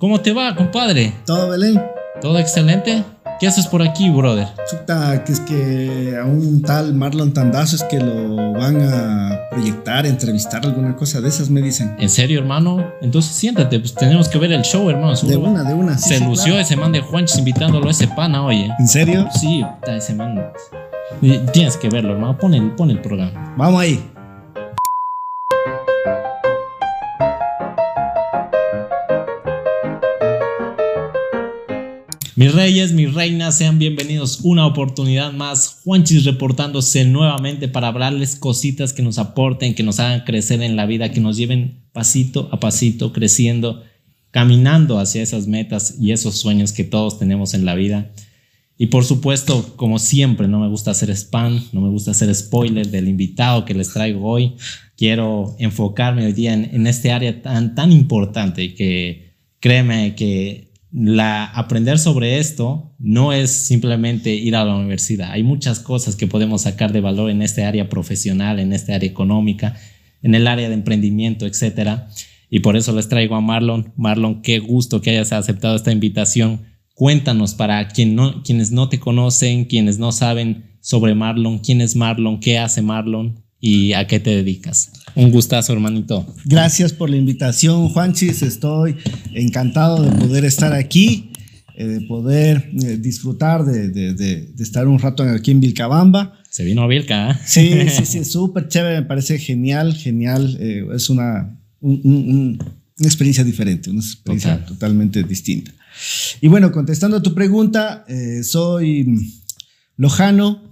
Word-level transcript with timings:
¿cómo 0.00 0.20
te 0.20 0.32
va, 0.32 0.56
compadre? 0.56 1.12
Todo, 1.26 1.50
Belén. 1.50 1.80
¿Todo 2.20 2.38
excelente? 2.38 3.04
¿Qué 3.38 3.46
haces 3.46 3.66
por 3.66 3.82
aquí, 3.82 4.10
brother? 4.10 4.48
Chuta, 4.68 5.24
que 5.24 5.32
es 5.32 5.40
que 5.40 6.18
a 6.20 6.24
un 6.26 6.60
tal 6.60 6.92
Marlon 6.94 7.32
Tandazo 7.32 7.76
es 7.76 7.84
que 7.84 7.98
lo 7.98 8.52
van 8.52 8.82
a 8.82 9.48
proyectar, 9.50 10.04
entrevistar, 10.04 10.64
alguna 10.66 10.94
cosa 10.96 11.20
de 11.22 11.28
esas, 11.28 11.48
me 11.48 11.62
dicen. 11.62 11.96
¿En 11.98 12.10
serio, 12.10 12.40
hermano? 12.40 12.84
Entonces 13.00 13.32
siéntate, 13.32 13.78
pues 13.78 13.94
tenemos 13.94 14.28
que 14.28 14.38
ver 14.38 14.52
el 14.52 14.62
show, 14.62 14.90
hermano. 14.90 15.14
De 15.14 15.36
una, 15.36 15.64
de 15.64 15.72
una. 15.72 15.96
sí, 15.96 16.08
Se 16.10 16.18
sí, 16.18 16.24
lució 16.24 16.44
claro. 16.46 16.60
ese 16.60 16.76
man 16.76 16.92
de 16.92 17.00
Juanchis 17.00 17.38
invitándolo 17.38 17.88
a 17.88 17.90
ese 17.92 18.08
pana, 18.08 18.44
oye. 18.44 18.68
¿En 18.78 18.88
serio? 18.88 19.26
Sí, 19.38 19.64
ese 19.86 20.14
man. 20.14 20.52
Tienes 21.52 21.76
que 21.78 21.88
verlo, 21.88 22.12
hermano. 22.12 22.36
Pon 22.36 22.52
el, 22.52 22.70
pon 22.72 22.90
el 22.90 23.00
programa. 23.00 23.54
Vamos 23.56 23.80
ahí. 23.80 24.02
Mis 32.40 32.54
reyes, 32.54 32.92
mis 32.92 33.12
reinas, 33.12 33.58
sean 33.58 33.78
bienvenidos 33.78 34.40
una 34.44 34.64
oportunidad 34.64 35.30
más. 35.30 35.82
Juanchis 35.84 36.24
reportándose 36.24 37.04
nuevamente 37.04 37.68
para 37.68 37.88
hablarles 37.88 38.34
cositas 38.34 38.94
que 38.94 39.02
nos 39.02 39.18
aporten, 39.18 39.74
que 39.74 39.82
nos 39.82 40.00
hagan 40.00 40.24
crecer 40.24 40.62
en 40.62 40.74
la 40.74 40.86
vida, 40.86 41.12
que 41.12 41.20
nos 41.20 41.36
lleven 41.36 41.82
pasito 41.92 42.48
a 42.50 42.58
pasito 42.58 43.12
creciendo, 43.12 43.84
caminando 44.30 44.98
hacia 44.98 45.20
esas 45.20 45.48
metas 45.48 45.96
y 46.00 46.12
esos 46.12 46.38
sueños 46.38 46.72
que 46.72 46.82
todos 46.82 47.18
tenemos 47.18 47.52
en 47.52 47.66
la 47.66 47.74
vida. 47.74 48.10
Y 48.78 48.86
por 48.86 49.04
supuesto, 49.04 49.74
como 49.76 49.98
siempre, 49.98 50.48
no 50.48 50.60
me 50.60 50.68
gusta 50.68 50.92
hacer 50.92 51.10
spam, 51.10 51.62
no 51.72 51.82
me 51.82 51.90
gusta 51.90 52.12
hacer 52.12 52.34
spoiler 52.34 52.90
del 52.90 53.08
invitado 53.08 53.66
que 53.66 53.74
les 53.74 53.92
traigo 53.92 54.26
hoy. 54.26 54.54
Quiero 54.96 55.56
enfocarme 55.58 56.24
hoy 56.24 56.32
día 56.32 56.54
en, 56.54 56.86
este 56.86 57.12
área 57.12 57.42
tan, 57.42 57.74
tan 57.74 57.92
importante 57.92 58.74
que 58.74 59.34
créeme 59.60 60.14
que 60.14 60.69
la, 60.92 61.44
aprender 61.44 61.98
sobre 61.98 62.38
esto 62.38 62.94
no 62.98 63.32
es 63.32 63.50
simplemente 63.50 64.34
ir 64.34 64.56
a 64.56 64.64
la 64.64 64.74
universidad. 64.74 65.30
Hay 65.32 65.42
muchas 65.42 65.80
cosas 65.80 66.16
que 66.16 66.26
podemos 66.26 66.62
sacar 66.62 66.92
de 66.92 67.00
valor 67.00 67.30
en 67.30 67.42
este 67.42 67.64
área 67.64 67.88
profesional, 67.88 68.58
en 68.58 68.72
este 68.72 68.92
área 68.92 69.08
económica, 69.08 69.76
en 70.22 70.34
el 70.34 70.46
área 70.46 70.68
de 70.68 70.74
emprendimiento, 70.74 71.46
etcétera. 71.46 72.08
Y 72.48 72.60
por 72.60 72.76
eso 72.76 72.94
les 72.94 73.08
traigo 73.08 73.36
a 73.36 73.40
Marlon. 73.40 73.92
Marlon, 73.96 74.42
qué 74.42 74.58
gusto 74.58 75.00
que 75.00 75.10
hayas 75.10 75.32
aceptado 75.32 75.76
esta 75.76 75.92
invitación. 75.92 76.62
Cuéntanos 76.94 77.54
para 77.54 77.88
quien 77.88 78.14
no, 78.14 78.42
quienes 78.42 78.72
no 78.72 78.88
te 78.88 78.98
conocen, 78.98 79.64
quienes 79.64 79.98
no 79.98 80.12
saben 80.12 80.76
sobre 80.80 81.14
Marlon, 81.14 81.58
quién 81.58 81.80
es 81.80 81.96
Marlon, 81.96 82.40
qué 82.40 82.58
hace 82.58 82.82
Marlon 82.82 83.42
y 83.60 83.92
a 83.92 84.06
qué 84.06 84.20
te 84.20 84.30
dedicas. 84.30 84.90
Un 85.14 85.30
gustazo, 85.30 85.72
hermanito. 85.72 86.26
Gracias 86.44 86.92
por 86.92 87.10
la 87.10 87.16
invitación, 87.16 87.88
Juanchis. 87.90 88.42
Estoy 88.42 88.96
encantado 89.34 90.02
de 90.02 90.10
poder 90.12 90.44
estar 90.44 90.72
aquí, 90.72 91.30
eh, 91.76 91.84
de 91.86 92.00
poder 92.02 92.70
eh, 92.82 92.96
disfrutar 92.98 93.64
de, 93.64 93.88
de- 93.88 94.14
de- 94.14 94.46
de 94.46 94.62
estar 94.62 94.86
un 94.88 94.98
rato 94.98 95.22
aquí 95.24 95.50
en 95.50 95.60
Vilcabamba. 95.60 96.38
Se 96.48 96.64
vino 96.64 96.82
a 96.82 96.86
Vilca, 96.86 97.32
¿eh? 97.32 97.36
Sí, 97.44 97.70
sí, 97.90 98.06
sí, 98.06 98.24
súper 98.24 98.68
chévere, 98.68 99.00
me 99.00 99.06
parece 99.06 99.38
genial, 99.38 99.94
genial. 99.94 100.56
eh, 100.60 100.84
es 100.94 101.10
una, 101.10 101.58
un- 101.80 102.00
un- 102.04 102.14
un- 102.14 102.58
una 102.98 103.08
experiencia 103.08 103.44
diferente, 103.44 103.90
una 103.90 104.00
experiencia 104.00 104.52
Total. 104.58 104.68
totalmente 104.68 105.22
distinta. 105.22 105.72
Y 106.40 106.48
bueno, 106.48 106.70
contestando 106.70 107.16
a 107.18 107.22
tu 107.22 107.34
pregunta, 107.34 108.04
soy 108.42 109.06
lojano 109.96 110.69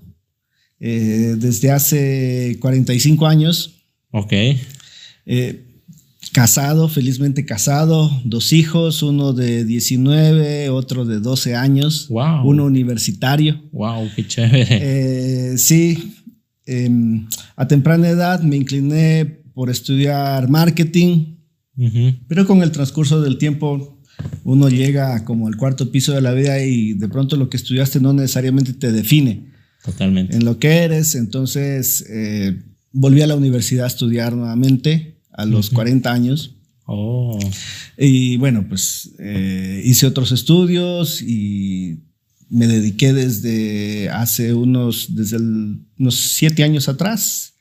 eh, 0.80 1.34
desde 1.38 1.70
hace 1.70 2.56
45 2.60 3.26
años, 3.26 3.74
Ok. 4.10 4.32
eh, 5.26 5.64
casado, 6.32 6.88
felizmente 6.88 7.44
casado, 7.44 8.10
dos 8.24 8.52
hijos, 8.52 9.02
uno 9.02 9.32
de 9.32 9.64
19, 9.64 10.68
otro 10.70 11.04
de 11.04 11.20
12 11.20 11.54
años, 11.56 12.06
Wow. 12.08 12.46
uno 12.48 12.64
universitario. 12.64 13.62
Wow, 13.72 14.08
qué 14.14 14.26
chévere. 14.26 14.66
Eh, 15.52 15.58
sí, 15.58 16.14
em, 16.66 17.26
a 17.56 17.66
temprana 17.66 18.08
edad 18.08 18.42
me 18.42 18.56
incliné 18.56 19.24
por 19.54 19.70
estudiar 19.70 20.48
marketing, 20.48 21.36
pero 22.26 22.44
con 22.46 22.62
el 22.62 22.72
transcurso 22.72 23.20
del 23.20 23.38
tiempo 23.38 24.00
uno 24.42 24.68
llega 24.68 25.24
como 25.24 25.46
al 25.46 25.56
cuarto 25.56 25.92
piso 25.92 26.12
de 26.12 26.20
la 26.20 26.32
vida 26.32 26.60
y 26.62 26.94
de 26.94 27.08
pronto 27.08 27.36
lo 27.36 27.48
que 27.48 27.56
estudiaste 27.56 28.00
no 28.00 28.12
necesariamente 28.12 28.72
te 28.72 28.90
define 28.90 29.47
Totalmente. 29.84 30.36
en 30.36 30.44
lo 30.44 30.58
que 30.58 30.68
eres. 30.68 31.14
Entonces 31.14 32.04
eh, 32.10 32.56
volví 32.92 33.22
a 33.22 33.26
la 33.26 33.36
universidad 33.36 33.84
a 33.84 33.88
estudiar 33.88 34.34
nuevamente 34.34 35.16
a 35.32 35.44
los 35.46 35.70
40 35.70 36.12
años. 36.12 36.54
Oh, 36.86 37.38
Y 37.98 38.36
bueno, 38.38 38.66
pues 38.68 39.10
eh, 39.18 39.82
hice 39.84 40.06
otros 40.06 40.32
estudios 40.32 41.20
y 41.22 41.98
me 42.50 42.66
dediqué 42.66 43.12
desde 43.12 44.08
hace 44.08 44.54
unos, 44.54 45.14
desde 45.14 45.36
el- 45.36 45.80
unos 45.98 46.14
siete 46.16 46.64
años 46.64 46.88
atrás 46.88 47.54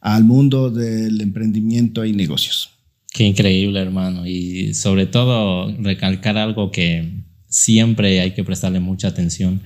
al 0.00 0.24
mundo 0.24 0.70
del 0.70 1.20
emprendimiento 1.20 2.04
y 2.04 2.12
negocios. 2.12 2.70
qué 3.14 3.24
increíble, 3.24 3.78
hermano. 3.78 4.26
Y 4.26 4.74
sobre 4.74 5.06
todo 5.06 5.70
recalcar 5.78 6.36
algo 6.38 6.70
que 6.72 7.22
siempre 7.48 8.20
hay 8.20 8.32
que 8.32 8.42
prestarle 8.42 8.80
mucha 8.80 9.08
atención, 9.08 9.60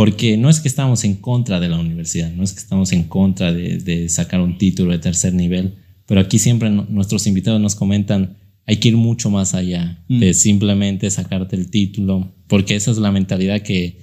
porque 0.00 0.38
no 0.38 0.48
es 0.48 0.60
que 0.60 0.68
estamos 0.68 1.04
en 1.04 1.14
contra 1.16 1.60
de 1.60 1.68
la 1.68 1.78
universidad, 1.78 2.32
no 2.32 2.42
es 2.42 2.54
que 2.54 2.60
estamos 2.60 2.90
en 2.92 3.02
contra 3.04 3.52
de, 3.52 3.76
de 3.80 4.08
sacar 4.08 4.40
un 4.40 4.56
título 4.56 4.92
de 4.92 4.98
tercer 4.98 5.34
nivel, 5.34 5.74
pero 6.06 6.22
aquí 6.22 6.38
siempre 6.38 6.70
no- 6.70 6.86
nuestros 6.88 7.26
invitados 7.26 7.60
nos 7.60 7.74
comentan, 7.74 8.38
hay 8.64 8.78
que 8.78 8.88
ir 8.88 8.96
mucho 8.96 9.28
más 9.28 9.52
allá 9.52 10.02
de 10.08 10.32
simplemente 10.32 11.10
sacarte 11.10 11.54
el 11.54 11.70
título, 11.70 12.32
porque 12.46 12.76
esa 12.76 12.90
es 12.92 12.96
la 12.96 13.12
mentalidad 13.12 13.60
que 13.60 13.98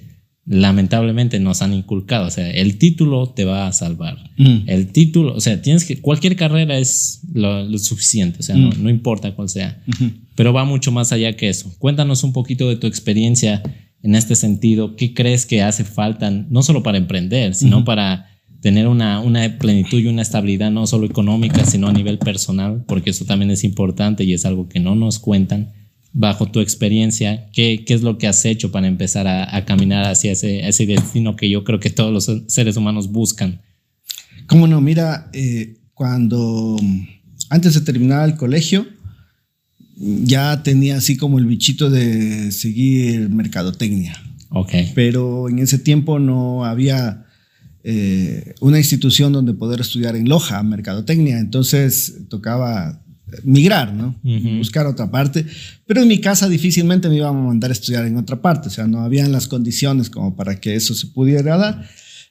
lamentablemente 0.46 1.40
nos 1.40 1.62
han 1.62 1.74
inculcado. 1.74 2.28
O 2.28 2.30
sea, 2.30 2.48
el 2.48 2.78
título 2.78 3.30
te 3.30 3.44
va 3.44 3.66
a 3.66 3.72
salvar. 3.72 4.18
Mm. 4.38 4.68
El 4.68 4.92
título, 4.92 5.34
o 5.34 5.40
sea, 5.40 5.60
tienes 5.62 5.84
que, 5.84 6.00
cualquier 6.00 6.36
carrera 6.36 6.78
es 6.78 7.22
lo, 7.34 7.64
lo 7.64 7.78
suficiente, 7.78 8.38
o 8.38 8.42
sea, 8.44 8.54
no, 8.54 8.70
no 8.70 8.88
importa 8.88 9.34
cuál 9.34 9.48
sea, 9.48 9.82
pero 10.36 10.52
va 10.52 10.64
mucho 10.64 10.92
más 10.92 11.10
allá 11.10 11.34
que 11.34 11.48
eso. 11.48 11.74
Cuéntanos 11.80 12.22
un 12.22 12.32
poquito 12.32 12.68
de 12.68 12.76
tu 12.76 12.86
experiencia 12.86 13.62
en 14.02 14.14
este 14.14 14.36
sentido. 14.36 14.96
¿Qué 14.96 15.14
crees 15.14 15.46
que 15.46 15.62
hace 15.62 15.84
falta, 15.84 16.30
no 16.30 16.62
solo 16.62 16.82
para 16.82 16.98
emprender, 16.98 17.54
sino 17.54 17.84
para 17.84 18.30
tener 18.60 18.88
una, 18.88 19.20
una 19.20 19.58
plenitud 19.58 19.98
y 19.98 20.06
una 20.06 20.22
estabilidad 20.22 20.70
no 20.70 20.86
solo 20.86 21.06
económica, 21.06 21.64
sino 21.64 21.88
a 21.88 21.92
nivel 21.92 22.18
personal? 22.18 22.84
Porque 22.86 23.10
eso 23.10 23.24
también 23.24 23.50
es 23.50 23.64
importante 23.64 24.24
y 24.24 24.32
es 24.32 24.44
algo 24.44 24.68
que 24.68 24.80
no 24.80 24.94
nos 24.94 25.18
cuentan. 25.18 25.72
Bajo 26.12 26.46
tu 26.46 26.60
experiencia, 26.60 27.48
¿qué, 27.52 27.84
qué 27.86 27.94
es 27.94 28.02
lo 28.02 28.18
que 28.18 28.26
has 28.26 28.44
hecho 28.44 28.72
para 28.72 28.86
empezar 28.86 29.26
a, 29.26 29.54
a 29.54 29.64
caminar 29.64 30.04
hacia 30.04 30.32
ese, 30.32 30.66
ese 30.66 30.86
destino 30.86 31.36
que 31.36 31.50
yo 31.50 31.64
creo 31.64 31.80
que 31.80 31.90
todos 31.90 32.12
los 32.12 32.50
seres 32.50 32.76
humanos 32.76 33.12
buscan? 33.12 33.60
Cómo 34.46 34.66
no, 34.66 34.80
mira, 34.80 35.28
eh, 35.34 35.76
cuando 35.92 36.78
antes 37.50 37.74
de 37.74 37.80
terminar 37.80 38.28
el 38.28 38.36
colegio, 38.36 38.86
ya 39.98 40.62
tenía 40.62 40.96
así 40.96 41.16
como 41.16 41.38
el 41.38 41.46
bichito 41.46 41.90
de 41.90 42.52
seguir 42.52 43.28
mercadotecnia. 43.30 44.16
Ok. 44.50 44.72
pero 44.94 45.50
en 45.50 45.58
ese 45.58 45.78
tiempo 45.78 46.18
no 46.18 46.64
había 46.64 47.26
eh, 47.84 48.54
una 48.60 48.78
institución 48.78 49.32
donde 49.32 49.52
poder 49.52 49.80
estudiar 49.80 50.16
en 50.16 50.28
Loja, 50.28 50.62
mercadotecnia, 50.62 51.38
entonces 51.38 52.22
tocaba 52.30 53.02
migrar, 53.44 53.92
¿no? 53.92 54.18
Buscar 54.56 54.86
otra 54.86 55.10
parte, 55.10 55.44
pero 55.86 56.00
en 56.00 56.08
mi 56.08 56.18
casa 56.18 56.48
difícilmente 56.48 57.08
me 57.08 57.16
iban 57.16 57.36
a 57.36 57.40
mandar 57.40 57.70
a 57.70 57.74
estudiar 57.74 58.06
en 58.06 58.16
otra 58.16 58.40
parte, 58.40 58.68
o 58.68 58.70
sea, 58.70 58.86
no 58.86 59.00
habían 59.00 59.32
las 59.32 59.48
condiciones 59.48 60.08
como 60.08 60.34
para 60.34 60.60
que 60.60 60.74
eso 60.74 60.94
se 60.94 61.08
pudiera 61.08 61.56
dar. 61.58 61.88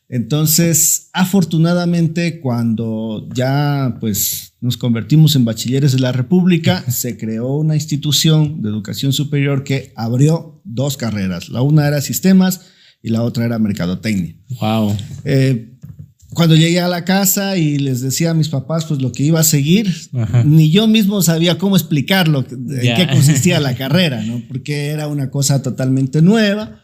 Entonces, 0.09 1.09
afortunadamente, 1.13 2.39
cuando 2.39 3.27
ya 3.33 3.97
pues 3.99 4.46
nos 4.59 4.77
convertimos 4.77 5.35
en 5.35 5.45
bachilleres 5.45 5.91
de 5.91 5.99
la 5.99 6.11
República, 6.11 6.83
se 6.91 7.17
creó 7.17 7.55
una 7.55 7.75
institución 7.75 8.61
de 8.61 8.69
educación 8.69 9.13
superior 9.13 9.63
que 9.63 9.93
abrió 9.95 10.61
dos 10.63 10.97
carreras. 10.97 11.49
La 11.49 11.61
una 11.61 11.87
era 11.87 12.01
sistemas 12.01 12.61
y 13.01 13.09
la 13.09 13.23
otra 13.23 13.45
era 13.45 13.59
mercadotecnia. 13.59 14.35
Wow. 14.59 14.95
Eh, 15.23 15.73
cuando 16.33 16.55
llegué 16.55 16.79
a 16.79 16.87
la 16.87 17.05
casa 17.05 17.57
y 17.57 17.79
les 17.79 18.01
decía 18.01 18.31
a 18.31 18.33
mis 18.33 18.49
papás 18.49 18.85
pues 18.85 19.01
lo 19.01 19.11
que 19.11 19.23
iba 19.23 19.39
a 19.39 19.43
seguir, 19.43 19.91
Ajá. 20.13 20.43
ni 20.43 20.69
yo 20.69 20.87
mismo 20.87 21.21
sabía 21.21 21.57
cómo 21.57 21.77
explicarlo, 21.77 22.45
en 22.49 22.95
qué 22.95 23.07
consistía 23.11 23.59
la 23.59 23.75
carrera, 23.77 24.21
¿no? 24.23 24.43
Porque 24.47 24.87
era 24.87 25.07
una 25.07 25.31
cosa 25.31 25.61
totalmente 25.61 26.21
nueva. 26.21 26.83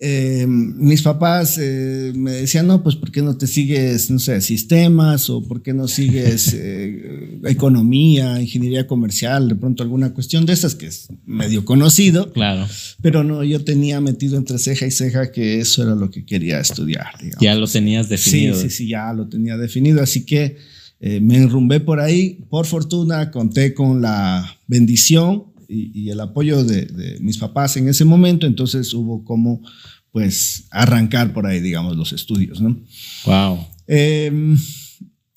Eh, 0.00 0.46
mis 0.48 1.02
papás 1.02 1.58
eh, 1.60 2.12
me 2.14 2.30
decían, 2.30 2.68
no, 2.68 2.84
pues 2.84 2.94
¿por 2.94 3.10
qué 3.10 3.20
no 3.20 3.36
te 3.36 3.48
sigues, 3.48 4.10
no 4.12 4.20
sé, 4.20 4.40
sistemas 4.40 5.28
o 5.28 5.42
por 5.42 5.60
qué 5.60 5.74
no 5.74 5.88
sigues 5.88 6.52
eh, 6.56 7.40
economía, 7.46 8.40
ingeniería 8.40 8.86
comercial, 8.86 9.48
de 9.48 9.56
pronto 9.56 9.82
alguna 9.82 10.14
cuestión 10.14 10.46
de 10.46 10.52
esas 10.52 10.76
que 10.76 10.86
es 10.86 11.08
medio 11.26 11.64
conocido, 11.64 12.32
Claro. 12.32 12.66
pero 13.02 13.24
no, 13.24 13.42
yo 13.42 13.64
tenía 13.64 14.00
metido 14.00 14.36
entre 14.36 14.58
ceja 14.58 14.86
y 14.86 14.92
ceja 14.92 15.32
que 15.32 15.58
eso 15.58 15.82
era 15.82 15.96
lo 15.96 16.10
que 16.12 16.24
quería 16.24 16.60
estudiar. 16.60 17.06
digamos. 17.20 17.40
Ya 17.42 17.54
lo 17.56 17.66
tenías 17.66 18.08
definido. 18.08 18.54
Sí, 18.54 18.62
sí, 18.62 18.70
sí, 18.70 18.88
ya 18.88 19.12
lo 19.12 19.28
tenía 19.28 19.56
definido, 19.56 20.00
así 20.00 20.24
que 20.24 20.56
eh, 21.00 21.20
me 21.20 21.36
enrumbé 21.38 21.80
por 21.80 21.98
ahí. 22.00 22.38
Por 22.50 22.66
fortuna 22.66 23.30
conté 23.32 23.74
con 23.74 24.00
la 24.00 24.58
bendición 24.66 25.44
y, 25.68 26.08
el 26.08 26.20
apoyo 26.20 26.64
de, 26.64 27.18
mis 27.20 27.36
papás 27.36 27.76
en 27.76 27.88
ese 27.88 28.04
momento, 28.04 28.46
entonces 28.46 28.92
hubo 28.94 29.24
como 29.24 29.62
pues 30.10 30.66
arrancar 30.70 31.34
por 31.34 31.46
ahí, 31.46 31.60
digamos, 31.60 31.94
los 31.96 32.12
estudios, 32.12 32.60
¿no? 32.62 32.80
Wow. 33.26 33.66
Em, 33.86 34.58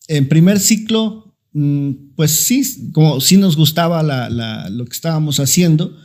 en 0.07 0.30
primer 0.30 0.60
ciclo, 0.60 1.36
mm, 1.51 1.92
pues 2.16 2.31
sí, 2.31 2.89
como 2.94 3.19
sí 3.19 3.36
nos 3.36 3.57
gustaba 3.57 4.01
lo 4.69 4.86
que 4.86 4.94
estábamos 4.94 5.39
haciendo, 5.42 5.98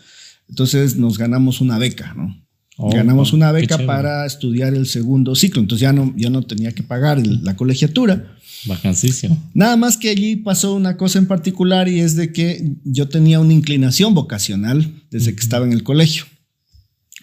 entonces 0.48 0.96
nos 0.96 1.16
ganamos 1.16 1.60
una 1.60 1.78
beca, 1.78 2.12
¿no? 2.14 2.44
Oh, 2.78 2.92
ganamos 2.92 3.32
una 3.32 3.52
beca 3.52 3.78
para 3.86 4.26
estudiar 4.26 4.74
el 4.74 4.86
segundo 4.86 5.34
ciclo, 5.34 5.62
entonces 5.62 5.82
ya 5.82 5.92
no, 5.92 6.12
ya 6.16 6.28
no 6.28 6.42
tenía 6.42 6.72
que 6.72 6.82
pagar 6.82 7.24
la 7.26 7.56
colegiatura. 7.56 8.35
Vacancísimo. 8.64 9.38
Nada 9.54 9.76
más 9.76 9.96
que 9.96 10.08
allí 10.08 10.36
pasó 10.36 10.74
una 10.74 10.96
cosa 10.96 11.18
en 11.18 11.26
particular 11.26 11.88
y 11.88 12.00
es 12.00 12.16
de 12.16 12.32
que 12.32 12.72
yo 12.84 13.08
tenía 13.08 13.40
una 13.40 13.52
inclinación 13.52 14.14
vocacional 14.14 15.04
desde 15.10 15.34
que 15.34 15.40
estaba 15.40 15.66
en 15.66 15.72
el 15.72 15.82
colegio. 15.82 16.24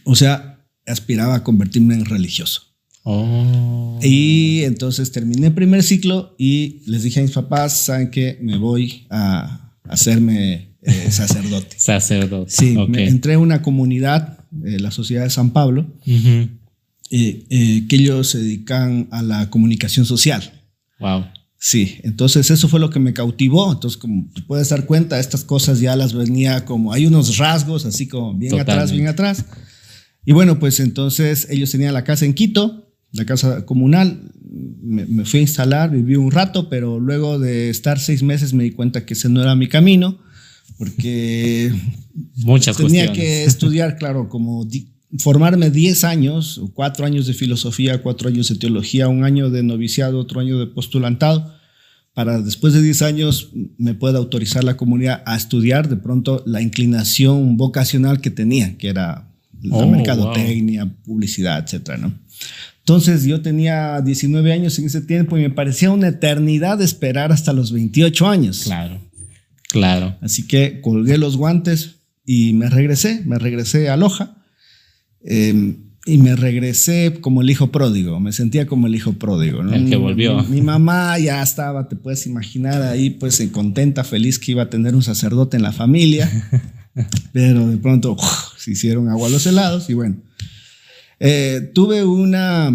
O 0.04 0.16
sea, 0.16 0.66
aspiraba 0.86 1.36
a 1.36 1.44
convertirme 1.44 1.96
en 1.96 2.06
religioso. 2.06 2.62
Oh. 3.04 4.00
Y 4.02 4.62
entonces 4.64 5.12
terminé 5.12 5.48
el 5.48 5.54
primer 5.54 5.84
ciclo 5.84 6.36
y 6.38 6.82
les 6.86 7.04
dije 7.04 7.20
a 7.20 7.24
mis 7.24 7.34
papás, 7.34 7.86
¿saben 7.86 8.10
qué? 8.10 8.38
Me 8.42 8.58
voy 8.58 9.06
a 9.10 9.74
hacerme 9.84 10.76
eh, 10.82 11.08
sacerdote. 11.12 11.76
sacerdote. 11.78 12.52
Sí, 12.52 12.76
me 12.88 13.08
entré 13.08 13.34
en 13.34 13.40
una 13.40 13.62
comunidad, 13.62 14.46
eh, 14.66 14.80
la 14.80 14.92
Sociedad 14.92 15.24
de 15.24 15.30
San 15.30 15.52
Pablo, 15.52 15.86
eh, 16.06 17.86
que 17.88 17.96
ellos 17.96 18.28
se 18.30 18.40
dedican 18.40 19.08
a 19.12 19.22
la 19.22 19.50
comunicación 19.50 20.06
social. 20.06 20.63
Wow. 21.00 21.26
Sí, 21.58 22.00
entonces 22.04 22.52
eso 22.52 22.68
fue 22.68 22.80
lo 22.80 22.90
que 22.90 23.00
me 23.00 23.14
cautivó. 23.14 23.72
Entonces, 23.72 23.98
como 23.98 24.30
te 24.34 24.42
puedes 24.42 24.70
dar 24.70 24.86
cuenta, 24.86 25.20
estas 25.20 25.44
cosas 25.46 25.80
ya 25.80 25.96
las 25.96 26.14
venía 26.14 26.66
como, 26.66 26.92
hay 26.92 27.06
unos 27.06 27.38
rasgos 27.38 27.86
así 27.86 28.08
como 28.08 28.34
bien 28.34 28.60
atrás, 28.60 28.92
bien 28.92 29.08
atrás. 29.08 29.46
Y 30.26 30.34
bueno, 30.34 30.60
pues 30.60 30.80
entonces 30.80 31.48
ellos 31.50 31.72
tenían 31.72 31.94
la 31.94 32.04
casa 32.04 32.26
en 32.26 32.34
Quito, 32.34 32.94
la 33.14 33.26
casa 33.26 33.66
comunal. 33.66 34.34
Me, 34.82 35.26
fui 35.26 35.40
a 35.40 35.44
instalar, 35.44 35.90
viví 35.90 36.16
un 36.16 36.32
rato, 36.32 36.70
pero 36.70 37.00
luego 37.00 37.40
de 37.40 37.70
estar 37.70 38.00
seis 38.00 38.24
meses 38.24 38.54
me 38.54 38.66
di 38.66 38.72
cuenta 38.72 39.06
que 39.06 39.14
ese 39.14 39.30
no 39.30 39.42
era 39.42 39.56
mi 39.56 39.68
camino, 39.68 40.20
porque 40.78 41.72
Muchas 42.36 42.78
tenía 42.78 43.12
que 43.12 43.44
estudiar, 43.46 43.98
claro, 43.98 44.30
como 44.30 44.66
formarme 45.20 45.70
10 45.70 46.04
años, 46.04 46.62
cuatro 46.74 47.06
años 47.06 47.28
de 47.28 47.34
filosofía, 47.34 48.02
cuatro 48.02 48.30
años 48.30 48.50
de 48.50 48.56
teología, 48.56 49.08
un 49.08 49.24
año 49.24 49.50
de 49.50 49.64
noviciado, 49.64 50.20
otro 50.20 50.40
año 50.40 50.58
de 50.60 50.68
postulantado, 50.68 51.54
para 52.14 52.42
después 52.42 52.74
de 52.74 52.82
10 52.82 53.02
años 53.04 53.50
me 53.78 53.94
pueda 53.94 54.20
autorizar 54.20 54.64
la 54.64 54.78
comunidad 54.78 55.24
a 55.26 55.36
estudiar 55.36 55.90
de 55.90 55.98
pronto 55.98 56.44
la 56.46 56.62
inclinación 56.62 57.58
vocacional 57.58 58.22
que 58.22 58.30
tenía, 58.30 58.78
que 58.78 58.90
era 58.90 59.30
la 59.62 59.78
oh, 59.78 59.88
mercadotecnia, 59.88 60.94
publicidad, 61.04 61.64
etcétera, 61.64 61.98
¿no? 61.98 62.14
Entonces 62.80 63.24
yo 63.24 63.42
tenía 63.42 64.02
19 64.02 64.52
años 64.52 64.78
en 64.78 64.86
ese 64.86 65.02
tiempo 65.02 65.38
y 65.38 65.42
me 65.42 65.50
parecía 65.50 65.90
una 65.90 66.10
eternidad 66.10 66.82
esperar 66.82 67.32
hasta 67.32 67.54
los 67.54 67.72
28 67.72 68.28
años. 68.28 68.64
Claro, 68.66 69.00
claro. 69.70 70.18
Así 70.22 70.46
que 70.48 70.82
colgué 70.82 71.18
los 71.18 71.38
guantes 71.38 72.02
y 72.26 72.52
me 72.54 72.70
regresé, 72.70 73.22
me 73.26 73.40
regresé 73.40 73.90
a 73.90 73.96
Loja 73.96 74.33
Em, 75.24 75.78
y 76.06 76.18
me 76.18 76.36
regresé 76.36 77.18
como 77.22 77.42
el 77.42 77.50
hijo 77.50 77.72
pródigo, 77.72 78.20
me 78.20 78.34
sentía 78.34 78.68
como 78.68 78.88
el 78.88 78.96
hijo 78.96 79.14
pródigo. 79.14 79.64
¿no? 79.64 79.74
El 79.74 79.90
que 79.90 79.96
volvió. 79.96 80.44
Mi, 80.44 80.62
mamá 80.62 81.18
ya 81.18 81.42
estaba, 81.42 81.88
te 81.88 81.96
puedes 81.96 82.28
imaginar, 82.28 82.82
ahí 82.82 83.10
pues 83.10 83.42
contenta, 83.52 84.04
feliz 84.04 84.38
que 84.38 84.52
iba 84.52 84.64
a 84.64 84.70
tener 84.70 84.96
un 84.96 85.04
sacerdote 85.04 85.56
en 85.56 85.64
la 85.64 85.72
familia, 85.72 86.30
pero 87.32 87.68
de 87.68 87.78
pronto 87.78 88.18
se 88.58 88.72
hicieron 88.72 89.08
agua 89.08 89.28
a 89.28 89.32
los 89.32 89.46
helados 89.48 89.90
y 89.90 89.94
bueno, 89.94 90.18
eh, 91.20 91.72
tuve 91.74 92.04
una, 92.04 92.70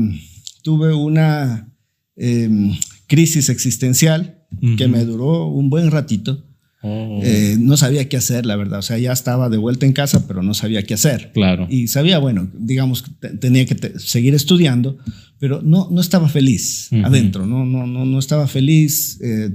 tuve 0.62 0.94
una 0.94 1.70
em, 2.16 2.74
crisis 3.06 3.50
existencial 3.50 4.36
que 4.78 4.88
me 4.88 5.04
duró 5.04 5.48
un 5.48 5.68
buen 5.68 5.90
ratito 5.90 6.47
Oh. 6.80 7.20
Eh, 7.22 7.56
no 7.58 7.76
sabía 7.76 8.08
qué 8.08 8.16
hacer, 8.16 8.46
la 8.46 8.56
verdad. 8.56 8.78
O 8.78 8.82
sea, 8.82 8.98
ya 8.98 9.12
estaba 9.12 9.48
de 9.48 9.56
vuelta 9.56 9.86
en 9.86 9.92
casa, 9.92 10.26
pero 10.28 10.42
no 10.42 10.54
sabía 10.54 10.82
qué 10.84 10.94
hacer. 10.94 11.32
Claro. 11.34 11.66
Y 11.68 11.88
sabía, 11.88 12.18
bueno, 12.18 12.48
digamos, 12.54 13.04
tenía 13.40 13.66
que 13.66 13.98
seguir 13.98 14.34
estudiando, 14.34 14.98
pero 15.38 15.60
no, 15.62 15.88
no 15.90 16.00
estaba 16.00 16.28
feliz 16.28 16.88
adentro, 17.04 17.46
no, 17.46 17.64
no, 17.64 17.86
no, 17.86 18.04
no 18.04 18.18
estaba 18.18 18.46
feliz. 18.46 19.18
Eh, 19.22 19.50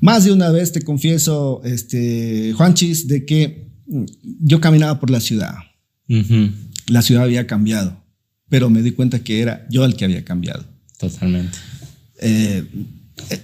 más 0.00 0.24
de 0.24 0.32
una 0.32 0.50
vez 0.50 0.72
te 0.72 0.82
confieso, 0.82 1.62
este, 1.64 2.52
Juanchis, 2.52 3.06
de 3.06 3.24
que 3.24 3.68
mm, 3.86 4.04
yo 4.40 4.60
caminaba 4.60 4.98
por 4.98 5.10
la 5.10 5.20
ciudad. 5.20 5.54
La 6.88 7.02
ciudad 7.02 7.22
había 7.22 7.46
cambiado, 7.46 8.02
pero 8.48 8.68
me 8.68 8.82
di 8.82 8.90
cuenta 8.90 9.20
que 9.20 9.40
era 9.40 9.64
yo 9.70 9.84
el 9.84 9.94
que 9.94 10.04
había 10.04 10.24
cambiado. 10.24 10.64
Totalmente. 10.98 11.56
Eh, 12.20 12.64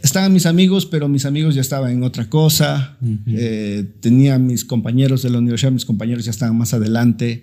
estaban 0.02 0.32
mis 0.32 0.46
amigos, 0.46 0.86
pero 0.86 1.08
mis 1.08 1.24
amigos 1.24 1.54
ya 1.54 1.60
estaban 1.60 1.92
en 1.92 2.02
otra 2.02 2.28
cosa. 2.28 2.96
Eh, 3.26 3.84
tenía 4.00 4.38
mis 4.38 4.64
compañeros 4.64 5.22
de 5.22 5.30
la 5.30 5.38
universidad, 5.38 5.72
mis 5.72 5.84
compañeros 5.84 6.24
ya 6.24 6.30
estaban 6.30 6.56
más 6.56 6.74
adelante. 6.74 7.42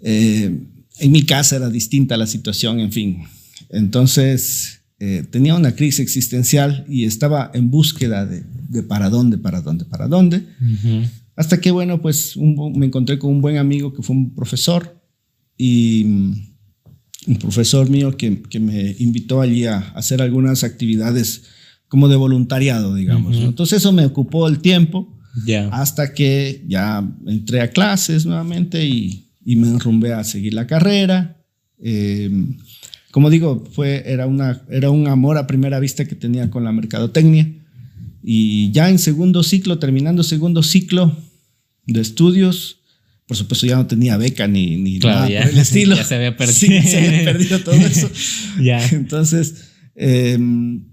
Eh, 0.00 0.58
en 0.98 1.12
mi 1.12 1.22
casa 1.22 1.56
era 1.56 1.70
distinta 1.70 2.16
la 2.16 2.26
situación, 2.26 2.80
en 2.80 2.92
fin. 2.92 3.22
Entonces 3.70 4.82
eh, 4.98 5.24
tenía 5.30 5.54
una 5.54 5.74
crisis 5.74 6.00
existencial 6.00 6.84
y 6.88 7.04
estaba 7.04 7.50
en 7.54 7.70
búsqueda 7.70 8.26
de, 8.26 8.44
para 8.82 9.10
dónde, 9.10 9.38
para 9.38 9.60
dónde, 9.60 9.84
para 9.84 10.08
dónde. 10.08 10.46
Hasta 11.34 11.60
que, 11.60 11.70
bueno, 11.70 12.00
pues 12.00 12.36
me 12.36 12.86
encontré 12.86 13.18
con 13.18 13.30
un 13.30 13.40
buen 13.40 13.56
amigo 13.56 13.92
que 13.94 14.02
fue 14.02 14.14
un 14.14 14.34
profesor 14.34 15.00
y 15.56 16.51
un 17.26 17.36
profesor 17.36 17.88
mío 17.88 18.16
que, 18.16 18.42
que, 18.42 18.60
me 18.60 18.96
invitó 18.98 19.40
allí 19.40 19.66
a 19.66 19.78
hacer 19.94 20.22
algunas 20.22 20.64
actividades 20.64 21.44
como 21.88 22.08
de 22.08 22.16
voluntariado, 22.16 22.94
digamos. 22.94 23.36
Entonces 23.36 23.78
eso 23.78 23.92
me 23.92 24.06
ocupó 24.06 24.48
el 24.48 24.60
tiempo 24.60 25.08
hasta 25.70 26.14
que 26.14 26.64
ya 26.66 27.06
entré 27.26 27.60
a 27.60 27.70
clases 27.70 28.26
nuevamente 28.26 28.86
y, 28.86 29.28
y 29.44 29.56
me 29.56 29.68
enrumbé 29.68 30.12
a 30.12 30.24
seguir 30.24 30.54
la 30.54 30.66
carrera. 30.66 31.36
Em, 31.78 32.56
como 33.10 33.30
digo, 33.30 33.64
fue, 33.72 34.02
era, 34.06 34.26
una, 34.26 34.62
era 34.70 34.90
un 34.90 35.06
amor 35.06 35.36
a 35.36 35.46
primera 35.46 35.78
vista 35.80 36.06
que 36.06 36.14
tenía 36.14 36.50
con 36.50 36.64
la 36.64 36.72
mercadotecnia. 36.72 37.52
Y 38.22 38.70
ya 38.72 38.88
en 38.88 38.98
segundo 38.98 39.42
ciclo, 39.42 39.78
terminando 39.78 40.22
segundo 40.22 40.62
ciclo 40.62 41.16
de 41.86 42.00
estudios, 42.00 42.78
por 43.26 43.36
supuesto, 43.36 43.66
ya 43.66 43.76
no 43.76 43.86
tenía 43.86 44.16
beca 44.16 44.46
ni, 44.46 44.76
ni 44.76 44.98
nada 44.98 45.26
por 45.26 45.30
el 45.30 45.58
estilo. 45.58 45.96
ya 45.96 46.04
se 46.04 46.14
había 46.16 46.36
perdido. 46.36 46.82
se 46.82 46.98
había 46.98 47.24
perdido 47.24 47.58
todo 47.60 47.74
eso. 47.76 48.10
ya. 48.60 48.86
Entonces, 48.88 49.70
em, 49.94 50.84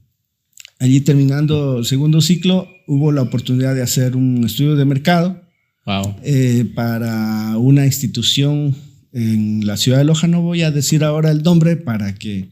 allí 0.79 1.01
terminando 1.01 1.79
el 1.79 1.86
segundo 1.86 2.21
ciclo, 2.21 2.67
hubo 2.88 3.12
la 3.12 3.21
oportunidad 3.21 3.75
de 3.75 3.81
hacer 3.81 4.15
un 4.15 4.43
estudio 4.45 4.75
de 4.75 4.86
mercado 4.86 5.41
wow. 5.86 6.15
Eh, 6.24 6.65
para 6.75 7.57
una 7.57 7.86
institución 7.86 8.75
en 9.13 9.65
la 9.65 9.77
ciudad 9.77 9.98
de 10.00 10.03
Loja. 10.03 10.27
No 10.27 10.41
voy 10.41 10.62
a 10.63 10.71
decir 10.71 11.03
ahora 11.03 11.31
el 11.31 11.43
nombre 11.43 11.75
para 11.75 12.15
que. 12.15 12.50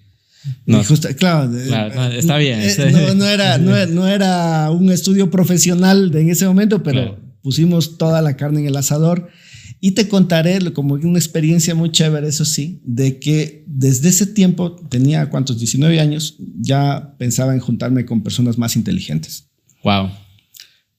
No, 0.65 0.81
claro, 1.17 1.51
está 2.11 2.37
bien. 2.37 2.59
Eh, 2.61 3.13
no, 3.15 3.25
era, 3.25 3.57
no, 3.87 4.07
era 4.07 4.71
un 4.71 4.91
estudio 4.91 5.29
profesional 5.29 6.11
en 6.15 6.29
ese 6.29 6.45
momento, 6.45 6.83
pero 6.83 7.19
pusimos 7.41 7.97
toda 7.97 8.21
la 8.21 8.37
carne 8.37 8.61
en 8.61 8.67
el 8.67 8.75
asador 8.75 9.29
y 9.79 9.91
te 9.91 10.07
contaré 10.07 10.73
como 10.73 10.95
una 10.95 11.19
experiencia 11.19 11.75
muy 11.75 11.91
chévere, 11.91 12.27
eso 12.27 12.45
sí, 12.45 12.81
de 12.83 13.19
que 13.19 13.63
desde 13.67 14.09
ese 14.09 14.25
tiempo, 14.25 14.75
tenía 14.89 15.29
cuántos, 15.29 15.59
19 15.59 15.99
años, 15.99 16.35
ya 16.59 17.15
pensaba 17.17 17.53
en 17.53 17.59
juntarme 17.59 18.05
con 18.05 18.23
personas 18.23 18.57
más 18.57 18.75
inteligentes. 18.75 19.49
Wow. 19.83 20.09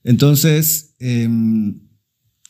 Entonces, 0.04 0.94
em, 1.00 1.80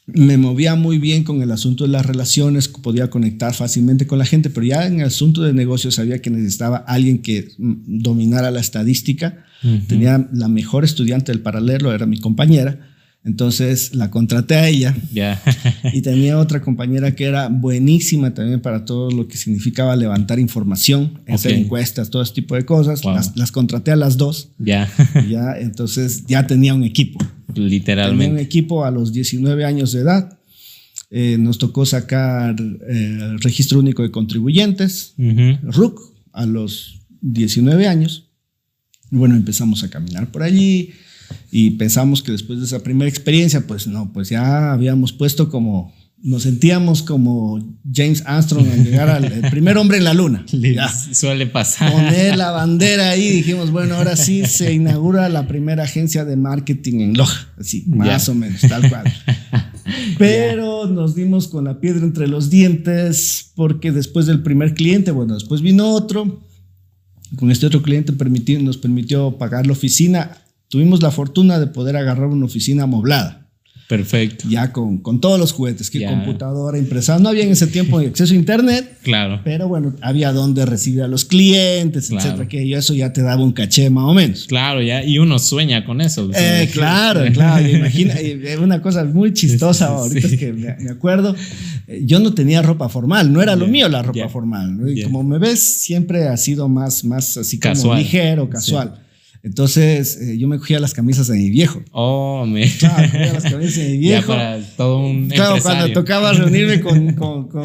me 0.06 0.36
movía 0.36 0.74
muy 0.74 0.98
bien 0.98 1.24
con 1.24 1.42
el 1.42 1.50
asunto 1.50 1.84
de 1.84 1.90
las 1.90 2.04
relaciones, 2.04 2.68
podía 2.68 3.08
conectar 3.08 3.54
fácilmente 3.54 4.06
con 4.06 4.18
la 4.18 4.26
gente, 4.26 4.50
pero 4.50 4.66
ya 4.66 4.86
en 4.86 5.00
el 5.00 5.06
asunto 5.06 5.42
de 5.42 5.54
negocios 5.54 5.94
sabía 5.94 6.20
que 6.20 6.30
necesitaba 6.30 6.76
alguien 6.76 7.18
que 7.18 7.48
mm, 7.56 8.00
dominara 8.02 8.50
la 8.50 8.60
estadística. 8.60 9.44
Tenía 9.88 10.28
la 10.32 10.46
mejor 10.46 10.84
estudiante 10.84 11.32
del 11.32 11.40
paralelo, 11.40 11.92
era 11.92 12.06
mi 12.06 12.20
compañera 12.20 12.87
entonces 13.28 13.94
la 13.94 14.10
contraté 14.10 14.54
a 14.54 14.68
ella. 14.68 14.96
y 15.92 16.00
tenía 16.00 16.38
otra 16.38 16.62
compañera 16.62 17.14
que 17.14 17.24
era 17.24 17.48
buenísima 17.48 18.32
también 18.32 18.60
para 18.60 18.86
todo 18.86 19.10
lo 19.10 19.28
que 19.28 19.36
significaba 19.36 19.94
levantar 19.96 20.38
información, 20.38 21.20
hacer 21.28 21.52
encuestas, 21.52 22.08
todo 22.08 22.22
ese 22.22 22.32
tipo 22.32 22.54
de 22.54 22.64
cosas. 22.64 23.02
Las, 23.04 23.52
contraté 23.52 23.90
a 23.90 23.96
las 23.96 24.16
dos. 24.16 24.48
Ya. 24.58 24.90
ya. 25.28 25.58
Entonces 25.58 26.24
ya 26.26 26.46
tenía 26.46 26.72
un 26.72 26.84
equipo. 26.84 27.18
Literalmente. 27.54 28.24
Tenía 28.24 28.40
un 28.40 28.44
equipo 28.44 28.84
a 28.86 28.90
los 28.90 29.12
19 29.12 29.64
años 29.66 29.92
de 29.92 30.00
edad. 30.00 30.38
Eh, 31.10 31.36
nos 31.38 31.58
tocó 31.58 31.84
sacar 31.84 32.56
eh, 32.58 33.18
el 33.20 33.40
registro 33.40 33.78
único 33.78 34.02
de 34.02 34.10
contribuyentes, 34.10 35.14
RUC, 35.62 36.00
a 36.32 36.46
los 36.46 37.02
19 37.20 37.86
años. 37.86 38.30
Y 39.10 39.16
bueno, 39.16 39.34
empezamos 39.34 39.84
a 39.84 39.90
caminar 39.90 40.30
por 40.30 40.42
allí 40.42 40.92
y 41.50 41.70
pensamos 41.70 42.22
que 42.22 42.32
después 42.32 42.58
de 42.58 42.66
esa 42.66 42.82
primera 42.82 43.08
experiencia, 43.08 43.66
pues 43.66 43.86
no, 43.86 44.12
pues 44.12 44.28
ya 44.28 44.72
habíamos 44.72 45.12
puesto 45.12 45.50
como 45.50 45.92
nos 46.20 46.42
sentíamos 46.42 47.02
como 47.02 47.78
James 47.92 48.24
Armstrong 48.26 48.68
al 48.68 48.84
llegar 48.84 49.08
al 49.08 49.50
primer 49.50 49.78
hombre 49.78 49.98
en 49.98 50.04
la 50.04 50.14
luna. 50.14 50.44
Suele 51.12 51.46
pasar. 51.46 51.92
Poner 51.92 52.36
la 52.36 52.50
bandera 52.50 53.10
ahí, 53.10 53.30
dijimos, 53.30 53.70
bueno, 53.70 53.94
ahora 53.94 54.16
sí 54.16 54.44
se 54.44 54.72
inaugura 54.72 55.28
la 55.28 55.46
primera 55.46 55.84
agencia 55.84 56.24
de 56.24 56.36
marketing 56.36 57.00
en 57.00 57.16
Loja, 57.16 57.52
así, 57.58 57.84
más 57.86 58.28
o 58.28 58.34
menos, 58.34 58.60
tal 58.62 58.88
cual. 58.88 59.04
Pero 60.18 60.86
nos 60.86 61.14
dimos 61.14 61.48
con 61.48 61.64
la 61.64 61.80
piedra 61.80 62.04
entre 62.04 62.26
los 62.26 62.50
dientes 62.50 63.52
porque 63.54 63.92
después 63.92 64.26
del 64.26 64.42
primer 64.42 64.74
cliente, 64.74 65.12
bueno, 65.12 65.34
después 65.34 65.62
vino 65.62 65.88
otro, 65.88 66.42
con 67.36 67.50
este 67.50 67.66
otro 67.66 67.82
cliente 67.82 68.12
nos 68.60 68.76
permitió 68.78 69.38
pagar 69.38 69.66
la 69.66 69.72
oficina. 69.72 70.36
Tuvimos 70.68 71.02
la 71.02 71.10
fortuna 71.10 71.58
de 71.58 71.66
poder 71.66 71.96
agarrar 71.96 72.26
una 72.28 72.46
oficina 72.46 72.84
amoblada. 72.84 73.48
Perfecto. 73.88 74.46
Ya 74.46 74.70
con, 74.70 74.98
con 74.98 75.18
todos 75.18 75.40
los 75.40 75.52
juguetes, 75.52 75.88
que 75.88 76.04
computadora, 76.04 76.76
impresora. 76.76 77.18
No 77.18 77.30
había 77.30 77.44
en 77.44 77.52
ese 77.52 77.66
tiempo 77.66 77.98
acceso 77.98 78.34
a 78.34 78.36
internet. 78.36 78.98
Claro. 79.02 79.40
Pero 79.44 79.66
bueno, 79.66 79.94
había 80.02 80.30
donde 80.30 80.66
recibir 80.66 81.02
a 81.02 81.08
los 81.08 81.24
clientes, 81.24 82.10
etcétera, 82.10 82.46
que 82.46 82.70
eso 82.74 82.92
ya 82.92 83.14
te 83.14 83.22
daba 83.22 83.42
un 83.42 83.52
caché 83.52 83.88
más 83.88 84.04
o 84.04 84.12
menos. 84.12 84.44
Claro, 84.46 84.82
ya, 84.82 85.02
y 85.02 85.18
uno 85.18 85.38
sueña 85.38 85.86
con 85.86 86.02
eso. 86.02 86.30
Eh, 86.34 86.68
claro, 86.70 87.24
claro. 87.32 87.66
Imagina, 87.66 88.14
una 88.60 88.82
cosa 88.82 89.04
muy 89.04 89.32
chistosa 89.32 89.86
ahorita 89.86 90.26
es 90.26 90.38
que 90.38 90.52
me, 90.52 90.90
acuerdo. 90.90 91.34
Eh, 91.86 92.02
yo 92.04 92.20
no 92.20 92.34
tenía 92.34 92.60
ropa 92.60 92.90
formal, 92.90 93.32
no 93.32 93.40
era 93.40 93.56
lo 93.56 93.66
mío 93.68 93.88
la 93.88 94.02
ropa 94.02 94.28
formal. 94.28 94.78
Y 94.94 95.02
como 95.02 95.22
me 95.22 95.38
ves, 95.38 95.60
siempre 95.60 96.28
ha 96.28 96.36
sido 96.36 96.68
más, 96.68 97.04
más 97.04 97.38
así 97.38 97.58
como 97.58 97.94
ligero, 97.94 98.50
casual. 98.50 99.07
Entonces 99.42 100.18
eh, 100.20 100.36
yo 100.36 100.48
me 100.48 100.58
cogía 100.58 100.80
las 100.80 100.94
camisas 100.94 101.28
de 101.28 101.36
mi 101.36 101.50
viejo. 101.50 101.82
Oh, 101.92 102.44
me. 102.46 102.68
Claro, 102.78 103.08
cogía 103.10 103.32
las 103.32 103.42
camisas 103.44 103.76
de 103.76 103.88
mi 103.90 103.98
viejo. 103.98 104.32
Ya 104.32 104.38
para 104.38 104.60
todo 104.76 105.00
un. 105.06 105.28
Claro, 105.28 105.62
cuando 105.62 105.92
tocaba 105.92 106.32
reunirme 106.32 106.80
con, 106.82 107.12
con, 107.14 107.48
con, 107.48 107.64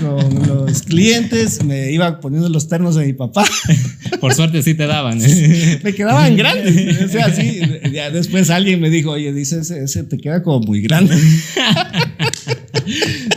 con, 0.00 0.46
los 0.46 0.82
clientes, 0.82 1.64
me 1.64 1.90
iba 1.90 2.20
poniendo 2.20 2.48
los 2.48 2.68
ternos 2.68 2.94
de 2.94 3.06
mi 3.06 3.12
papá. 3.12 3.44
Por 4.20 4.34
suerte 4.34 4.62
sí 4.62 4.74
te 4.74 4.86
daban. 4.86 5.20
¿eh? 5.20 5.80
me 5.82 5.92
quedaban 5.92 6.36
grandes. 6.36 7.02
O 7.02 7.08
sea, 7.08 7.34
sí. 7.34 7.60
Ya 7.92 8.10
después 8.10 8.50
alguien 8.50 8.80
me 8.80 8.90
dijo, 8.90 9.10
oye, 9.10 9.32
dice, 9.32 9.60
ese, 9.60 9.84
ese 9.84 10.04
te 10.04 10.18
queda 10.18 10.42
como 10.42 10.60
muy 10.60 10.80
grande. 10.82 11.16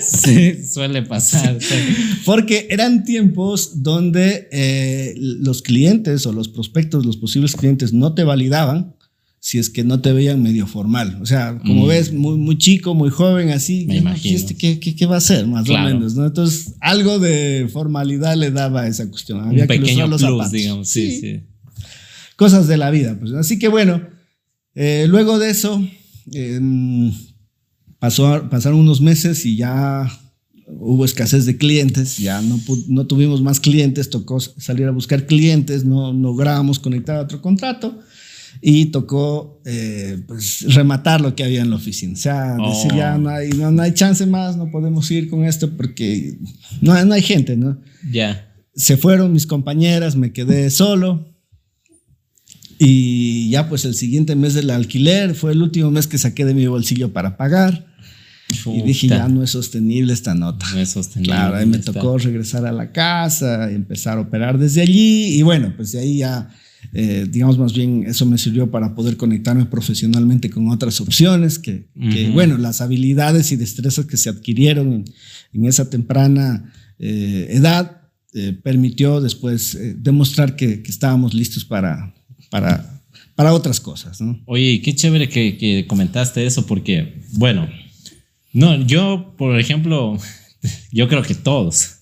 Sí, 0.02 0.64
suele 0.66 1.02
pasar. 1.04 1.58
Porque 2.26 2.68
eran 2.70 3.04
tiempos 3.04 3.84
donde 3.84 4.48
eh, 4.52 5.14
los 5.18 5.62
clientes 5.62 6.26
o 6.26 6.34
los 6.34 6.48
prospectos, 6.48 7.06
los 7.06 7.18
posibles 7.18 7.56
clientes 7.56 7.94
no 7.94 8.14
te 8.14 8.24
validaban 8.24 8.96
si 9.46 9.60
es 9.60 9.70
que 9.70 9.84
no 9.84 10.02
te 10.02 10.12
veían 10.12 10.42
medio 10.42 10.66
formal. 10.66 11.20
O 11.22 11.26
sea, 11.28 11.60
como 11.60 11.86
mm. 11.86 11.88
ves, 11.88 12.12
muy, 12.12 12.36
muy 12.36 12.58
chico, 12.58 12.96
muy 12.96 13.12
joven, 13.12 13.52
así. 13.52 13.86
Me 13.86 13.98
imagino. 13.98 14.36
Este, 14.36 14.56
¿qué, 14.56 14.80
qué, 14.80 15.06
va 15.06 15.18
a 15.18 15.22
ser? 15.22 15.46
Más 15.46 15.70
o 15.70 15.78
menos, 15.78 16.16
¿no? 16.16 16.26
Entonces, 16.26 16.74
algo 16.80 17.20
de 17.20 17.70
formalidad 17.72 18.36
le 18.36 18.50
daba 18.50 18.82
a 18.82 18.88
esa 18.88 19.08
cuestión. 19.08 19.42
Había 19.42 19.62
Un 19.62 19.68
pequeño 19.68 20.08
los 20.08 20.24
plus, 20.24 20.50
digamos. 20.50 20.90
Sí, 20.90 21.20
sí, 21.22 21.42
Cosas 22.36 22.68
de 22.68 22.78
la 22.78 22.90
vida. 22.90 23.20
Pues. 23.20 23.34
Así 23.34 23.60
que 23.60 23.68
bueno, 23.68 24.02
eh, 24.74 25.06
luego 25.08 25.38
de 25.38 25.52
eso, 25.52 25.80
em, 26.34 27.14
pasó, 28.00 28.50
pasaron 28.50 28.80
unos 28.80 29.02
meses 29.02 29.46
y 29.46 29.58
ya 29.58 30.12
hubo 30.68 31.06
escasez 31.06 31.46
de 31.46 31.58
clientes, 31.58 32.18
ya 32.18 32.42
no, 32.42 32.60
no 32.88 33.06
tuvimos 33.06 33.42
más 33.42 33.60
clientes, 33.60 34.10
tocó 34.10 34.40
salir 34.40 34.88
a 34.88 34.92
buscar 34.92 35.26
clientes, 35.26 35.86
no 35.86 36.12
logramos 36.12 36.80
conectar 36.80 37.18
a 37.18 37.22
otro 37.22 37.42
contrato 37.42 38.00
y 38.62 38.88
tocó 38.88 39.62
eh, 39.66 40.24
pues, 40.28 40.74
rematar 40.74 41.22
lo 41.22 41.36
que 41.36 41.44
había 41.44 41.62
en 41.62 41.70
la 41.70 41.76
oficina. 41.76 42.14
O 42.14 42.18
sea, 42.18 42.56
decir 42.56 42.94
ya 42.96 43.16
oh. 43.16 43.20
no 43.20 43.30
hay, 43.30 43.50
no, 43.50 43.82
hay 43.82 43.94
chance 43.94 44.26
más, 44.26 44.58
no 44.58 44.72
podemos 44.72 45.10
ir 45.12 45.30
con 45.30 45.44
esto 45.44 45.76
porque 45.76 46.38
no, 46.82 47.04
no 47.06 47.14
hay 47.14 47.22
gente, 47.22 47.56
¿no? 47.58 47.78
Ya. 48.12 48.52
Se 48.76 48.98
fueron 48.98 49.34
mis 49.34 49.46
compañeras, 49.46 50.16
me 50.16 50.34
quedé 50.34 50.70
solo. 50.70 51.35
Y 52.78 53.50
ya 53.50 53.70
pues 53.70 53.86
el 53.86 53.96
siguiente 53.96 54.36
mes 54.36 54.54
del 54.54 54.70
alquiler 54.70 55.36
fue 55.36 55.54
el 55.54 55.62
último 55.62 55.92
mes 55.92 56.08
que 56.08 56.18
saqué 56.18 56.46
de 56.46 56.54
mi 56.54 56.68
bolsillo 56.68 57.14
para 57.14 57.38
pagar. 57.38 57.86
Y 58.66 58.82
dije, 58.84 59.08
ya 59.08 59.28
no 59.28 59.44
es 59.44 59.52
sostenible 59.52 60.14
esta 60.14 60.36
nota. 60.36 60.66
No 60.72 60.80
es 60.80 60.90
sostenible. 60.90 61.34
Claro, 61.34 61.56
ahí 61.56 61.66
me 61.66 61.80
tocó 61.80 62.18
regresar 62.18 62.66
a 62.66 62.72
la 62.72 62.92
casa, 62.92 63.72
y 63.72 63.76
empezar 63.76 64.18
a 64.18 64.22
operar 64.22 64.60
desde 64.60 64.82
allí. 64.82 65.38
Y 65.38 65.42
bueno, 65.42 65.74
pues 65.76 65.92
de 65.94 66.00
ahí 66.00 66.18
ya, 66.20 66.50
eh, 66.94 67.28
digamos 67.30 67.58
más 67.58 67.74
bien, 67.74 68.04
eso 68.08 68.26
me 68.26 68.38
sirvió 68.38 68.70
para 68.70 68.94
poder 68.94 69.18
conectarme 69.18 69.66
profesionalmente 69.66 70.50
con 70.50 70.70
otras 70.70 71.02
opciones, 71.02 71.58
que, 71.58 71.88
bueno, 72.34 72.58
las 72.58 72.82
habilidades 72.82 73.52
y 73.52 73.56
destrezas 73.56 74.06
que 74.06 74.18
se 74.18 74.30
adquirieron 74.30 75.06
en, 75.54 75.66
esa 75.66 75.90
temprana 75.90 76.72
eh, 77.00 77.48
edad 77.50 78.02
eh, 78.34 78.54
permitió 78.62 79.22
después 79.22 79.78
demostrar 79.98 80.56
que, 80.56 80.84
estábamos 80.86 81.34
listos 81.34 81.66
para, 81.66 82.14
para, 82.50 83.02
para 83.36 83.54
otras 83.54 83.80
cosas. 83.80 84.22
¿no? 84.22 84.42
Oye, 84.46 84.82
qué 84.82 84.96
chévere 84.96 85.30
que, 85.30 85.58
que 85.58 85.86
comentaste 85.88 86.46
eso, 86.46 86.66
porque, 86.66 87.22
bueno, 87.34 87.70
no, 88.54 88.82
yo, 88.86 89.34
por 89.38 89.60
ejemplo, 89.60 90.18
yo 90.92 91.08
creo 91.08 91.22
que 91.22 91.36
todos 91.36 91.96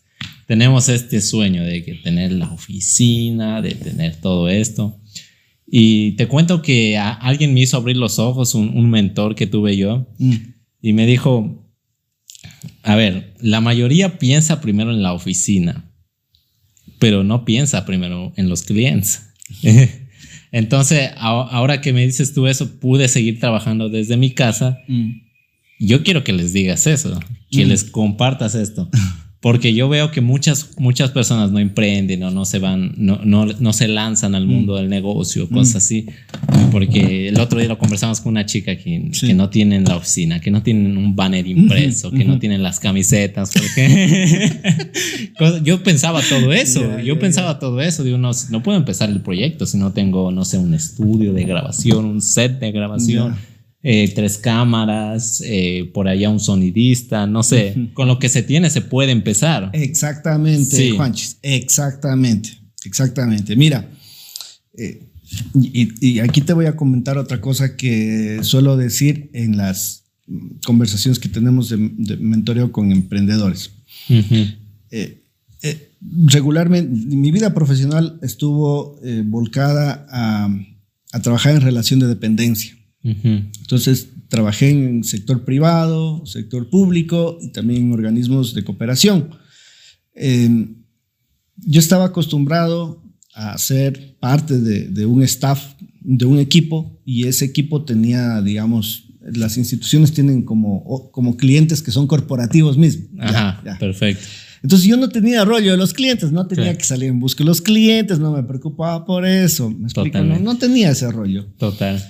tenemos 0.47 0.89
este 0.89 1.21
sueño 1.21 1.63
de 1.63 1.83
que 1.83 1.95
tener 1.95 2.31
la 2.31 2.51
oficina, 2.51 3.62
de 3.62 3.75
tener 3.75 4.17
todo 4.17 4.50
esto. 4.50 5.00
Y 5.65 6.12
te 6.12 6.27
cuento 6.27 6.62
que 6.62 6.97
alguien 6.97 7.53
me 7.53 7.62
hizo 7.62 7.77
abrir 7.77 7.97
los 7.97 8.19
ojos, 8.19 8.53
un, 8.53 8.89
mentor 8.89 9.33
que 9.33 9.47
tuve 9.47 9.75
yo, 9.77 10.05
mm. 10.19 10.35
y 10.81 10.93
me 10.93 11.07
dijo, 11.07 11.65
a 12.83 12.95
ver, 12.95 13.33
la 13.39 13.62
mayoría 13.62 14.19
piensa 14.19 14.62
primero 14.62 14.91
en 14.91 15.01
la 15.01 15.13
oficina, 15.13 15.91
pero 17.00 17.23
no 17.23 17.45
piensa 17.45 17.85
primero 17.85 18.33
en 18.35 18.50
los 18.50 18.62
clientes. 18.62 19.29
Entonces, 20.53 21.12
ahora 21.17 21.81
que 21.81 21.91
me 21.91 22.05
dices 22.05 22.33
tú 22.33 22.48
eso, 22.48 22.79
pude 22.79 23.10
seguir 23.10 23.41
trabajando 23.41 23.89
desde 23.89 24.15
mi 24.15 24.31
casa. 24.31 24.79
Mm 24.88 25.24
yo 25.79 26.03
quiero 26.03 26.24
que 26.24 26.33
les 26.33 26.53
digas 26.53 26.88
eso, 26.88 27.19
que 27.51 27.65
les 27.65 27.83
compartas 27.83 28.55
esto. 28.55 28.89
Porque 29.43 29.73
yo 29.73 29.89
veo 29.89 30.09
que 30.09 30.21
muchas, 30.21 30.69
muchas 30.77 31.12
personas 31.12 31.51
no 31.51 31.59
emprenden 31.59 32.23
o 32.23 32.31
no 32.31 32.45
se 32.45 32.59
van, 32.59 32.93
no, 32.95 33.19
no, 33.25 33.45
no 33.45 33.73
se 33.73 33.89
lanzan 33.89 34.35
al 34.35 34.47
mundo 34.47 34.77
del 34.77 34.88
negocio, 34.88 35.50
cosas 35.50 35.83
así. 35.83 36.05
Porque 36.71 37.27
el 37.27 37.38
otro 37.38 37.59
día 37.59 37.67
lo 37.67 37.77
conversamos 37.77 38.21
con 38.21 38.29
una 38.29 38.45
chica 38.45 38.77
que, 38.77 39.12
que 39.19 39.33
no 39.33 39.50
tienen 39.50 39.83
la 39.83 39.97
oficina, 39.97 40.39
que 40.39 40.50
no 40.50 40.63
tienen 40.63 40.95
un 40.95 41.17
banner 41.17 41.45
impreso, 41.45 42.09
que 42.09 42.23
no 42.23 42.39
tienen 42.39 42.63
las 42.63 42.79
camisetas. 42.79 43.51
Porque 45.38 45.59
yo 45.65 45.83
pensaba 45.83 46.21
todo 46.21 46.53
eso, 46.53 47.01
yo 47.01 47.19
pensaba 47.19 47.59
todo 47.59 47.81
eso. 47.81 48.05
Digo, 48.05 48.17
no, 48.17 48.31
no 48.50 48.63
puedo 48.63 48.77
empezar 48.77 49.09
el 49.09 49.19
proyecto 49.19 49.65
si 49.65 49.77
no 49.77 49.91
tengo, 49.91 50.31
no 50.31 50.45
sé, 50.45 50.57
un 50.57 50.73
estudio 50.73 51.33
de 51.33 51.43
grabación, 51.43 52.05
un 52.05 52.21
set 52.21 52.62
de 52.62 52.71
grabación 52.71 53.35
eh, 53.85 54.13
tres 54.15 54.37
cámaras, 54.37 55.43
eh, 55.45 55.91
por 55.93 56.07
allá 56.07 56.29
un 56.29 56.39
sonidista, 56.39 57.27
no 57.27 57.43
sé, 57.43 57.89
con 57.93 58.07
lo 58.07 58.17
que 58.17 58.29
se 58.29 58.41
tiene 58.41 58.69
se 58.69 58.79
puede 58.79 59.11
empezar. 59.11 59.71
Exactamente, 59.73 60.91
Juanchis, 60.91 61.37
exactamente, 61.41 62.49
exactamente. 62.85 63.57
Mira, 63.57 63.91
eh, 64.77 65.09
y, 65.53 66.19
aquí 66.19 66.39
te 66.39 66.53
voy 66.53 66.67
a 66.67 66.77
comentar 66.77 67.17
otra 67.17 67.41
cosa 67.41 67.75
que 67.75 68.39
suelo 68.43 68.77
decir 68.77 69.29
en 69.33 69.57
las 69.57 70.05
conversaciones 70.65 71.19
que 71.19 71.27
tenemos 71.27 71.67
de, 71.67 71.77
mentoreo 71.77 72.71
con 72.71 72.93
emprendedores. 72.93 73.71
regularmente, 76.27 76.89
mi 76.89 77.31
vida 77.31 77.53
profesional 77.53 78.17
estuvo 78.21 78.97
volcada 79.25 80.07
a, 80.09 80.49
a 81.11 81.21
trabajar 81.21 81.53
en 81.55 81.61
relación 81.61 81.99
de 81.99 82.07
dependencia. 82.07 82.77
Entonces, 83.03 84.10
trabajé 84.29 84.69
en 84.69 85.03
sector 85.03 85.43
privado, 85.43 86.25
sector 86.25 86.69
público 86.69 87.38
y 87.41 87.51
también 87.51 87.83
en 87.83 87.91
organismos 87.91 88.53
de 88.53 88.63
cooperación. 88.63 89.29
Em, 90.15 90.83
yo 91.57 91.79
estaba 91.79 92.05
acostumbrado 92.05 93.03
a 93.36 93.57
ser 93.57 94.15
parte 94.19 94.60
de, 94.60 95.05
un 95.05 95.24
staff, 95.24 95.74
de 96.01 96.25
un 96.25 96.39
equipo, 96.39 97.01
y 97.05 97.27
ese 97.27 97.45
equipo 97.45 97.83
tenía, 97.83 98.41
digamos, 98.41 99.05
las 99.22 99.57
instituciones 99.57 100.13
tienen 100.13 100.43
como, 100.43 101.12
como 101.12 101.36
clientes 101.36 101.81
que 101.81 101.91
son 101.91 102.07
corporativos 102.07 102.77
mismos. 102.77 103.10
Ajá, 103.19 103.62
perfecto. 103.79 104.24
Entonces 104.62 104.88
yo 104.88 104.95
no 104.95 105.10
tenía 105.10 105.43
rollo 105.43 105.72
de 105.72 105.77
los 105.77 105.93
clientes, 105.93 106.31
no 106.31 106.48
tenía 106.48 106.77
que 106.77 106.86
salir 106.86 107.10
en 107.10 107.19
busca 107.19 107.43
de 107.43 107.50
los 107.50 107.62
clientes, 107.62 108.19
no 108.19 108.31
me 108.31 108.43
preocupaba 108.43 109.05
por 109.05 109.25
eso. 109.25 109.69
¿Me 109.69 109.86
explico? 109.86 110.22
No, 110.22 110.39
no, 110.39 110.57
tenía 110.57 110.91
ese 110.91 111.12
rollo. 111.12 111.48
Total. 111.57 112.01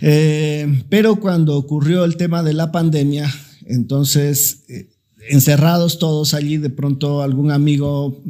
Eh, 0.00 0.84
pero 0.88 1.16
cuando 1.16 1.56
ocurrió 1.56 2.04
el 2.04 2.16
tema 2.16 2.42
de 2.42 2.54
la 2.54 2.72
pandemia, 2.72 3.32
entonces, 3.66 4.64
eh, 4.68 4.90
encerrados 5.30 5.98
todos 5.98 6.34
allí, 6.34 6.56
de 6.56 6.70
pronto 6.70 7.22
algún 7.22 7.50
amigo 7.50 8.22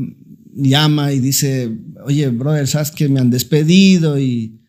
llama 0.54 1.12
y 1.12 1.20
dice, 1.20 1.70
oye, 2.04 2.28
brother, 2.28 2.66
¿sabes 2.66 2.90
que 2.90 3.08
me 3.08 3.20
han 3.20 3.30
despedido? 3.30 4.18
Y, 4.18 4.60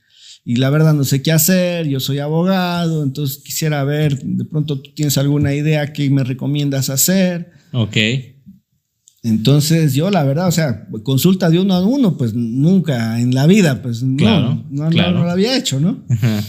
y 0.45 0.55
la 0.57 0.69
verdad 0.69 0.93
no 0.93 1.03
sé 1.03 1.21
qué 1.21 1.31
hacer, 1.31 1.87
yo 1.87 1.99
soy 1.99 2.19
abogado, 2.19 3.03
entonces 3.03 3.39
quisiera 3.43 3.83
ver, 3.83 4.19
de 4.21 4.45
pronto 4.45 4.79
tú 4.81 4.91
tienes 4.93 5.17
alguna 5.17 5.53
idea 5.53 5.91
que 5.91 6.09
me 6.09 6.23
recomiendas 6.23 6.89
hacer. 6.89 7.51
Ok. 7.73 7.97
Entonces 9.21 9.93
yo 9.95 10.11
la 10.11 10.23
verdad, 10.23 10.47
o 10.47 10.51
sea, 10.51 10.87
consulta 11.03 11.49
de 11.49 11.59
uno 11.59 11.73
a 11.73 11.85
uno, 11.85 12.17
pues 12.17 12.33
nunca 12.33 13.19
en 13.19 13.35
la 13.35 13.47
vida, 13.47 13.81
pues 13.81 14.01
no, 14.01 14.65
no, 14.69 14.89
claro. 14.89 15.19
no 15.19 15.25
lo 15.25 15.31
había 15.31 15.57
hecho, 15.57 15.79
¿no? 15.79 16.05
Ajá. 16.09 16.41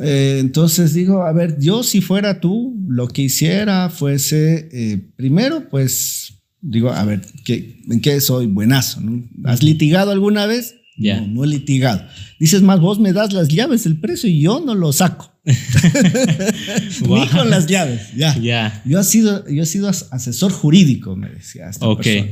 Eh, 0.00 0.38
entonces 0.40 0.94
digo, 0.94 1.22
a 1.22 1.32
ver, 1.32 1.58
yo 1.60 1.82
si 1.82 2.00
fuera 2.00 2.40
tú, 2.40 2.76
lo 2.88 3.08
que 3.08 3.22
hiciera 3.22 3.90
fuese, 3.90 4.68
eh, 4.72 4.98
primero, 5.16 5.68
pues 5.68 6.34
digo, 6.60 6.90
a 6.90 7.04
ver, 7.04 7.20
¿qué, 7.44 7.80
¿en 7.90 8.00
qué 8.00 8.20
soy 8.20 8.46
buenazo? 8.46 9.00
¿no? 9.00 9.22
¿Has 9.44 9.62
litigado 9.62 10.10
alguna 10.12 10.46
vez? 10.46 10.76
Ya. 10.96 11.20
No, 11.20 11.26
no 11.28 11.44
he 11.44 11.48
litigado. 11.48 12.02
Dices 12.38 12.62
más, 12.62 12.78
vos 12.80 13.00
me 13.00 13.12
das 13.12 13.32
las 13.32 13.48
llaves 13.48 13.84
del 13.84 13.98
precio 13.98 14.28
y 14.30 14.40
yo 14.40 14.62
no 14.64 14.74
lo 14.74 14.92
saco. 14.92 15.32
Ni 17.00 17.06
Guau. 17.06 17.28
con 17.30 17.50
las 17.50 17.66
llaves, 17.66 18.14
ya. 18.16 18.36
Ya. 18.38 18.82
Yo 18.84 19.00
he 19.00 19.04
sido, 19.04 19.48
yo 19.48 19.62
he 19.62 19.66
sido 19.66 19.88
as- 19.88 20.08
asesor 20.10 20.52
jurídico, 20.52 21.16
me 21.16 21.28
decía 21.30 21.68
esta 21.70 21.86
Ok. 21.88 22.02
persona. 22.02 22.30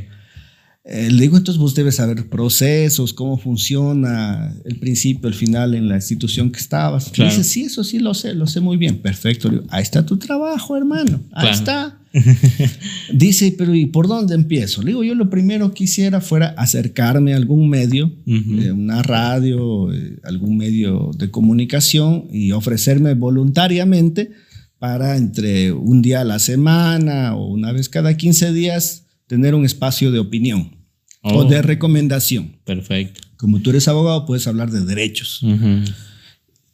Eh, 0.92 1.09
le 1.09 1.23
digo, 1.23 1.37
entonces 1.37 1.61
vos 1.61 1.76
debes 1.76 1.94
saber 1.97 2.28
procesos, 2.28 3.12
cómo 3.14 3.38
funciona 3.38 4.52
el 4.64 4.76
principio, 4.80 5.28
el 5.28 5.35
final 5.35 5.75
en 5.76 5.88
la 5.88 5.94
institución 5.94 6.50
que 6.50 6.59
estabas. 6.59 7.11
Claro. 7.11 7.30
dice, 7.30 7.44
sí, 7.44 7.62
eso 7.62 7.85
sí 7.85 8.00
lo 8.00 8.12
sé, 8.12 8.35
lo 8.35 8.49
sé 8.49 8.61
muy 8.61 8.76
bien. 8.76 8.99
Perfecto. 8.99 9.49
Le 9.49 9.59
digo, 9.59 9.66
ahí 9.70 9.82
está 9.85 10.04
tu 10.04 10.16
trabajo, 10.18 10.76
hermano. 10.76 11.23
Ahí 11.32 11.42
Claro. 11.49 11.56
está. 11.56 11.97
Dice, 13.12 13.54
pero 13.56 13.73
¿y 13.73 13.87
por 13.87 14.09
dónde 14.09 14.35
empiezo? 14.35 14.82
Le 14.82 14.88
digo, 14.88 15.04
yo 15.04 15.14
lo 15.14 15.30
primero 15.30 15.73
que 15.73 15.85
hiciera 15.85 16.20
fuera 16.20 16.49
acercarme 16.56 17.35
a 17.35 17.37
algún 17.37 17.68
medio, 17.68 18.12
eh, 18.26 18.73
una 18.73 19.02
radio, 19.04 19.92
eh, 19.92 20.18
algún 20.25 20.56
medio 20.56 21.12
de 21.16 21.30
comunicación 21.30 22.25
y 22.32 22.50
ofrecerme 22.50 23.14
voluntariamente 23.14 24.32
para 24.80 25.16
entre 25.16 25.73
un 25.73 26.02
día 26.02 26.23
a 26.23 26.25
la 26.25 26.40
semana 26.40 27.37
o 27.37 27.47
una 27.52 27.70
vez 27.70 27.88
cada 27.88 28.16
15 28.16 28.52
días 28.52 29.04
tener 29.28 29.54
un 29.54 29.64
espacio 29.64 30.11
de 30.11 30.18
opinión 30.18 30.79
Oh. 31.22 31.40
o 31.40 31.44
de 31.44 31.60
recomendación. 31.60 32.56
Perfecto. 32.64 33.20
Como 33.36 33.60
tú 33.60 33.70
eres 33.70 33.88
abogado, 33.88 34.26
puedes 34.26 34.46
hablar 34.46 34.70
de 34.70 34.84
derechos. 34.84 35.42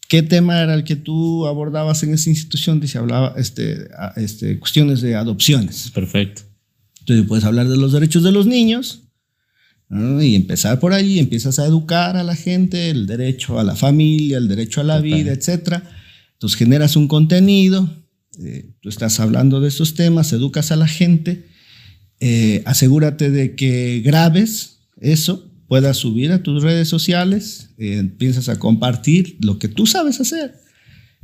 ¿Qué 0.09 0.23
tema 0.23 0.61
era 0.61 0.75
el 0.75 0.85
que 0.85 0.95
tú 0.95 1.47
abordabas 1.47 2.03
en 2.05 2.15
esa 2.15 2.31
institución? 2.31 2.79
Dice, 2.79 2.99
hablaba 2.99 3.35
este, 3.37 3.89
este, 4.17 4.59
cuestiones 4.61 5.01
de 5.01 5.17
adopciones. 5.17 5.91
Perfecto. 5.93 6.43
Entonces 7.01 7.27
puedes 7.27 7.45
hablar 7.45 7.69
de 7.69 7.77
los 7.77 7.93
derechos 7.93 8.23
de 8.23 8.33
los 8.33 8.47
niños 8.47 9.03
¿no? 9.89 10.23
y 10.23 10.35
empezar 10.35 10.81
por 10.81 10.93
ahí, 10.93 11.19
empiezas 11.19 11.59
a 11.59 11.67
educar 11.67 12.17
a 12.17 12.25
la 12.25 12.35
gente, 12.35 12.91
el 12.91 13.07
derecho 13.07 13.59
a 13.59 13.65
la 13.65 13.77
familia, 13.77 14.39
el 14.39 14.49
derecho 14.49 14.81
a 14.81 14.85
la 14.85 14.97
Total. 14.97 15.11
vida, 15.11 15.33
etc. 15.33 15.83
Entonces 16.33 16.59
generas 16.59 16.97
un 16.97 17.09
contenido, 17.09 17.89
eh, 18.45 18.75
tú 18.81 18.89
estás 18.89 19.19
hablando 19.21 19.61
de 19.61 19.69
estos 19.69 19.95
temas, 19.95 20.33
educas 20.33 20.73
a 20.73 20.77
la 20.77 20.89
gente, 20.89 21.49
eh, 22.21 22.63
asegúrate 22.65 23.31
de 23.31 23.55
que 23.55 24.01
grabes 24.05 24.79
eso, 25.01 25.51
puedas 25.69 25.97
subir 25.99 26.33
a 26.33 26.43
tus 26.43 26.63
redes 26.63 26.89
sociales, 26.89 27.71
eh, 27.79 27.97
empiezas 27.99 28.49
a 28.49 28.59
compartir 28.59 29.37
lo 29.41 29.59
que 29.59 29.69
tú 29.69 29.87
sabes 29.87 30.21
hacer 30.21 30.55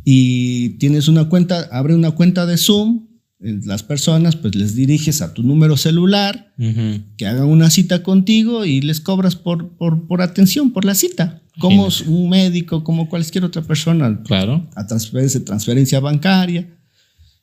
y 0.04 0.70
tienes 0.78 1.08
una 1.08 1.28
cuenta, 1.28 1.68
abre 1.70 1.94
una 1.94 2.10
cuenta 2.10 2.44
de 2.44 2.56
Zoom, 2.56 3.06
eh, 3.40 3.60
las 3.64 3.82
personas 3.82 4.36
pues 4.36 4.54
les 4.54 4.74
diriges 4.74 5.22
a 5.22 5.32
tu 5.32 5.42
número 5.42 5.76
celular, 5.76 6.52
Ujú. 6.58 7.02
que 7.16 7.26
hagan 7.26 7.46
una 7.46 7.70
cita 7.70 8.02
contigo 8.02 8.64
y 8.64 8.80
les 8.80 9.00
cobras 9.00 9.36
por, 9.36 9.70
por, 9.76 10.06
por 10.06 10.22
atención, 10.22 10.72
por 10.72 10.84
la 10.84 10.94
cita, 10.94 11.40
como 11.58 11.86
Imagínate. 11.86 12.10
un 12.10 12.28
médico, 12.28 12.82
como 12.84 13.08
cualquier 13.08 13.44
otra 13.44 13.62
persona, 13.62 14.20
Claro. 14.24 14.68
a 14.74 14.86
transferencia, 14.86 15.44
transferencia 15.44 16.00
bancaria. 16.00 16.68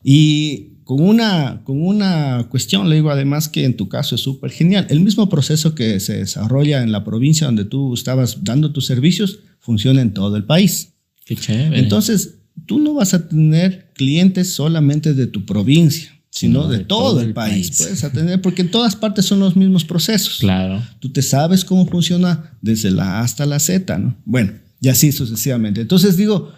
Y 0.04 0.79
con 0.90 1.02
una, 1.02 1.62
con 1.66 1.86
una 1.86 2.48
cuestión, 2.50 2.90
le 2.90 2.96
digo 2.96 3.12
además 3.12 3.48
que 3.48 3.64
en 3.64 3.78
tu 3.78 3.88
caso 3.88 4.16
es 4.16 4.22
súper 4.22 4.50
genial. 4.50 4.88
El 4.90 5.02
mismo 5.02 5.30
proceso 5.30 5.76
que 5.76 6.00
se 6.00 6.18
desarrolla 6.18 6.82
en 6.82 6.92
la 6.92 7.04
provincia 7.04 7.46
donde 7.46 7.64
tú 7.64 7.94
estabas 7.94 8.44
dando 8.44 8.72
tus 8.72 8.88
servicios 8.88 9.38
funciona 9.60 10.02
en 10.02 10.16
todo 10.16 10.36
el 10.36 10.46
país. 10.46 10.94
Qué 11.26 11.36
chévere. 11.36 11.78
Entonces, 11.78 12.40
tú 12.66 12.80
no 12.80 12.96
vas 12.96 13.14
a 13.14 13.28
tener 13.30 13.92
clientes 13.94 14.52
solamente 14.52 15.14
de 15.14 15.28
tu 15.28 15.46
provincia, 15.46 16.12
sino 16.32 16.68
de, 16.68 16.80
todo, 16.80 17.22
el 17.22 17.34
país. 17.34 17.78
Puedes 17.78 18.04
atender, 18.04 18.42
porque 18.42 18.64
en 18.64 18.72
todas 18.72 18.96
partes 18.96 19.26
son 19.26 19.42
los 19.42 19.56
mismos 19.56 19.86
procesos. 19.86 20.40
Claro. 20.40 20.82
Tú 21.00 21.10
te 21.10 21.22
sabes 21.22 21.64
cómo 21.64 21.86
funciona 21.86 22.58
desde 22.64 22.90
la 22.90 23.20
A 23.20 23.22
hasta 23.22 23.46
la 23.46 23.60
Z, 23.60 23.96
¿no? 24.00 24.18
Bueno, 24.26 24.54
y 24.82 24.90
así 24.90 25.12
sucesivamente. 25.12 25.82
Entonces 25.82 26.18
digo, 26.18 26.52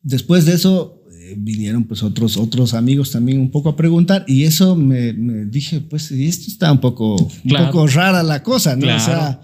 después 0.00 0.46
de 0.46 0.54
eso 0.54 1.02
vinieron 1.36 1.84
pues 1.84 2.02
otros, 2.02 2.36
otros 2.36 2.74
amigos 2.74 3.10
también 3.10 3.40
un 3.40 3.50
poco 3.50 3.70
a 3.70 3.76
preguntar 3.76 4.24
y 4.28 4.44
eso 4.44 4.76
me, 4.76 5.12
me 5.12 5.44
dije, 5.46 5.80
pues 5.80 6.10
esto 6.10 6.50
está 6.50 6.70
un 6.70 6.80
poco, 6.80 7.16
un 7.16 7.28
Claro. 7.50 7.66
poco 7.72 7.86
rara 7.86 8.22
la 8.22 8.42
cosa, 8.42 8.76
¿no? 8.76 8.82
Claro. 8.82 9.02
O 9.02 9.04
sea, 9.04 9.40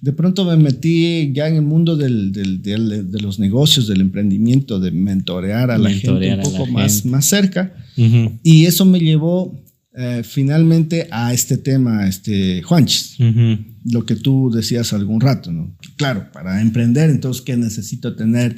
de 0.00 0.12
pronto 0.12 0.44
me 0.44 0.56
metí 0.56 1.32
ya 1.34 1.48
en 1.48 1.56
el 1.56 1.62
mundo 1.62 1.96
del, 1.96 2.32
del- 2.32 2.62
del- 2.62 3.10
de 3.10 3.20
los 3.20 3.38
negocios, 3.38 3.86
del 3.86 4.00
emprendimiento, 4.00 4.80
de 4.80 4.90
mentorear 4.90 5.70
a 5.70 5.78
la 5.78 5.88
Mentorear 5.88 6.40
a 6.40 6.42
gente 6.42 6.50
la 6.56 6.60
un 6.60 6.66
poco 6.66 6.72
más, 6.72 6.92
gente. 6.94 7.08
más 7.10 7.24
cerca. 7.26 7.74
Ujú. 7.96 8.38
Y 8.42 8.64
eso 8.66 8.84
me 8.84 8.98
llevó 9.00 9.60
eh, 9.96 10.22
finalmente 10.24 11.08
a 11.10 11.32
este 11.34 11.58
tema, 11.58 12.06
este, 12.06 12.62
Juanchis 12.62 13.16
Ujú. 13.18 13.58
lo 13.86 14.06
que 14.06 14.14
tú 14.14 14.48
decías 14.54 14.92
algún 14.92 15.20
rato, 15.20 15.50
¿no? 15.52 15.76
Claro, 15.96 16.30
para 16.32 16.60
emprender, 16.62 17.10
entonces, 17.10 17.42
¿qué 17.42 17.56
necesito 17.56 18.14
tener? 18.14 18.56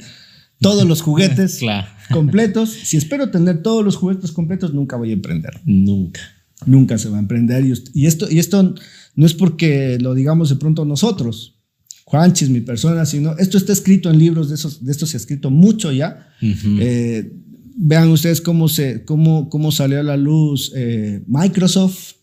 Todos 0.63 0.87
los 0.87 1.01
juguetes 1.07 1.57
Claro. 1.59 1.87
completos. 2.11 2.69
Si 2.71 2.97
espero 2.97 3.29
tener 3.29 3.61
todos 3.61 3.83
los 3.85 3.95
juguetes 3.95 4.31
completos, 4.31 4.73
nunca 4.73 4.95
voy 4.97 5.11
a 5.11 5.13
emprender. 5.13 5.61
Nunca. 5.65 6.21
Nunca 6.65 6.97
se 6.97 7.09
va 7.09 7.17
a 7.17 7.19
emprender. 7.19 7.63
Y, 7.93 8.05
esto, 8.07 8.27
y 8.31 8.39
esto 8.39 8.73
no 9.15 9.25
es 9.25 9.33
porque 9.33 9.97
lo 9.99 10.13
digamos 10.13 10.49
de 10.49 10.55
pronto 10.55 10.85
nosotros, 10.85 11.59
Juanchis, 12.05 12.49
mi 12.49 12.61
persona, 12.61 13.05
sino 13.05 13.37
esto 13.37 13.57
está 13.57 13.73
escrito 13.73 14.09
en 14.09 14.17
libros, 14.19 14.49
de, 14.49 14.55
esos, 14.55 14.83
de 14.83 14.91
esto 14.91 15.05
se 15.05 15.17
ha 15.17 15.19
escrito 15.19 15.49
mucho 15.51 15.91
ya. 15.91 16.27
Eh, 16.41 17.31
vean 17.75 18.09
ustedes 18.09 18.39
cómo, 18.41 18.69
se, 18.69 19.03
cómo, 19.03 19.49
cómo 19.49 19.71
salió 19.71 19.99
a 19.99 20.03
la 20.03 20.17
luz 20.17 20.71
eh, 20.75 21.23
Microsoft, 21.27 22.13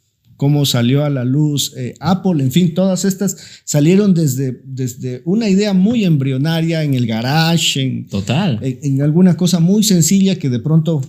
cómo 0.40 0.64
salió 0.64 1.04
a 1.04 1.10
la 1.10 1.22
luz 1.26 1.74
eh, 1.76 1.92
Apple, 2.00 2.42
en 2.42 2.50
fin, 2.50 2.72
todas 2.72 3.04
estas 3.04 3.36
salieron 3.64 4.14
desde, 4.14 4.62
desde 4.64 5.20
una 5.26 5.50
idea 5.50 5.74
muy 5.74 6.04
embrionaria 6.06 6.82
en 6.82 6.94
el 6.94 7.06
garage, 7.06 7.82
en, 7.82 8.06
Total. 8.06 8.58
en, 8.62 8.78
en 8.82 9.02
alguna 9.02 9.36
cosa 9.36 9.60
muy 9.60 9.82
sencilla 9.82 10.36
que 10.36 10.48
de 10.48 10.58
pronto 10.58 11.02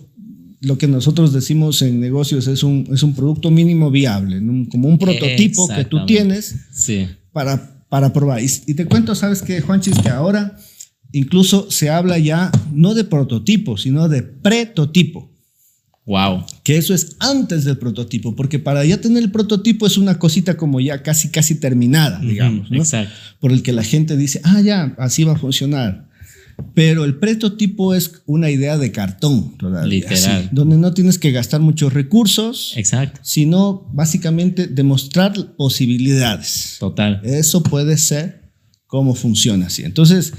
lo 0.60 0.78
que 0.78 0.90
nosotros 0.90 1.32
decimos 1.32 1.82
en 1.82 2.02
negocios 2.02 2.46
es 2.48 2.62
un, 2.62 2.86
es 2.92 3.04
un 3.04 3.14
producto 3.16 3.50
mínimo 3.52 3.90
viable, 3.90 4.36
como 4.70 4.90
un 4.90 4.98
prototipo 4.98 5.66
que 5.70 5.86
tú 5.86 6.06
tienes 6.06 6.54
Sí. 6.74 7.08
para, 7.32 7.86
para 7.88 8.12
probar. 8.12 8.44
Y, 8.44 8.48
y 8.68 8.74
te 8.74 8.86
cuento, 8.86 9.16
¿sabes 9.16 9.42
qué, 9.42 9.62
Juanchis? 9.62 9.98
Que 10.00 10.10
ahora 10.10 10.58
incluso 11.14 11.72
se 11.72 11.90
habla 11.90 12.18
ya 12.18 12.52
no 12.74 12.94
de 12.94 13.06
prototipo, 13.06 13.78
sino 13.78 14.10
de 14.10 14.24
pretotipo. 14.24 15.31
Wow. 16.12 16.46
Que 16.64 16.76
eso 16.76 16.94
es 16.94 17.16
antes 17.20 17.64
del 17.64 17.78
prototipo, 17.78 18.36
porque 18.36 18.60
para 18.60 18.84
ya 18.84 19.00
tener 19.00 19.24
el 19.24 19.32
prototipo 19.32 19.88
es 19.88 19.98
una 19.98 20.20
cosita 20.20 20.58
como 20.58 20.82
ya 20.82 21.02
casi, 21.04 21.30
casi 21.30 21.56
terminada, 21.56 22.20
digamos, 22.20 22.70
¿no? 22.70 22.78
Exacto. 22.78 23.14
Por 23.40 23.54
el 23.54 23.64
que 23.64 23.72
la 23.72 23.84
gente 23.84 24.18
dice, 24.18 24.42
ah, 24.44 24.60
ya, 24.60 24.94
así 24.98 25.24
va 25.24 25.34
a 25.34 25.38
funcionar. 25.38 26.10
Pero 26.76 27.06
el 27.06 27.16
prototipo 27.16 27.96
es 27.96 28.22
una 28.26 28.50
idea 28.50 28.78
de 28.78 28.92
cartón, 28.92 29.58
todavía, 29.58 29.88
Literal. 29.88 30.40
así, 30.42 30.50
donde 30.52 30.78
no 30.78 30.94
tienes 30.94 31.18
que 31.18 31.32
gastar 31.32 31.62
muchos 31.62 31.94
recursos, 31.94 32.74
Exacto. 32.76 33.22
sino 33.24 33.90
básicamente 33.94 34.68
demostrar 34.68 35.34
posibilidades. 35.56 36.76
Total. 36.80 37.22
Eso 37.24 37.64
puede 37.64 37.98
ser 37.98 38.52
cómo 38.86 39.16
funciona 39.16 39.68
así. 39.68 39.84
Entonces, 39.84 40.34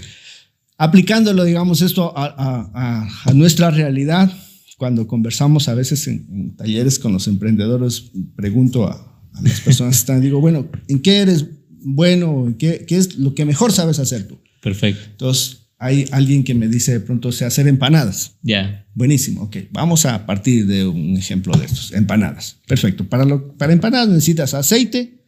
aplicándolo, 0.77 1.45
digamos, 1.45 1.81
esto 1.83 2.13
a, 2.17 2.27
a- 2.27 2.71
a- 2.75 3.09
a 3.31 3.33
nuestra 3.33 3.71
realidad, 3.71 4.31
cuando 4.77 5.07
conversamos 5.07 5.69
a 5.69 5.75
veces 5.75 6.07
en, 6.09 6.27
en 6.31 6.57
talleres 6.57 6.99
con 6.99 7.13
los 7.13 7.27
emprendedores, 7.29 8.11
pregunto 8.37 8.87
a, 8.87 9.13
a 9.35 9.43
las 9.43 9.61
personas 9.61 9.97
que 9.97 10.01
están, 10.01 10.21
digo, 10.21 10.41
bueno, 10.41 10.69
¿en 10.89 11.01
qué 11.01 11.19
eres 11.19 11.47
bueno? 11.85 12.47
¿En 12.47 12.55
qué, 12.55 12.85
qué 12.87 12.97
es 12.97 13.17
lo 13.17 13.35
que 13.35 13.45
mejor 13.45 13.73
sabes 13.73 13.99
hacer 13.99 14.27
tú? 14.27 14.39
Perfecto. 14.61 15.03
Entonces, 15.11 15.63
hay 15.79 16.07
alguien 16.13 16.45
que 16.45 16.55
me 16.55 16.69
dice 16.69 16.93
de 16.93 17.01
pronto, 17.01 17.33
sé 17.33 17.45
hacer 17.45 17.67
empanadas. 17.67 18.37
Ya. 18.43 18.87
Buenísimo, 18.95 19.43
ok. 19.43 19.57
Vamos 19.73 20.07
a 20.07 20.27
partir 20.27 20.67
de 20.67 20.87
un 20.87 21.17
ejemplo 21.17 21.59
de 21.59 21.67
estos. 21.67 21.93
Empanadas. 21.93 22.59
Perfecto. 22.69 23.09
Para, 23.09 23.25
lo, 23.25 23.57
para 23.57 23.73
empanadas 23.73 24.09
necesitas 24.09 24.55
aceite, 24.55 25.27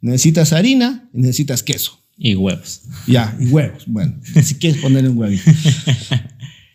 necesitas 0.00 0.52
harina 0.52 1.08
y 1.14 1.20
necesitas 1.20 1.62
queso. 1.62 2.00
Y 2.18 2.34
huevos. 2.34 2.82
Ya, 3.06 3.36
y 3.40 3.46
huevos. 3.46 3.84
Bueno, 3.86 4.14
si 4.42 4.56
quieres 4.56 4.80
poner 4.82 5.08
un 5.08 5.16
huevito. 5.16 5.44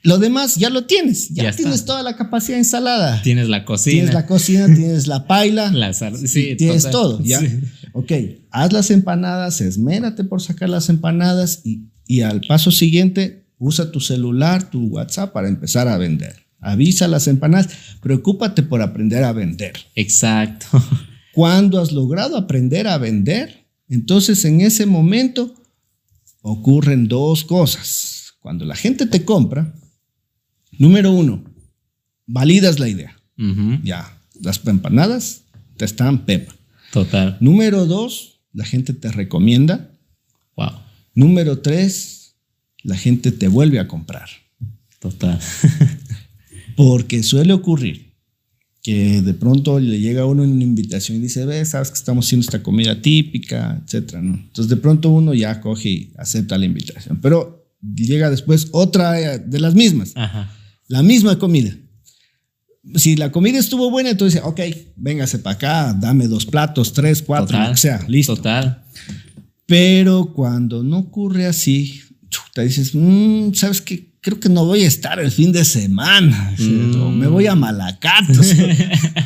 Lo 0.08 0.20
demás 0.20 0.56
ya 0.56 0.70
lo 0.70 0.86
tienes. 0.86 1.30
Ya, 1.30 1.44
Ya 1.44 1.50
está. 1.50 1.64
tienes 1.64 1.84
toda 1.86 2.02
la 2.02 2.16
capacidad 2.16 2.58
instalada. 2.58 3.22
Tienes 3.24 3.50
la 3.50 3.66
cocina. 3.66 3.94
Tienes 3.94 4.14
la 4.14 4.26
cocina, 4.26 4.66
tienes 4.76 5.08
la 5.08 5.28
paila. 5.28 5.72
La 5.74 5.92
sí, 5.94 6.56
tienes 6.58 6.84
total. 6.84 6.92
todo. 6.92 7.24
Ya. 7.24 7.40
Sí. 7.42 7.48
Ok, 7.94 8.12
haz 8.52 8.72
las 8.72 8.90
empanadas, 8.92 9.60
esmérate 9.60 10.24
por 10.24 10.42
sacar 10.42 10.70
las 10.70 10.88
empanadas 10.90 11.62
y, 11.66 11.90
y 12.06 12.22
al 12.22 12.42
paso 12.48 12.72
siguiente, 12.72 13.48
usa 13.58 13.92
tu 13.92 14.00
celular, 14.00 14.70
tu 14.70 14.86
WhatsApp 14.88 15.34
para 15.34 15.48
empezar 15.50 15.88
a 15.88 15.98
vender. 15.98 16.36
Avisa 16.60 17.08
las 17.08 17.28
empanadas, 17.28 17.70
preocúpate 18.02 18.64
por 18.64 18.82
aprender 18.82 19.24
a 19.24 19.34
vender. 19.34 19.74
Exacto. 19.96 20.68
Cuando 21.34 21.82
has 21.82 21.92
logrado 21.92 22.38
aprender 22.38 22.88
a 22.88 22.98
vender, 22.98 23.68
entonces 23.90 24.46
en 24.46 24.62
ese 24.62 24.86
momento 24.86 25.54
ocurren 26.42 27.08
dos 27.08 27.44
cosas. 27.44 28.34
Cuando 28.40 28.64
la 28.66 28.76
gente 28.76 29.06
te 29.06 29.26
compra, 29.26 29.74
número 30.78 31.12
uno, 31.12 31.44
validas 32.26 32.80
la 32.80 32.90
idea. 32.90 33.16
Ya, 33.84 34.20
las 34.42 34.66
empanadas 34.66 35.44
te 35.78 35.86
están 35.86 36.26
pepa. 36.26 36.56
Total. 36.92 37.38
Número 37.40 37.86
dos, 37.86 38.40
la 38.54 38.66
gente 38.66 38.94
te 38.94 39.12
recomienda. 39.12 39.92
Wow. 40.56 40.72
Número 41.14 41.60
tres, 41.60 42.36
la 42.84 42.98
gente 42.98 43.32
te 43.32 43.48
vuelve 43.48 43.80
a 43.80 43.88
comprar. 43.88 44.30
Total. 45.00 45.40
Porque 46.76 47.22
suele 47.24 47.54
ocurrir 47.54 48.08
que 48.82 49.22
de 49.22 49.34
pronto 49.34 49.80
le 49.80 50.00
llega 50.00 50.22
a 50.22 50.26
uno 50.26 50.44
una 50.44 50.64
invitación 50.64 51.18
y 51.18 51.22
dice, 51.22 51.46
ve, 51.46 51.66
sabes 51.66 51.90
que 51.90 51.96
estamos 51.96 52.26
haciendo 52.26 52.46
esta 52.46 52.64
comida 52.64 53.02
típica, 53.02 53.82
etcétera, 53.84 54.22
¿no? 54.22 54.36
Entonces 54.36 54.70
de 54.70 54.78
pronto 54.78 55.10
uno 55.10 55.34
ya 55.34 55.60
coge 55.60 55.90
y 55.90 56.14
acepta 56.18 56.58
la 56.58 56.66
invitación. 56.66 57.20
Pero 57.22 57.68
llega 57.96 58.30
después 58.30 58.70
otra 58.72 59.38
de 59.38 59.60
las 59.60 59.76
mismas. 59.76 60.14
Ajá. 60.16 60.57
La 60.88 61.04
misma 61.04 61.38
comida 61.38 61.76
si 62.96 63.16
la 63.16 63.32
comida 63.32 63.60
estuvo 63.60 63.90
buena, 63.90 64.10
entonces, 64.10 64.42
ok, 64.44 64.60
véngase 64.96 65.40
para 65.40 65.56
acá, 65.56 65.98
dame 66.00 66.28
dos 66.28 66.46
platos, 66.46 66.94
tres, 66.94 67.22
cuatro, 67.22 67.60
lo 67.60 67.72
que 67.72 67.78
sea, 67.78 68.04
listo. 68.08 68.36
Total. 68.36 68.84
Pero 69.66 70.32
cuando 70.34 70.84
no 70.84 71.00
ocurre 71.00 71.46
así, 71.46 72.02
te 72.54 72.64
dices, 72.64 72.92
mm, 72.94 73.54
¿sabes 73.54 73.82
qué? 73.82 74.08
Creo 74.22 74.40
que 74.40 74.50
no 74.50 74.66
voy 74.66 74.84
a 74.84 74.88
estar 74.88 75.20
el 75.20 75.32
fin 75.32 75.52
de 75.52 75.64
semana. 75.64 76.56
O 77.00 77.12
me 77.12 77.28
voy 77.28 77.48
a 77.48 77.56
mm. 77.56 77.60
Malacatos. 77.60 78.54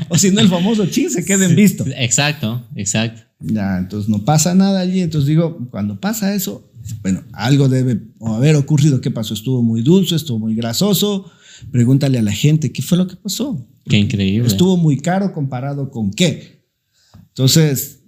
o 0.09 0.17
si 0.17 0.31
no, 0.31 0.41
el 0.41 0.49
famoso 0.49 0.85
chin 0.87 1.09
se 1.09 1.25
quede 1.25 1.45
en 1.45 1.55
visto. 1.55 1.85
Exacto, 1.95 2.63
exacto. 2.75 3.21
Ya, 3.39 3.77
entonces 3.77 4.09
no 4.09 4.25
pasa 4.25 4.53
nada 4.53 4.79
allí. 4.81 5.01
Entonces 5.01 5.27
digo, 5.27 5.57
cuando 5.71 5.99
pasa 5.99 6.35
eso, 6.35 6.69
bueno, 7.01 7.23
algo 7.33 7.67
debe 7.67 7.99
haber 8.21 8.55
ocurrido. 8.55 9.01
¿Qué 9.01 9.09
pasó? 9.09 9.33
Estuvo 9.33 9.63
muy 9.63 9.81
dulce, 9.81 10.15
estuvo 10.15 10.37
muy 10.37 10.55
grasoso 10.55 11.31
Pregúntale 11.71 12.17
a 12.17 12.23
la 12.23 12.31
gente 12.31 12.71
qué 12.71 12.81
fue 12.81 12.97
lo 12.97 13.07
que 13.07 13.15
pasó. 13.15 13.67
Qué 13.85 13.97
increíble. 13.97 14.47
Estuvo 14.47 14.77
muy 14.77 14.97
caro 14.97 15.33
comparado 15.33 15.89
con 15.89 16.11
qué. 16.11 16.65
Entonces, 17.29 18.01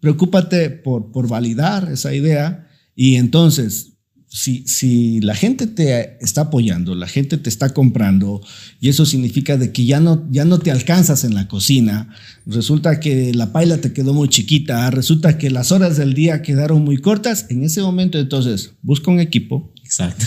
preocúpate 0.00 0.70
por, 0.70 1.10
por 1.10 1.28
validar 1.28 1.90
esa 1.90 2.14
idea 2.14 2.68
y 2.94 3.16
entonces, 3.16 3.94
si, 4.28 4.66
si 4.66 5.20
la 5.20 5.34
gente 5.34 5.66
te 5.66 6.16
está 6.24 6.42
apoyando, 6.42 6.94
la 6.94 7.08
gente 7.08 7.38
te 7.38 7.48
está 7.48 7.74
comprando 7.74 8.40
y 8.80 8.88
eso 8.88 9.06
significa 9.06 9.56
de 9.56 9.72
que 9.72 9.84
ya 9.84 10.00
no, 10.00 10.26
ya 10.30 10.44
no 10.44 10.58
te 10.58 10.70
alcanzas 10.70 11.24
en 11.24 11.34
la 11.34 11.48
cocina, 11.48 12.14
resulta 12.46 13.00
que 13.00 13.34
la 13.34 13.52
paila 13.52 13.78
te 13.78 13.92
quedó 13.92 14.14
muy 14.14 14.28
chiquita, 14.28 14.90
resulta 14.90 15.38
que 15.38 15.50
las 15.50 15.72
horas 15.72 15.96
del 15.96 16.14
día 16.14 16.42
quedaron 16.42 16.84
muy 16.84 16.98
cortas, 16.98 17.46
en 17.50 17.62
ese 17.62 17.82
momento 17.82 18.18
entonces 18.18 18.72
busca 18.82 19.10
un 19.10 19.20
equipo. 19.20 19.72
Exacto. 19.84 20.26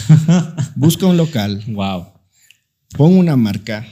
busca 0.76 1.06
un 1.06 1.18
local. 1.18 1.62
Wow 1.68 2.19
pon 2.98 3.14
una 3.14 3.36
marca, 3.36 3.86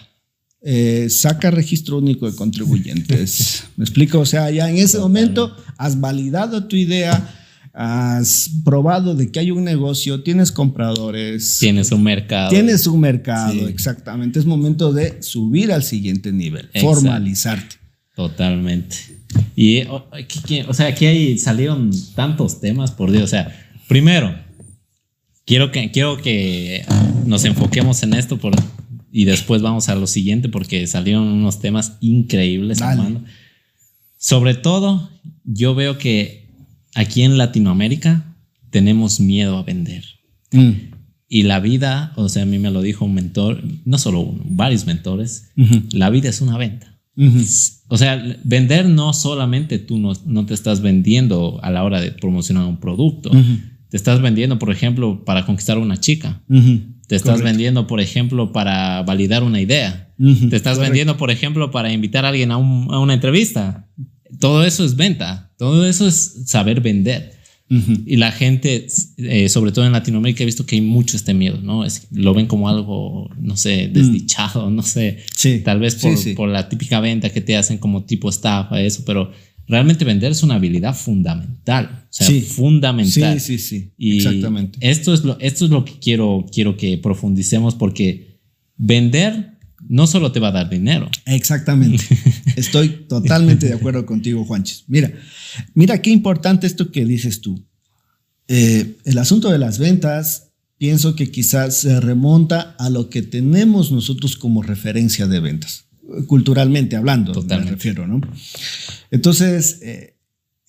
eh, 0.61 1.07
saca 1.09 1.51
registro 1.51 1.97
único 1.97 2.29
de 2.29 2.35
contribuyentes. 2.35 3.65
¿Me 3.77 3.83
explico? 3.83 4.19
O 4.19 4.25
sea, 4.25 4.49
ya 4.51 4.69
en 4.69 4.77
ese 4.77 4.99
momento 4.99 5.55
has 5.77 5.99
validado 5.99 6.65
tu 6.65 6.75
idea, 6.75 7.33
has 7.73 8.49
probado 8.65 9.15
de 9.15 9.31
que 9.31 9.39
hay 9.39 9.51
un 9.51 9.63
negocio, 9.63 10.23
tienes 10.23 10.51
compradores. 10.51 11.57
Tienes 11.59 11.91
un 11.91 12.03
mercado. 12.03 12.49
Tienes 12.49 12.87
un 12.87 12.99
mercado, 12.99 13.67
exactamente. 13.67 14.39
Es 14.39 14.45
momento 14.45 14.91
de 14.91 15.21
subir 15.21 15.71
al 15.71 15.83
siguiente 15.83 16.31
nivel, 16.31 16.69
formalizarte. 16.81 17.77
Totalmente. 18.15 18.97
Y, 19.55 19.83
o 19.85 20.73
sea, 20.73 20.87
aquí 20.87 21.05
hay, 21.05 21.37
salieron 21.37 21.91
tantos 22.15 22.59
temas, 22.59 22.91
por 22.91 23.11
Dios. 23.11 23.25
O 23.25 23.27
sea, 23.27 23.55
primero, 23.87 24.35
quiero 25.45 25.71
que, 25.71 25.91
quiero 25.91 26.17
que 26.17 26.83
nos 27.25 27.45
enfoquemos 27.45 28.01
en 28.03 28.13
esto 28.13 28.37
por, 28.37 28.55
y 29.17 29.25
después 29.25 29.63
vamos 29.63 29.89
a 29.89 29.95
lo 29.95 30.05
siguiente 30.05 30.47
porque 30.47 30.85
salieron 30.85 31.23
unos 31.23 31.59
temas 31.59 31.97
increíbles. 32.01 32.77
Sobre 34.15 34.53
todo, 34.53 35.09
yo 35.43 35.73
veo 35.73 35.97
que 35.97 36.51
aquí 36.93 37.23
en 37.23 37.35
Latinoamérica 37.35 38.35
tenemos 38.69 39.19
miedo 39.19 39.57
a 39.57 39.63
vender. 39.63 40.05
Mm. 40.51 40.93
Y 41.27 41.43
la 41.43 41.59
vida, 41.59 42.13
o 42.15 42.29
sea, 42.29 42.43
a 42.43 42.45
mí 42.45 42.59
me 42.59 42.69
lo 42.69 42.83
dijo 42.83 43.05
un 43.05 43.15
mentor, 43.15 43.63
no 43.85 43.97
solo 43.97 44.19
uno, 44.19 44.43
varios 44.45 44.85
mentores, 44.85 45.49
la 45.91 46.11
vida 46.11 46.29
es 46.29 46.39
una 46.39 46.59
venta. 46.59 46.99
O 47.87 47.97
sea, 47.97 48.23
vender 48.43 48.85
no 48.85 49.13
solamente 49.13 49.79
tú 49.79 49.97
no, 49.97 50.13
no, 50.27 50.45
te 50.45 50.53
estás 50.53 50.81
vendiendo 50.81 51.59
a 51.63 51.71
la 51.71 51.83
hora 51.83 52.01
de 52.01 52.11
promocionar 52.11 52.67
un 52.67 52.77
producto, 52.77 53.31
te 53.89 53.97
estás 53.97 54.21
vendiendo, 54.21 54.59
por 54.59 54.71
ejemplo, 54.71 55.25
para 55.25 55.43
conquistar 55.43 55.77
a 55.77 55.79
una 55.79 55.97
chica. 55.99 56.43
Te 57.07 57.15
estás 57.15 57.41
vendiendo, 57.41 57.87
por 57.87 58.01
ejemplo, 58.01 58.51
para 58.51 59.01
validar 59.03 59.43
una 59.43 59.61
idea. 59.61 60.13
Te 60.49 60.55
estás 60.55 60.77
vendiendo, 60.77 61.15
por 61.15 61.31
ejemplo, 61.31 61.71
para 61.71 61.91
invitar 61.91 62.25
a 62.25 62.29
alguien 62.29 62.51
a, 62.51 62.57
una 62.57 63.13
entrevista. 63.13 63.87
Todo 64.39 64.65
eso 64.65 64.83
es 64.83 64.95
venta. 64.95 65.51
Todo 65.57 65.85
eso 65.85 66.07
es 66.07 66.43
saber 66.45 66.81
vender. 66.81 67.37
Y 67.69 68.15
la 68.15 68.31
gente, 68.31 68.87
eh, 69.17 69.49
sobre 69.49 69.71
todo 69.73 69.85
en 69.85 69.91
Latinoamérica, 69.91 70.43
he 70.43 70.45
visto 70.45 70.65
que 70.65 70.75
hay 70.75 70.81
mucho 70.81 71.17
este 71.17 71.33
miedo, 71.33 71.59
¿no? 71.61 71.83
Es, 71.83 72.07
lo 72.11 72.33
ven 72.33 72.47
como 72.47 72.69
algo, 72.69 73.29
no 73.39 73.57
sé, 73.57 73.89
desdichado, 73.91 74.69
no 74.69 74.83
sé. 74.83 75.17
Tal 75.65 75.79
vez 75.79 75.95
por, 75.95 76.13
por, 76.35 76.49
la 76.49 76.69
típica 76.69 77.01
venta 77.01 77.29
que 77.29 77.41
te 77.41 77.57
hacen 77.57 77.77
como 77.77 78.03
tipo 78.03 78.29
estafa, 78.29 78.81
eso, 78.81 79.03
pero 79.05 79.31
realmente 79.67 80.05
vender 80.05 80.31
es 80.31 80.43
una 80.43 80.55
habilidad 80.55 80.95
fundamental. 80.95 82.05
O 82.05 82.07
sea, 82.09 82.41
fundamental. 82.41 83.39
Sí, 83.39 83.57
sí, 83.57 83.63
sí. 83.63 83.93
Y 83.97 84.17
Exactamente. 84.17 84.79
Esto 84.81 85.13
es 85.13 85.23
lo, 85.23 85.37
esto 85.39 85.65
es 85.65 85.71
lo 85.71 85.85
que 85.85 85.99
quiero, 85.99 86.45
quiero 86.51 86.77
que 86.77 86.97
profundicemos 86.97 87.75
porque 87.75 88.39
vender 88.77 89.57
no 89.87 90.07
solo 90.07 90.31
te 90.31 90.39
va 90.39 90.49
a 90.49 90.53
dar 90.53 90.69
dinero. 90.69 91.09
Exactamente. 91.25 92.03
Estoy 92.55 93.05
totalmente 93.07 93.67
de 93.67 93.73
acuerdo 93.73 94.05
contigo, 94.05 94.43
Juanches. 94.45 94.85
Mira, 94.87 95.11
mira 95.73 96.01
qué 96.01 96.09
importante 96.09 96.65
esto 96.65 96.91
que 96.91 97.05
dices 97.05 97.41
tú. 97.41 97.63
Eh, 98.47 98.97
el 99.03 99.17
asunto 99.17 99.51
de 99.51 99.59
las 99.59 99.77
ventas, 99.77 100.51
pienso 100.77 101.15
que 101.15 101.29
quizás 101.29 101.81
se 101.81 101.99
remonta 101.99 102.75
a 102.79 102.89
lo 102.89 103.09
que 103.09 103.21
tenemos 103.21 103.91
nosotros 103.91 104.37
como 104.37 104.63
referencia 104.63 105.27
de 105.27 105.39
ventas 105.39 105.86
culturalmente 106.27 106.95
hablando, 106.95 107.43
me 107.43 107.57
refiero, 107.63 108.07
¿no? 108.07 108.21
Entonces, 109.11 109.79
eh, 109.81 110.17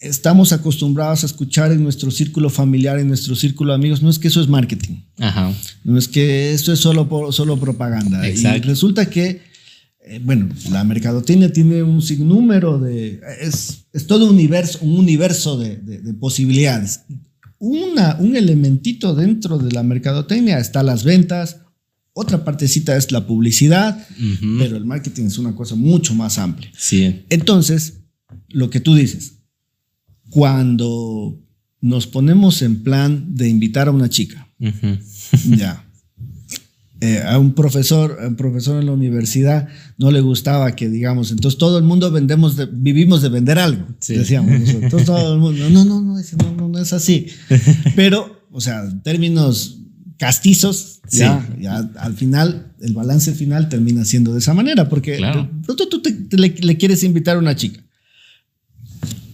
estamos 0.01 0.53
acostumbrados 0.53 1.23
a 1.23 1.27
escuchar 1.27 1.73
en 1.73 1.83
nuestro 1.83 2.11
círculo 2.11 2.51
familiar, 2.51 2.99
en 2.99 3.09
nuestro 3.09 3.35
círculo 3.35 3.73
de 3.73 3.77
amigos, 3.77 4.03
no 4.03 4.11
es 4.11 4.19
que 4.19 4.29
eso 4.29 4.41
es 4.41 4.49
marketing, 4.49 5.03
Ajá. 5.19 5.53
no 5.85 5.99
es 5.99 6.09
que 6.09 6.53
eso 6.53 6.73
es 6.73 6.79
solo, 6.79 7.33
solo 7.33 7.59
propaganda. 7.59 8.29
Y 8.29 8.43
resulta 8.61 9.11
que, 9.11 9.43
eh, 10.01 10.21
bueno, 10.23 10.49
la 10.71 10.85
mercadotecnia 10.85 11.53
tiene 11.53 11.83
un 11.83 12.01
sinnúmero 12.03 12.79
de, 12.79 13.21
es, 13.41 13.87
es 13.93 14.07
todo 14.07 14.27
un 14.27 14.35
universo, 14.35 14.79
un 14.83 14.99
universo 14.99 15.59
de, 15.59 15.77
de, 15.77 16.15
posibilidades. 16.15 17.01
Una, 17.59 18.17
un 18.21 18.37
elementito 18.37 19.17
dentro 19.17 19.59
de 19.59 19.73
la 19.73 19.83
mercadotecnia 19.83 20.59
está 20.59 20.85
las 20.85 21.03
ventas, 21.03 21.63
otra 22.21 22.45
partecita 22.45 22.97
es 22.97 23.13
la 23.13 23.25
publicidad, 23.29 24.05
pero 24.59 24.77
el 24.77 24.85
marketing 24.85 25.27
es 25.27 25.39
una 25.39 25.55
cosa 25.55 25.77
mucho 25.77 26.17
más 26.17 26.37
amplia. 26.39 26.69
Sí. 26.77 27.25
Entonces, 27.31 28.01
lo 28.49 28.71
que 28.71 28.81
tú 28.81 28.97
dices, 28.97 29.35
cuando 30.29 31.41
nos 31.81 32.09
ponemos 32.09 32.61
en 32.63 32.83
plan 32.83 33.37
de 33.37 33.49
invitar 33.49 33.87
a 33.87 33.93
una 33.93 34.09
chica, 34.09 34.49
ya. 35.57 35.85
Eh, 37.01 37.23
a 37.25 37.39
un 37.39 37.55
profesor, 37.55 38.19
un 38.27 38.35
profesor 38.35 38.81
en 38.81 38.87
la 38.87 38.93
universidad 38.93 39.69
no 39.97 40.11
le 40.11 40.21
gustaba 40.21 40.73
que 40.73 40.89
digamos, 40.89 41.31
entonces 41.31 41.57
todo 41.57 41.79
el 41.79 41.85
mundo 41.85 42.11
vendemos 42.11 42.57
vivimos 42.73 43.23
de 43.23 43.29
vender 43.29 43.61
algo, 43.61 43.87
decíamos 44.09 44.59
nosotros. 44.59 45.05
todo 45.05 45.35
el 45.35 45.39
mundo, 45.39 45.71
no, 45.71 45.85
no, 45.85 46.01
no, 46.01 46.15
no, 46.17 46.53
no, 46.57 46.69
no 46.69 46.79
es 46.81 46.93
así. 46.93 47.29
Pero, 47.95 48.45
o 48.51 48.61
sea, 48.61 48.83
en 48.83 49.01
términos 49.05 49.78
castizos, 50.19 51.01
ya, 51.11 51.49
ya, 51.59 51.77
al 51.99 52.15
final, 52.15 52.73
el 52.81 52.93
balance 52.93 53.33
final 53.33 53.69
termina 53.69 54.05
siendo 54.05 54.33
de 54.33 54.41
esa 54.41 54.53
manera, 54.53 54.89
porque 54.89 55.19
pronto 55.65 55.89
tú 55.89 56.03
le, 56.33 56.77
quieres 56.77 57.03
invitar 57.05 57.37
a 57.37 57.39
una 57.39 57.57
chica. 57.57 57.81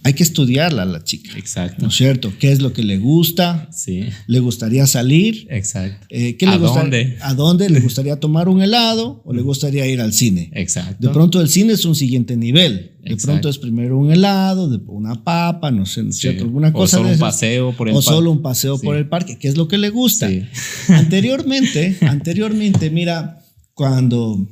Hay 0.05 0.13
que 0.13 0.21
estudiarla 0.21 0.83
a 0.83 0.85
la 0.85 1.03
chica. 1.03 1.31
Exacto. 1.35 1.81
¿No 1.81 1.87
es 1.89 1.95
cierto? 1.95 2.31
¿Qué 2.39 2.51
es 2.51 2.61
lo 2.61 2.73
que 2.73 2.83
le 2.83 2.99
gusta? 2.99 3.67
Sí. 3.71 4.03
¿Le 4.27 4.39
gustaría 4.39 4.85
salir? 4.85 5.47
Exacto. 5.49 6.05
Eh, 6.11 6.37
¿qué 6.37 6.45
¿A 6.45 6.51
le 6.51 6.57
gusta- 6.59 6.79
dónde? 6.81 7.17
¿A 7.21 7.33
dónde? 7.33 7.69
¿Le 7.71 7.79
gustaría 7.87 8.15
tomar 8.19 8.47
un 8.47 8.61
helado 8.61 9.23
o 9.25 9.33
le 9.33 9.41
gustaría 9.41 9.87
ir 9.87 10.01
al 10.01 10.13
cine? 10.13 10.51
Exacto. 10.53 11.07
De 11.07 11.11
pronto 11.11 11.41
el 11.41 11.49
cine 11.49 11.73
es 11.73 11.85
un 11.85 11.95
siguiente 11.95 12.37
nivel. 12.37 12.91
De 13.03 13.13
Exacto. 13.13 13.25
pronto 13.25 13.49
es 13.49 13.57
primero 13.57 13.97
un 13.97 14.11
helado, 14.11 14.69
una 14.87 15.23
papa, 15.23 15.71
no 15.71 15.85
sé, 15.87 16.03
¿no 16.03 16.09
es 16.09 16.15
Sí. 16.17 16.21
cierto? 16.21 16.43
Alguna 16.43 16.69
O 16.69 16.73
cosa 16.73 16.97
solo 16.97 17.07
de 17.09 17.13
un 17.15 17.19
paseo 17.19 17.71
por 17.75 17.87
el 17.89 17.93
O 17.95 17.97
parque. 17.97 18.09
solo 18.11 18.31
un 18.31 18.41
paseo 18.43 18.77
Sí. 18.77 18.85
por 18.85 18.95
el 18.97 19.09
parque, 19.09 19.37
que 19.39 19.47
es 19.47 19.57
lo 19.57 19.67
que 19.67 19.77
le 19.79 19.89
gusta. 19.89 20.29
Sí. 20.29 20.43
Anteriormente, 20.89 21.97
anteriormente, 22.01 22.89
mira, 22.89 23.39
cuando, 23.73 24.47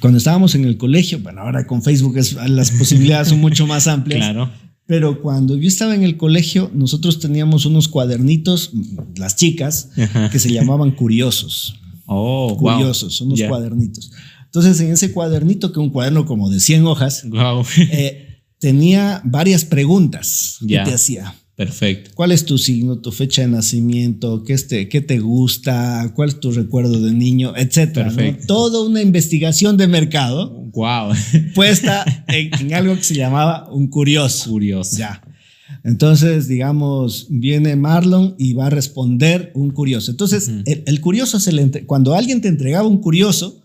cuando 0.00 0.18
estábamos 0.18 0.54
en 0.54 0.64
el 0.64 0.76
colegio, 0.76 1.20
bueno, 1.20 1.42
ahora 1.42 1.66
con 1.66 1.82
Facebook 1.82 2.16
es- 2.18 2.34
las 2.34 2.70
posibilidades 2.72 3.28
son 3.28 3.40
mucho 3.40 3.66
más 3.66 3.86
amplias. 3.86 4.20
Claro. 4.32 4.50
Pero 4.84 5.22
cuando 5.22 5.56
yo 5.56 5.68
estaba 5.68 5.94
en 5.94 6.02
el 6.02 6.16
colegio, 6.16 6.70
nosotros 6.74 7.20
teníamos 7.20 7.64
unos 7.66 7.86
cuadernitos, 7.88 8.72
las 9.16 9.36
chicas, 9.36 9.90
Ajá. 9.96 10.28
que 10.28 10.38
se 10.40 10.50
llamaban 10.52 10.90
curiosos. 10.90 11.76
Oh, 12.04 12.48
wow. 12.58 12.74
Curiosos, 12.74 13.20
unos 13.20 13.40
cuadernitos. 13.42 14.10
Entonces, 14.46 14.80
en 14.80 14.90
ese 14.90 15.12
cuadernito, 15.12 15.72
que 15.72 15.78
es 15.80 15.84
un 15.86 15.90
cuaderno 15.90 16.26
como 16.26 16.50
de 16.50 16.58
100 16.60 16.84
hojas, 16.86 17.22
Wow. 17.28 17.64
eh, 17.78 18.42
tenía 18.58 19.22
varias 19.24 19.64
preguntas 19.64 20.58
que 20.60 20.74
te 20.84 20.92
hacía. 20.92 21.34
Perfecto. 21.66 22.10
¿Cuál 22.14 22.32
es 22.32 22.44
tu 22.44 22.58
signo, 22.58 22.98
tu 22.98 23.12
fecha 23.12 23.42
de 23.42 23.48
nacimiento? 23.48 24.42
¿Qué, 24.44 24.52
este, 24.52 24.88
qué 24.88 25.00
te 25.00 25.18
gusta? 25.20 26.12
¿Cuál 26.14 26.30
es 26.30 26.40
tu 26.40 26.50
recuerdo 26.52 27.00
de 27.00 27.12
niño? 27.12 27.54
Etcétera. 27.56 28.10
¿no? 28.10 28.16
Perfecto. 28.16 28.46
Toda 28.46 28.82
una 28.86 29.00
investigación 29.02 29.76
de 29.76 29.86
mercado 29.88 30.58
Wow. 30.72 31.12
puesta 31.54 32.04
en, 32.28 32.50
en 32.60 32.74
algo 32.74 32.94
que 32.96 33.02
se 33.04 33.14
llamaba 33.14 33.68
un 33.70 33.88
curioso. 33.88 34.50
Curioso. 34.50 34.96
Ya. 34.96 35.22
Entonces, 35.84 36.48
digamos, 36.48 37.26
viene 37.28 37.76
Marlon 37.76 38.34
y 38.38 38.54
va 38.54 38.66
a 38.66 38.70
responder 38.70 39.50
un 39.54 39.70
curioso. 39.70 40.10
Entonces, 40.10 40.48
el, 40.64 40.82
el 40.86 41.00
curioso 41.00 41.40
se 41.40 41.52
le 41.52 41.62
entre- 41.62 41.84
cuando 41.86 42.14
alguien 42.14 42.40
te 42.40 42.48
entregaba 42.48 42.86
un 42.88 42.98
curioso, 42.98 43.60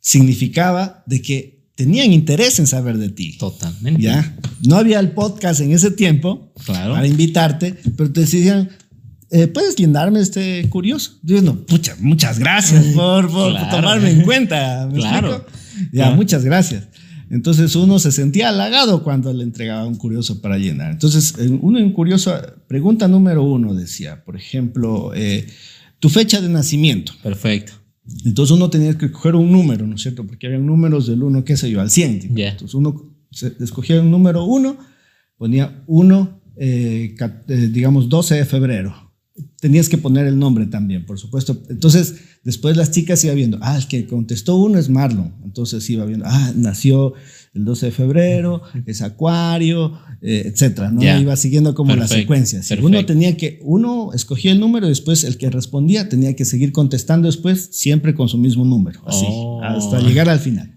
significaba 0.00 1.02
de 1.06 1.20
que 1.22 1.55
tenían 1.76 2.12
interés 2.12 2.58
en 2.58 2.66
saber 2.66 2.98
de 2.98 3.10
ti. 3.10 3.38
Totalmente. 3.38 4.02
Ya. 4.02 4.36
No 4.66 4.76
había 4.76 4.98
el 4.98 5.12
podcast 5.12 5.60
en 5.60 5.70
ese 5.72 5.92
tiempo 5.92 6.52
Claro. 6.64 6.94
para 6.94 7.06
invitarte, 7.06 7.74
pero 7.96 8.10
te 8.12 8.20
decían, 8.22 8.68
eh, 9.30 9.46
¿puedes 9.46 9.76
llenarme 9.76 10.20
este 10.20 10.68
curioso? 10.68 11.12
Yo 11.22 11.40
no, 11.42 11.54
pucha, 11.64 11.94
muchas 12.00 12.38
gracias 12.38 12.84
por, 12.94 13.30
por 13.30 13.52
Claro. 13.52 13.76
tomarme 13.76 14.10
en 14.10 14.22
cuenta. 14.22 14.88
¿me 14.90 14.98
Claro. 14.98 15.28
explico? 15.36 15.56
Ya, 15.92 16.02
Claro. 16.04 16.16
muchas 16.16 16.44
gracias. 16.44 16.84
Entonces 17.28 17.74
uno 17.74 17.98
se 17.98 18.12
sentía 18.12 18.50
halagado 18.50 19.02
cuando 19.02 19.32
le 19.32 19.42
entregaba 19.42 19.84
un 19.84 19.96
curioso 19.96 20.40
para 20.40 20.58
llenar. 20.58 20.92
Entonces, 20.92 21.34
en- 21.38 21.58
uno 21.60 21.78
en 21.80 21.92
curioso, 21.92 22.32
pregunta 22.68 23.08
número 23.08 23.42
uno 23.42 23.74
decía, 23.74 24.24
por 24.24 24.36
ejemplo, 24.36 25.12
eh, 25.14 25.46
tu 25.98 26.08
fecha 26.08 26.40
de 26.40 26.48
nacimiento. 26.48 27.12
Perfecto. 27.24 27.72
Entonces 28.24 28.56
uno 28.56 28.70
tenía 28.70 28.96
que 28.96 29.10
coger 29.10 29.34
un 29.34 29.50
número, 29.50 29.86
¿no 29.86 29.94
es 29.96 30.02
cierto? 30.02 30.24
Porque 30.26 30.46
había 30.46 30.58
números 30.58 31.06
del 31.06 31.22
1, 31.22 31.44
qué 31.44 31.56
sé 31.56 31.70
yo, 31.70 31.80
al 31.80 31.90
100. 31.90 32.20
tipo. 32.20 32.34
Ya. 32.36 32.50
Entonces 32.50 32.74
uno 32.74 33.12
se- 33.30 33.52
escogía 33.60 34.00
un 34.00 34.10
número 34.10 34.44
1, 34.44 34.76
ponía 35.36 35.82
1, 35.86 36.40
digamos 37.48 38.08
12 38.08 38.34
de 38.36 38.44
febrero. 38.44 38.94
Tenías 39.60 39.88
que 39.88 39.98
poner 39.98 40.26
el 40.26 40.38
nombre 40.38 40.66
también, 40.66 41.04
por 41.04 41.18
supuesto. 41.18 41.60
Entonces 41.68 42.14
después 42.42 42.76
las 42.76 42.90
chicas 42.90 43.22
iban 43.24 43.36
viendo, 43.36 43.58
ah, 43.60 43.76
el 43.76 43.86
que 43.86 44.06
contestó 44.06 44.56
uno 44.56 44.78
es 44.78 44.88
Marlon. 44.88 45.34
Entonces 45.44 45.88
iba 45.90 46.04
viendo, 46.06 46.24
ah, 46.26 46.52
nació 46.56 47.12
el 47.56 47.64
12 47.64 47.86
de 47.86 47.92
febrero, 47.92 48.62
es 48.86 49.02
acuario, 49.02 49.98
eh, 50.22 50.44
etcétera. 50.46 50.90
¿no? 50.90 51.02
Iba 51.02 51.34
siguiendo 51.36 51.74
como 51.74 51.90
la 51.90 52.02
Perfecto, 52.02 52.20
secuencia. 52.22 52.62
Si 52.62 52.74
uno 52.74 53.04
tenía 53.04 53.36
que, 53.36 53.58
uno 53.62 54.12
escogía 54.12 54.52
el 54.52 54.60
número 54.60 54.86
y 54.86 54.90
después 54.90 55.24
el 55.24 55.36
que 55.38 55.50
respondía 55.50 56.08
tenía 56.08 56.36
que 56.36 56.44
seguir 56.44 56.72
contestando 56.72 57.26
después, 57.26 57.68
siempre 57.72 58.14
con 58.14 58.28
su 58.28 58.38
mismo 58.38 58.64
número, 58.64 59.00
así, 59.06 59.24
Oh. 59.28 59.60
hasta 59.62 60.00
llegar 60.00 60.28
al 60.28 60.38
final. 60.38 60.75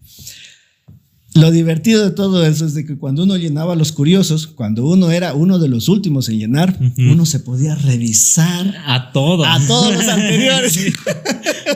Lo 1.39 1.51
divertido 1.51 2.03
de 2.03 2.11
todo 2.11 2.45
eso 2.45 2.65
es 2.65 2.73
de 2.73 2.85
que 2.85 2.97
cuando 2.97 3.23
uno 3.23 3.37
llenaba 3.37 3.75
los 3.75 3.91
curiosos, 3.91 4.47
cuando 4.47 4.85
uno 4.85 5.11
era 5.11 5.33
uno 5.33 5.59
de 5.59 5.67
los 5.67 5.87
últimos 5.89 6.29
en 6.29 6.39
llenar, 6.39 6.77
uno 6.97 7.25
se 7.25 7.39
podía 7.39 7.75
revisar 7.75 8.75
A 8.85 9.11
todos. 9.11 9.47
a 9.47 9.59
todos 9.67 9.93
los 9.93 10.07
anteriores. 10.07 10.79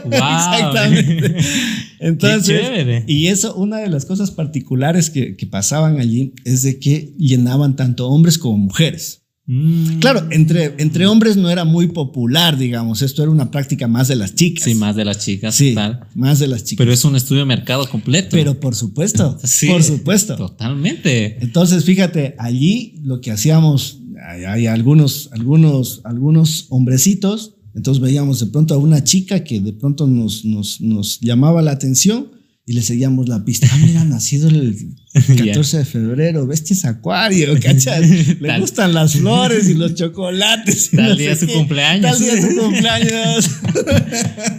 Wow. 0.06 0.13
Exactamente. 0.13 1.36
Entonces, 1.99 3.04
y 3.08 3.28
eso, 3.28 3.56
una 3.56 3.78
de 3.78 3.89
las 3.89 4.06
cosas 4.06 4.32
particulares 4.32 5.10
que, 5.10 5.36
que 5.36 5.47
pasaban 5.47 5.99
allí 5.99 6.34
es 6.43 6.63
de 6.63 6.80
que 6.80 7.13
llenaban 7.17 7.76
tanto 7.76 8.08
hombres 8.10 8.38
como 8.38 8.58
mujeres. 8.58 9.22
Mm. 9.45 9.99
Claro, 9.99 10.25
entre, 10.32 10.75
entre 10.77 11.06
hombres 11.06 11.36
no 11.36 11.49
era 11.49 11.65
muy 11.65 11.88
popular, 11.88 12.58
digamos. 12.58 13.01
Esto 13.01 13.23
era 13.23 13.32
una 13.32 13.51
práctica 13.51 13.88
más 13.88 14.08
de 14.08 14.15
las 14.15 14.36
chicas. 14.36 14.63
Sí, 14.63 14.75
más 14.75 14.95
de 14.95 15.03
las 15.03 15.19
chicas. 15.19 15.53
Sí, 15.56 15.73
tal. 15.75 16.08
más 16.15 16.39
de 16.39 16.47
las 16.47 16.63
chicas. 16.63 16.77
Pero 16.77 16.93
es 16.93 17.03
un 17.03 17.15
estudio 17.15 17.41
de 17.41 17.45
mercado 17.47 17.89
completo. 17.89 18.29
Pero 18.32 18.60
por 18.60 18.73
supuesto, 18.73 19.38
Sí, 19.43 19.67
por 19.67 19.84
supuesto. 19.84 20.36
Totalmente. 20.36 21.43
Entonces, 21.43 21.84
fíjate, 21.84 22.36
allí 22.39 22.95
lo 23.03 23.19
que 23.19 23.32
hacíamos, 23.32 23.99
hay, 24.25 24.45
hay 24.45 24.67
algunos, 24.67 25.29
algunos, 25.34 26.01
algunos 26.06 26.67
hombrecitos, 26.69 27.56
entonces 27.75 28.01
veíamos 28.01 28.39
de 28.39 28.45
pronto 28.45 28.73
a 28.75 28.77
una 28.77 29.03
chica 29.03 29.43
que 29.43 29.60
de 29.60 29.73
pronto 29.73 30.08
nos, 30.08 30.45
nos, 30.45 30.79
nos 30.79 31.19
llamaba 31.19 31.62
la 31.62 31.71
atención 31.71 32.27
y 32.65 32.73
le 32.73 32.82
seguíamos 32.82 33.28
la 33.28 33.43
pista. 33.43 33.67
Ah, 33.71 33.78
mira, 33.86 34.04
nacido 34.06 34.47
el 34.47 34.78
14 35.38 35.80
de 35.80 35.86
febrero, 35.86 36.47
bestia 36.47 36.73
es 36.73 36.86
acuario, 36.86 37.60
¿cachas? 37.62 38.08
Le 38.10 38.36
Tal- 38.47 38.62
gustan 38.62 38.93
las 38.93 39.13
flores 39.17 39.67
y 39.69 39.73
los 39.73 39.95
chocolates. 39.95 40.93
y 40.93 40.95
Tal 40.97 41.10
no 41.10 41.15
día 41.17 41.36
su 41.36 41.45
qué. 41.47 41.54
cumpleaños. 41.54 42.12
Tal 42.12 42.19
día 42.19 42.41
su 42.41 42.56
cumpleaños. 42.58 43.49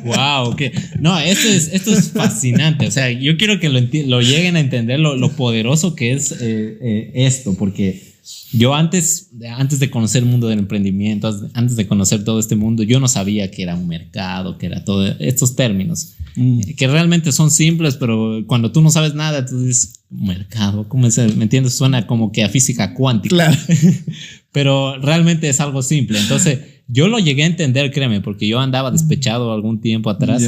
Wow, 0.05 0.57
que 0.57 0.73
no, 1.01 1.19
esto 1.19 1.49
es, 1.49 1.71
esto 1.73 1.93
es 1.97 2.11
fascinante. 2.11 2.87
O 2.87 2.90
sea, 2.90 3.11
yo 3.11 3.37
quiero 3.37 3.59
que 3.59 3.69
lo, 3.69 3.81
lo 3.81 4.21
lleguen 4.21 4.57
a 4.57 4.61
entender 4.61 5.01
lo, 5.01 5.17
lo 5.17 5.33
poderoso 5.35 5.95
que 5.95 6.12
es 6.12 6.33
eh, 6.33 6.37
eh, 6.40 7.12
esto, 7.14 7.55
porque 7.57 8.13
yo 8.53 8.75
antes, 8.75 9.31
antes 9.57 9.79
de 9.79 9.91
conocer 9.91 10.23
el 10.23 10.29
mundo 10.29 10.49
del 10.49 10.59
emprendimiento, 10.61 11.29
antes 11.55 11.77
de 11.77 11.87
conocer 11.87 12.25
todo 12.25 12.39
este 12.41 12.57
mundo, 12.57 12.83
yo 12.83 13.01
no 13.01 13.09
sabía 13.09 13.51
que 13.51 13.63
era 13.63 13.75
un 13.75 13.87
mercado, 13.87 14.57
que 14.59 14.67
era 14.67 14.85
todo 14.85 15.07
estos 15.19 15.57
términos, 15.57 16.15
Mm. 16.37 16.61
que 16.77 16.89
realmente 16.89 17.31
son 17.31 17.51
simples, 17.53 17.95
pero 17.97 18.43
cuando 18.49 18.73
tú 18.73 18.83
no 18.83 18.91
sabes 18.91 19.15
nada, 19.15 19.47
tú 19.47 19.61
dices, 19.61 20.01
mercado, 20.11 20.89
¿cómo 20.89 21.07
es? 21.07 21.17
el-?" 21.19 21.37
¿Me 21.37 21.45
entiendes? 21.45 21.77
Suena 21.77 22.07
como 22.09 22.33
que 22.33 22.43
a 22.43 22.49
física 22.49 22.93
cuántica 22.95 23.37
Claro. 23.37 23.57
pero 24.53 24.99
realmente 24.99 25.49
es 25.49 25.61
algo 25.61 25.83
simple. 25.83 26.19
Entonces, 26.19 26.61
yo 26.89 27.09
lo 27.09 27.19
llegué 27.19 27.45
a 27.45 27.47
entender, 27.47 27.91
créeme, 27.93 28.21
porque 28.21 28.47
yo 28.49 28.61
andaba 28.61 28.91
despechado 28.91 29.53
algún 29.53 29.81
tiempo 29.81 30.11
atrás. 30.11 30.43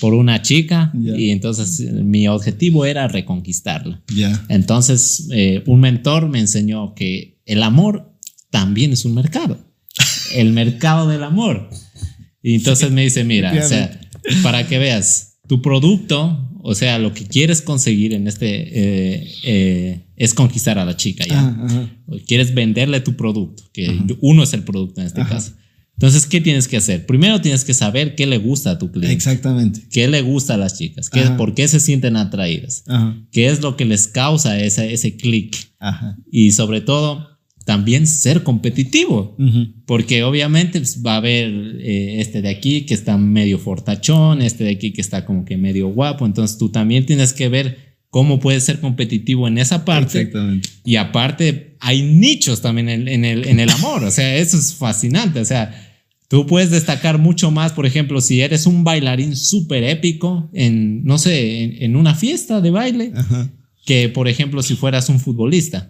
Por 0.00 0.14
una 0.14 0.42
chica 0.42 0.92
y 0.94 1.30
entonces 1.30 1.80
eh, 1.80 1.92
mi 1.92 2.26
objetivo 2.28 2.84
era 2.84 3.06
reconquistarla. 3.08 4.02
Ya. 4.14 4.44
Entonces, 4.48 5.28
eh, 5.32 5.62
un 5.66 5.80
mentor 5.80 6.28
me 6.28 6.40
enseñó 6.40 6.94
que 6.94 7.38
el 7.44 7.62
amor 7.62 8.12
también 8.50 8.92
es 8.92 9.04
un 9.04 9.14
mercado, 9.14 9.58
el 10.34 10.52
mercado 10.52 11.08
del 11.08 11.22
amor. 11.22 11.70
Y 12.42 12.54
entonces 12.54 12.90
me 12.90 13.02
dice, 13.02 13.24
mira, 13.24 13.52
o 13.52 13.68
sea, 13.68 14.00
para 14.42 14.66
que 14.66 14.78
veas, 14.78 15.30
tu 15.46 15.60
producto, 15.62 16.48
o 16.62 16.74
sea, 16.76 17.00
lo 17.00 17.12
que 17.12 17.26
quieres 17.26 17.60
conseguir 17.60 18.14
en 18.14 18.28
este, 18.28 18.46
eh, 18.46 19.34
eh, 19.42 20.00
es 20.16 20.32
conquistar 20.32 20.78
a 20.78 20.84
la 20.84 20.96
chica, 20.96 21.24
¿ya? 21.26 21.56
O 22.06 22.16
quieres 22.24 22.54
venderle 22.54 23.00
tu 23.00 23.16
producto, 23.16 23.64
que 23.72 23.98
uno 24.20 24.44
es 24.44 24.52
el 24.52 24.62
producto 24.62 25.00
en 25.00 25.08
este 25.08 25.22
Ajá. 25.22 25.34
caso. 25.34 25.52
Entonces, 26.00 26.24
¿qué 26.24 26.40
tienes 26.40 26.66
que 26.66 26.78
hacer? 26.78 27.04
Primero 27.04 27.42
tienes 27.42 27.62
que 27.62 27.74
saber 27.74 28.14
qué 28.14 28.26
le 28.26 28.38
gusta 28.38 28.70
a 28.70 28.78
tu 28.78 28.90
cliente, 28.90 29.12
Exactamente. 29.12 29.82
qué 29.92 30.08
le 30.08 30.22
gusta 30.22 30.54
a 30.54 30.56
las 30.56 30.78
chicas, 30.78 31.10
qué, 31.10 31.20
por 31.36 31.52
qué 31.54 31.68
se 31.68 31.78
sienten 31.78 32.16
atraídas, 32.16 32.84
Ajá. 32.86 33.22
qué 33.30 33.48
es 33.48 33.60
lo 33.60 33.76
que 33.76 33.84
les 33.84 34.08
causa 34.08 34.58
ese, 34.58 34.94
ese 34.94 35.18
clic 35.18 35.58
y 36.32 36.52
sobre 36.52 36.80
todo 36.80 37.28
también 37.66 38.06
ser 38.06 38.42
competitivo. 38.44 39.36
Ujú. 39.38 39.74
Porque 39.84 40.22
obviamente 40.24 40.80
pues, 40.80 41.02
va 41.04 41.14
a 41.14 41.16
haber 41.18 41.50
eh, 41.80 42.20
este 42.22 42.40
de 42.40 42.48
aquí 42.48 42.86
que 42.86 42.94
está 42.94 43.18
medio 43.18 43.58
fortachón, 43.58 44.40
este 44.40 44.64
de 44.64 44.70
aquí 44.70 44.92
que 44.92 45.02
está 45.02 45.26
como 45.26 45.44
que 45.44 45.58
medio 45.58 45.88
guapo. 45.88 46.24
Entonces 46.24 46.56
tú 46.56 46.70
también 46.70 47.04
tienes 47.04 47.34
que 47.34 47.50
ver 47.50 47.76
cómo 48.08 48.40
puedes 48.40 48.64
ser 48.64 48.80
competitivo 48.80 49.46
en 49.46 49.58
esa 49.58 49.84
parte. 49.84 50.22
Exactamente. 50.22 50.66
Y 50.82 50.96
aparte, 50.96 51.76
hay 51.78 52.02
nichos 52.02 52.62
también 52.62 52.88
en, 52.88 53.06
en 53.06 53.26
el, 53.26 53.46
en 53.46 53.60
el 53.60 53.68
amor. 53.68 54.02
O 54.02 54.10
sea, 54.10 54.34
eso 54.36 54.56
es 54.56 54.74
fascinante. 54.74 55.40
O 55.40 55.44
sea, 55.44 55.88
tú 56.30 56.46
puedes 56.46 56.70
destacar 56.70 57.18
mucho 57.18 57.50
más, 57.50 57.72
por 57.72 57.86
ejemplo, 57.86 58.20
si 58.20 58.40
eres 58.40 58.64
un 58.66 58.84
bailarín 58.84 59.34
súper 59.34 59.82
épico 59.82 60.48
en, 60.54 61.02
no 61.04 61.18
sé, 61.18 61.64
en, 61.64 61.82
en 61.82 61.96
una 61.96 62.14
fiesta 62.14 62.60
de 62.60 62.70
baile, 62.70 63.10
Ajá. 63.16 63.50
que 63.84 64.08
por 64.08 64.28
ejemplo, 64.28 64.62
si 64.62 64.76
fueras 64.76 65.08
un 65.08 65.18
futbolista. 65.18 65.88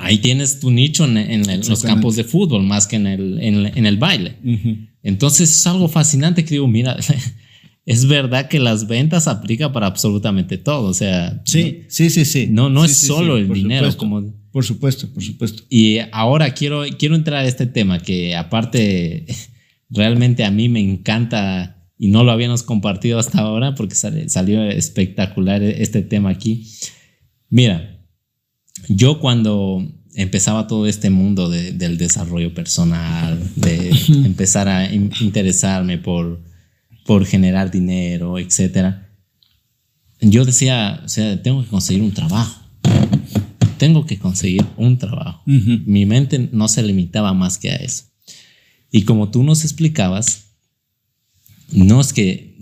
Ahí 0.00 0.18
tienes 0.18 0.58
tu 0.58 0.70
nicho 0.72 1.04
en, 1.04 1.16
en 1.16 1.48
el- 1.48 1.60
los 1.68 1.82
campos 1.82 2.16
de 2.16 2.24
fútbol 2.24 2.64
más 2.64 2.86
que 2.88 2.96
en 2.96 3.06
el, 3.06 3.38
en, 3.40 3.86
el 3.86 3.96
baile. 3.98 4.36
Entonces 5.04 5.48
es 5.50 5.66
algo 5.68 5.86
fascinante 5.88 6.44
que 6.44 6.50
digo, 6.56 6.66
mira, 6.66 6.96
es 7.86 8.06
verdad 8.08 8.48
que 8.48 8.58
las 8.58 8.88
ventas 8.88 9.28
aplica 9.28 9.72
para 9.72 9.86
absolutamente 9.86 10.58
todo. 10.58 10.88
O 10.88 10.94
sea, 10.94 11.40
Sí, 11.44 11.82
sí, 11.88 12.10
sí, 12.10 12.24
sí. 12.24 12.48
no, 12.50 12.68
no 12.68 12.84
Sí, 12.84 12.90
es 12.90 12.96
sí, 12.98 13.06
solo 13.06 13.36
sí, 13.36 13.42
el 13.42 13.52
dinero, 13.52 13.90
supuesto, 13.92 13.98
como, 14.00 14.34
por 14.56 14.64
supuesto, 14.64 15.06
por 15.12 15.22
supuesto. 15.22 15.64
Y 15.68 15.98
ahora 16.12 16.54
quiero, 16.54 16.84
quiero 16.98 17.14
entrar 17.14 17.44
a 17.44 17.46
este 17.46 17.66
tema 17.66 17.98
que 18.00 18.34
aparte 18.34 19.26
realmente 19.90 20.44
a 20.44 20.50
mí 20.50 20.70
me 20.70 20.80
encanta 20.80 21.86
y 21.98 22.08
no 22.08 22.24
lo 22.24 22.32
habíamos 22.32 22.62
compartido 22.62 23.18
hasta 23.18 23.40
ahora 23.40 23.74
porque 23.74 23.94
salió 23.94 24.64
espectacular 24.64 25.62
este 25.62 26.00
tema 26.00 26.30
aquí. 26.30 26.72
Mira, 27.50 28.02
yo 28.88 29.20
cuando 29.20 29.86
empezaba 30.14 30.66
todo 30.66 30.86
este 30.86 31.10
mundo 31.10 31.50
del 31.50 31.98
desarrollo 31.98 32.54
personal, 32.54 33.38
de 33.56 33.90
empezar 34.24 34.68
a 34.68 34.90
interesarme 34.90 35.98
por, 35.98 36.42
por 37.04 37.26
generar 37.26 37.70
dinero, 37.70 38.38
etcétera, 38.38 39.10
yo 40.22 40.46
decía, 40.46 41.02
o 41.04 41.08
sea, 41.10 41.42
tengo 41.42 41.62
que 41.62 41.68
conseguir 41.68 42.02
un 42.02 42.14
trabajo 42.14 42.65
tengo 43.86 44.04
que 44.04 44.18
conseguir 44.18 44.66
un 44.76 44.98
trabajo. 44.98 45.44
Mi 45.46 46.06
mente 46.06 46.48
no 46.50 46.66
se 46.66 46.82
limitaba 46.82 47.32
más 47.34 47.56
que 47.56 47.70
a 47.70 47.76
eso. 47.76 48.06
Y 48.90 49.02
como 49.02 49.30
tú 49.30 49.44
nos 49.44 49.62
explicabas, 49.62 50.56
no 51.70 52.00
es 52.00 52.12
que, 52.12 52.58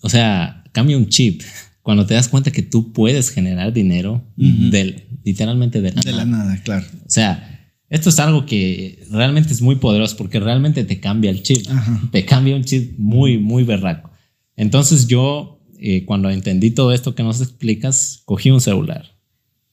o 0.00 0.08
sea, 0.08 0.64
cambia 0.72 0.96
un 0.96 1.10
chip. 1.10 1.42
Cuando 1.82 2.06
te 2.06 2.14
das 2.14 2.28
cuenta 2.28 2.50
que 2.50 2.62
tú 2.62 2.94
puedes 2.94 3.28
generar 3.28 3.74
dinero 3.74 4.24
del, 4.36 5.04
literalmente 5.22 5.82
de 5.82 5.90
la 5.90 5.96
nada. 5.96 6.10
De 6.10 6.16
la 6.16 6.24
nada, 6.24 6.62
claro. 6.62 6.86
O 7.04 7.10
sea, 7.10 7.76
esto 7.90 8.08
es 8.08 8.18
algo 8.18 8.46
que 8.46 9.04
realmente 9.10 9.52
es 9.52 9.60
muy 9.60 9.76
poderoso 9.76 10.16
porque 10.16 10.40
realmente 10.40 10.84
te 10.84 10.98
cambia 10.98 11.30
el 11.30 11.42
chip. 11.42 11.66
Te 12.10 12.24
cambia 12.24 12.56
un 12.56 12.64
chip 12.64 12.98
muy, 12.98 13.36
muy 13.36 13.64
berraco. 13.64 14.10
Entonces 14.56 15.08
yo, 15.08 15.60
eh, 15.78 16.06
cuando 16.06 16.30
entendí 16.30 16.70
todo 16.70 16.90
esto 16.92 17.14
que 17.14 17.22
nos 17.22 17.42
explicas, 17.42 18.22
cogí 18.24 18.50
un 18.50 18.62
celular 18.62 19.13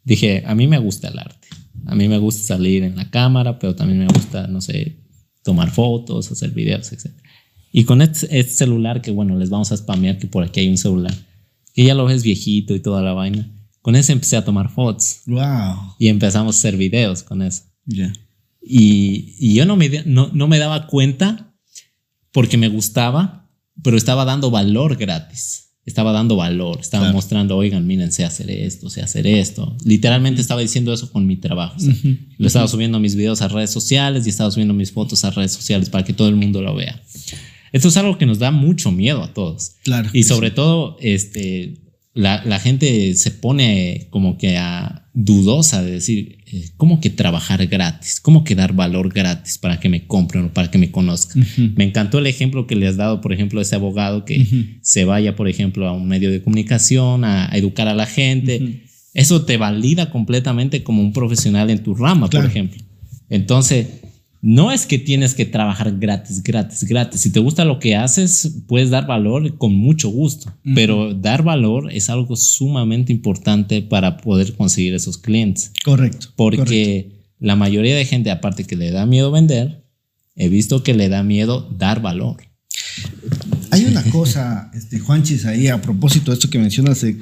dije, 0.04 0.44
a 0.46 0.56
mí 0.56 0.68
me 0.68 0.78
gusta 0.78 1.08
el 1.08 1.20
arte. 1.20 1.48
A 1.86 1.96
mí 1.96 2.08
me 2.08 2.18
gusta 2.18 2.44
salir 2.44 2.84
en 2.84 2.96
la 2.96 3.10
cámara, 3.10 3.60
pero 3.60 3.76
también 3.76 4.00
me 4.00 4.08
gusta, 4.08 4.48
no 4.48 4.62
sé, 4.62 4.98
tomar 5.44 5.72
fotos, 5.72 6.32
hacer 6.32 6.52
videos, 6.52 6.92
etc. 6.92 7.12
Y 7.72 7.86
con 7.86 8.02
este, 8.02 8.40
este, 8.40 8.54
celular, 8.54 9.02
que 9.02 9.12
bueno, 9.12 9.38
les 9.38 9.50
vamos 9.50 9.72
a 9.72 9.78
spamear 9.78 10.18
que 10.18 10.28
por 10.28 10.44
aquí 10.44 10.60
hay 10.60 10.70
un 10.70 10.78
celular, 10.78 11.14
que 11.74 11.84
ya 11.84 11.96
lo 11.96 12.06
ves 12.06 12.24
viejito 12.24 12.76
y 12.76 12.80
toda 12.80 13.02
la 13.02 13.14
vaina. 13.14 13.50
Con 13.82 13.96
ese 13.96 14.12
empecé 14.12 14.38
a 14.38 14.46
tomar 14.46 14.70
fotos. 14.70 15.22
Wow. 15.26 15.96
Y 15.98 16.10
empezamos 16.10 16.56
a 16.56 16.60
hacer 16.60 16.78
videos 16.78 17.24
con 17.24 17.42
eso. 17.42 17.64
Ya. 17.86 18.14
Y, 18.62 19.36
y, 19.40 19.56
yo 19.56 19.66
no 19.66 19.76
me, 19.76 19.90
no, 20.06 20.30
no 20.34 20.48
me 20.48 20.60
daba 20.60 20.86
cuenta 20.86 21.56
porque 22.32 22.58
me 22.58 22.70
gustaba, 22.70 23.50
pero 23.82 23.98
estaba 23.98 24.24
dando 24.24 24.52
valor 24.52 24.98
gratis 24.98 25.70
estaba 25.86 26.12
dando 26.12 26.36
valor, 26.36 26.80
estaba 26.80 27.12
mostrando, 27.12 27.58
oigan, 27.58 27.88
miren, 27.88 28.12
sé 28.12 28.24
hacer 28.24 28.52
esto, 28.52 28.89
sé 28.89 29.02
hacer 29.02 29.26
esto. 29.26 29.76
Literalmente 29.84 30.39
estaba 30.39 30.62
diciendo 30.62 30.94
eso 30.94 31.12
con 31.12 31.26
mi 31.26 31.38
trabajo. 31.38 31.76
Lo 32.38 32.48
estaba 32.48 32.67
subiendo 32.67 33.00
mis 33.00 33.15
videos 33.15 33.41
a 33.41 33.48
redes 33.48 33.72
sociales 33.72 34.26
y 34.26 34.30
estaba 34.30 34.52
subiendo 34.52 34.74
mis 34.74 34.91
fotos 34.91 35.26
a 35.26 35.32
redes 35.32 35.52
sociales 35.52 35.89
para 35.89 36.04
que 36.04 36.13
todo 36.13 36.28
el 36.30 36.36
mundo 36.36 36.62
lo 36.62 36.76
vea. 36.76 37.02
Esto 37.72 37.88
es 37.88 37.98
algo 37.98 38.17
que 38.17 38.26
nos 38.26 38.38
da 38.38 38.52
mucho 38.52 38.91
miedo 38.91 39.24
a 39.24 39.34
todos. 39.34 39.72
Claro. 39.84 40.10
Y 40.13 40.24
sobre 40.24 40.52
todo, 40.52 40.98
este, 41.00 41.82
la, 42.13 42.44
la, 42.46 42.60
gente 42.60 43.13
se 43.15 43.32
pone 43.32 44.08
como 44.12 44.38
que 44.38 44.58
a 44.58 45.01
dudosa 45.13 45.84
de 45.84 45.91
decir, 45.91 46.38
eh, 46.47 46.69
¿cómo 46.78 47.02
que 47.02 47.10
trabajar 47.10 47.65
gratis? 47.67 48.19
¿Cómo 48.21 48.43
que 48.43 48.56
dar 48.56 48.74
valor 48.74 49.10
gratis 49.13 49.58
para 49.58 49.80
que 49.80 49.89
me 49.89 50.08
compren 50.08 50.45
o 50.45 50.54
para 50.54 50.71
que 50.71 50.78
me 50.78 50.91
conozcan? 50.91 51.45
Me 51.76 51.84
encantó 51.84 52.19
el 52.19 52.28
ejemplo 52.28 52.65
que 52.65 52.76
le 52.76 52.88
has 52.88 52.97
dado, 52.97 53.19
por 53.19 53.34
ejemplo, 53.34 53.60
a 53.60 53.63
ese 53.63 53.76
abogado 53.76 54.24
que 54.24 54.78
se 54.82 55.04
vaya, 55.06 55.36
por 55.36 55.50
ejemplo, 55.50 55.88
a 55.88 55.93
un 55.93 56.08
medio 56.08 56.32
de 56.32 56.41
comunicación 56.41 57.26
a, 57.26 57.50
educar 57.54 57.88
a 57.88 57.95
la 57.95 58.06
gente. 58.06 58.84
Eso 59.13 59.43
te 59.43 59.58
valida 59.58 60.10
completamente 60.10 60.84
como 60.84 61.02
un 61.02 61.12
profesional 61.12 61.69
en 61.69 61.84
tu 61.84 61.93
rama, 61.93 62.30
por 62.30 62.45
ejemplo. 62.45 62.82
Entonces, 63.30 63.88
no 64.41 64.71
es 64.71 64.88
que 64.88 64.97
tienes 64.97 65.36
que 65.36 65.45
trabajar 65.45 65.97
gratis, 65.99 66.41
gratis, 66.41 66.84
gratis. 66.84 67.21
Si 67.21 67.30
te 67.32 67.39
gusta 67.39 67.63
lo 67.63 67.80
que 67.80 67.95
haces, 67.95 68.62
puedes 68.67 68.89
dar 68.89 69.06
valor 69.06 69.58
con 69.58 69.75
mucho 69.75 70.10
gusto, 70.10 70.51
pero 70.75 71.13
dar 71.13 71.43
valor 71.43 71.91
es 71.91 72.10
algo 72.10 72.36
sumamente 72.36 73.13
importante 73.13 73.84
para 73.84 74.17
poder 74.17 74.54
conseguir 74.56 74.95
esos 74.95 75.19
clientes. 75.19 75.71
Correcto. 75.84 76.30
Porque 76.36 77.12
la 77.39 77.56
mayoría 77.56 77.95
de 77.95 78.06
gente, 78.06 78.32
aparte 78.32 78.63
que 78.63 78.75
le 78.75 78.89
da 78.89 79.06
miedo 79.06 79.32
vender, 79.32 79.86
he 80.36 80.49
visto 80.49 80.82
que 80.82 80.95
le 80.95 81.08
da 81.08 81.21
miedo 81.21 81.69
dar 81.77 82.01
valor. 82.01 82.38
Hay 83.69 83.86
una 83.86 84.04
cosa, 84.04 84.71
este, 84.73 84.99
Juanchis, 84.99 85.45
ahí 85.45 85.67
a 85.67 85.82
propósito 85.82 86.32
de 86.32 86.36
esto 86.36 86.49
que 86.49 86.58
mencionas 86.58 87.01
de 87.01 87.19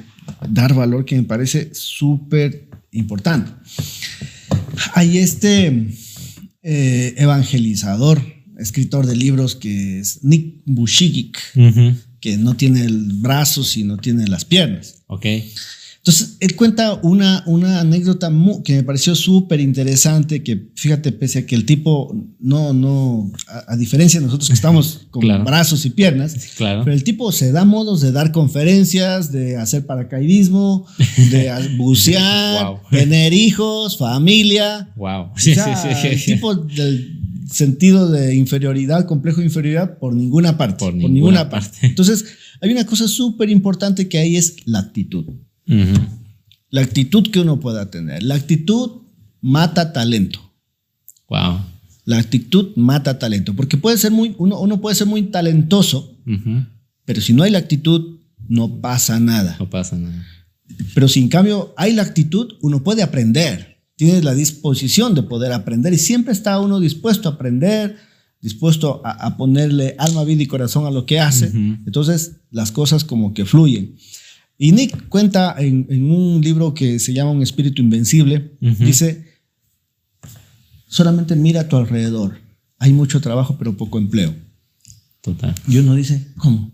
dar 0.48 0.74
valor 0.74 1.04
que 1.04 1.16
me 1.16 1.22
parece 1.24 1.74
súper 1.74 2.68
importante. 2.92 3.52
Hay 4.94 5.18
este 5.18 5.90
eh, 6.62 7.14
evangelizador, 7.16 8.22
escritor 8.58 9.06
de 9.06 9.16
libros 9.16 9.56
que 9.56 10.00
es 10.00 10.22
Nick 10.22 10.62
Bushigik, 10.66 11.38
que 12.20 12.36
no 12.36 12.56
tiene 12.56 12.84
el 12.84 13.12
brazo, 13.14 13.64
sino 13.64 13.96
tiene 13.96 14.26
las 14.26 14.44
piernas. 14.44 15.02
Ok. 15.06 15.26
Entonces, 16.02 16.38
él 16.40 16.56
cuenta 16.56 16.94
una, 17.02 17.42
una 17.44 17.80
anécdota 17.80 18.32
que 18.64 18.76
me 18.76 18.82
pareció 18.82 19.14
súper 19.14 19.60
interesante, 19.60 20.42
que 20.42 20.70
fíjate, 20.74 21.12
pese 21.12 21.40
a 21.40 21.46
que 21.46 21.54
el 21.54 21.66
tipo 21.66 22.16
no, 22.38 22.72
no, 22.72 23.30
a, 23.66 23.76
diferencia 23.76 24.18
de 24.18 24.24
nosotros 24.24 24.48
que 24.48 24.54
estamos 24.60 25.08
con 25.10 25.28
brazos 25.44 25.84
y 25.84 25.90
piernas, 25.90 26.34
claro. 26.56 26.84
pero 26.84 26.96
el 26.96 27.04
tipo 27.04 27.32
se 27.32 27.52
da 27.52 27.66
modos 27.66 28.00
de 28.00 28.12
dar 28.12 28.32
conferencias, 28.32 29.30
de 29.30 29.58
hacer 29.58 29.84
paracaidismo, 29.84 30.86
de 31.30 31.52
bucear, 31.76 32.80
tener 32.90 33.34
hijos, 33.34 33.98
familia. 33.98 34.88
Wow. 34.96 35.32
el 35.44 36.24
tipo 36.24 36.54
del 36.54 37.20
sentido 37.52 38.10
de 38.10 38.34
inferioridad, 38.36 39.04
complejo 39.04 39.40
de 39.40 39.46
inferioridad, 39.48 39.98
por 39.98 40.14
ninguna 40.14 40.56
parte. 40.56 40.78
Por, 40.78 40.94
ninguna, 40.94 41.50
parte. 41.50 41.78
Entonces, 41.82 42.24
hay 42.62 42.72
una 42.72 42.86
cosa 42.86 43.06
súper 43.06 43.50
importante 43.50 44.08
que 44.08 44.16
ahí 44.16 44.36
es 44.36 44.56
la 44.64 44.78
actitud. 44.78 45.26
La 46.70 46.80
actitud 46.82 47.30
que 47.30 47.40
uno 47.40 47.60
pueda 47.60 47.90
tener. 47.90 48.22
La 48.22 48.34
actitud 48.34 49.02
mata 49.40 49.92
talento. 49.92 50.40
Wow. 51.28 51.60
La 52.04 52.18
actitud 52.18 52.72
mata 52.76 53.18
talento. 53.18 53.54
Porque 53.54 53.76
puede 53.76 53.98
ser 53.98 54.10
muy, 54.10 54.34
uno, 54.38 54.60
uno 54.60 54.80
puede 54.80 54.96
ser 54.96 55.06
muy 55.06 55.22
talentoso, 55.24 56.16
pero 57.04 57.20
si 57.20 57.32
no 57.32 57.42
hay 57.42 57.50
la 57.50 57.58
actitud, 57.58 58.20
no 58.48 58.80
pasa 58.80 59.20
nada. 59.20 59.56
No 59.58 59.70
pasa 59.70 59.96
nada. 59.96 60.26
Pero 60.94 61.08
si 61.08 61.20
en 61.20 61.28
cambio 61.28 61.74
hay 61.76 61.92
la 61.92 62.02
actitud, 62.02 62.54
uno 62.62 62.82
puede 62.82 63.02
aprender. 63.02 63.78
Tiene 63.96 64.22
la 64.22 64.34
disposición 64.34 65.14
de 65.14 65.22
poder 65.22 65.52
aprender 65.52 65.92
y 65.92 65.98
siempre 65.98 66.32
está 66.32 66.58
uno 66.60 66.80
dispuesto 66.80 67.28
a 67.28 67.32
aprender, 67.32 67.96
dispuesto 68.40 69.02
a, 69.04 69.36
ponerle 69.36 69.94
alma, 69.98 70.24
vida 70.24 70.42
y 70.42 70.46
corazón 70.46 70.86
a 70.86 70.90
lo 70.90 71.04
que 71.04 71.20
hace. 71.20 71.46
Entonces 71.86 72.40
las 72.50 72.72
cosas 72.72 73.04
como 73.04 73.34
que 73.34 73.44
fluyen. 73.44 73.96
Y 74.62 74.72
Nick 74.72 75.08
cuenta 75.08 75.54
en, 75.58 75.86
un 76.12 76.42
libro 76.42 76.74
que 76.74 76.98
se 76.98 77.14
llama 77.14 77.30
Un 77.30 77.40
espíritu 77.40 77.80
invencible, 77.80 78.58
dice, 78.60 79.24
solamente 80.86 81.34
mira 81.34 81.62
a 81.62 81.68
tu 81.68 81.78
alrededor, 81.78 82.36
hay 82.78 82.92
mucho 82.92 83.22
trabajo 83.22 83.56
pero 83.58 83.74
poco 83.78 83.96
empleo. 83.96 84.34
Total. 85.22 85.54
Y 85.66 85.78
uno 85.78 85.94
dice, 85.94 86.26
¿cómo? 86.36 86.70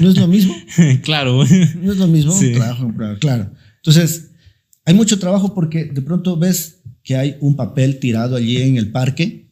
¿No 0.00 0.08
es 0.08 0.18
lo 0.18 0.26
mismo? 0.26 0.52
claro. 1.04 1.44
¿No 1.80 1.92
es 1.92 1.98
lo 1.98 2.08
mismo? 2.08 2.36
Trabajo, 2.36 2.86
empleo, 2.86 3.18
claro. 3.20 3.52
Entonces, 3.76 4.32
hay 4.84 4.94
mucho 4.94 5.20
trabajo 5.20 5.54
porque 5.54 5.84
de 5.84 6.02
pronto 6.02 6.36
ves 6.36 6.80
que 7.04 7.14
hay 7.14 7.36
un 7.40 7.54
papel 7.54 8.00
tirado 8.00 8.34
allí 8.34 8.56
en 8.56 8.78
el 8.78 8.90
parque, 8.90 9.48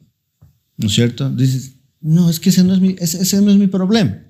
¿no 0.77 0.89
es 0.89 0.93
cierto? 0.93 1.31
Dices, 1.31 1.77
no, 2.01 2.31
es 2.31 2.41
que 2.41 2.51
ese 2.51 2.65
no 2.65 2.75
es 2.75 2.81
mi, 2.81 2.97
ese, 2.99 3.41
no 3.43 3.53
es 3.53 3.59
mi 3.59 3.69
problema. 3.69 4.25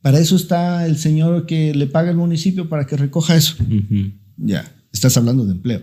Para 0.00 0.18
eso 0.18 0.36
está 0.36 0.86
el 0.86 0.96
señor 0.96 1.46
que 1.46 1.74
le 1.74 1.86
paga 1.86 2.10
el 2.10 2.16
municipio 2.16 2.68
para 2.68 2.86
que 2.86 2.96
recoja 2.96 3.36
eso. 3.36 3.56
Ya, 4.36 4.72
estás 4.92 5.16
hablando 5.16 5.44
de 5.44 5.52
empleo. 5.52 5.82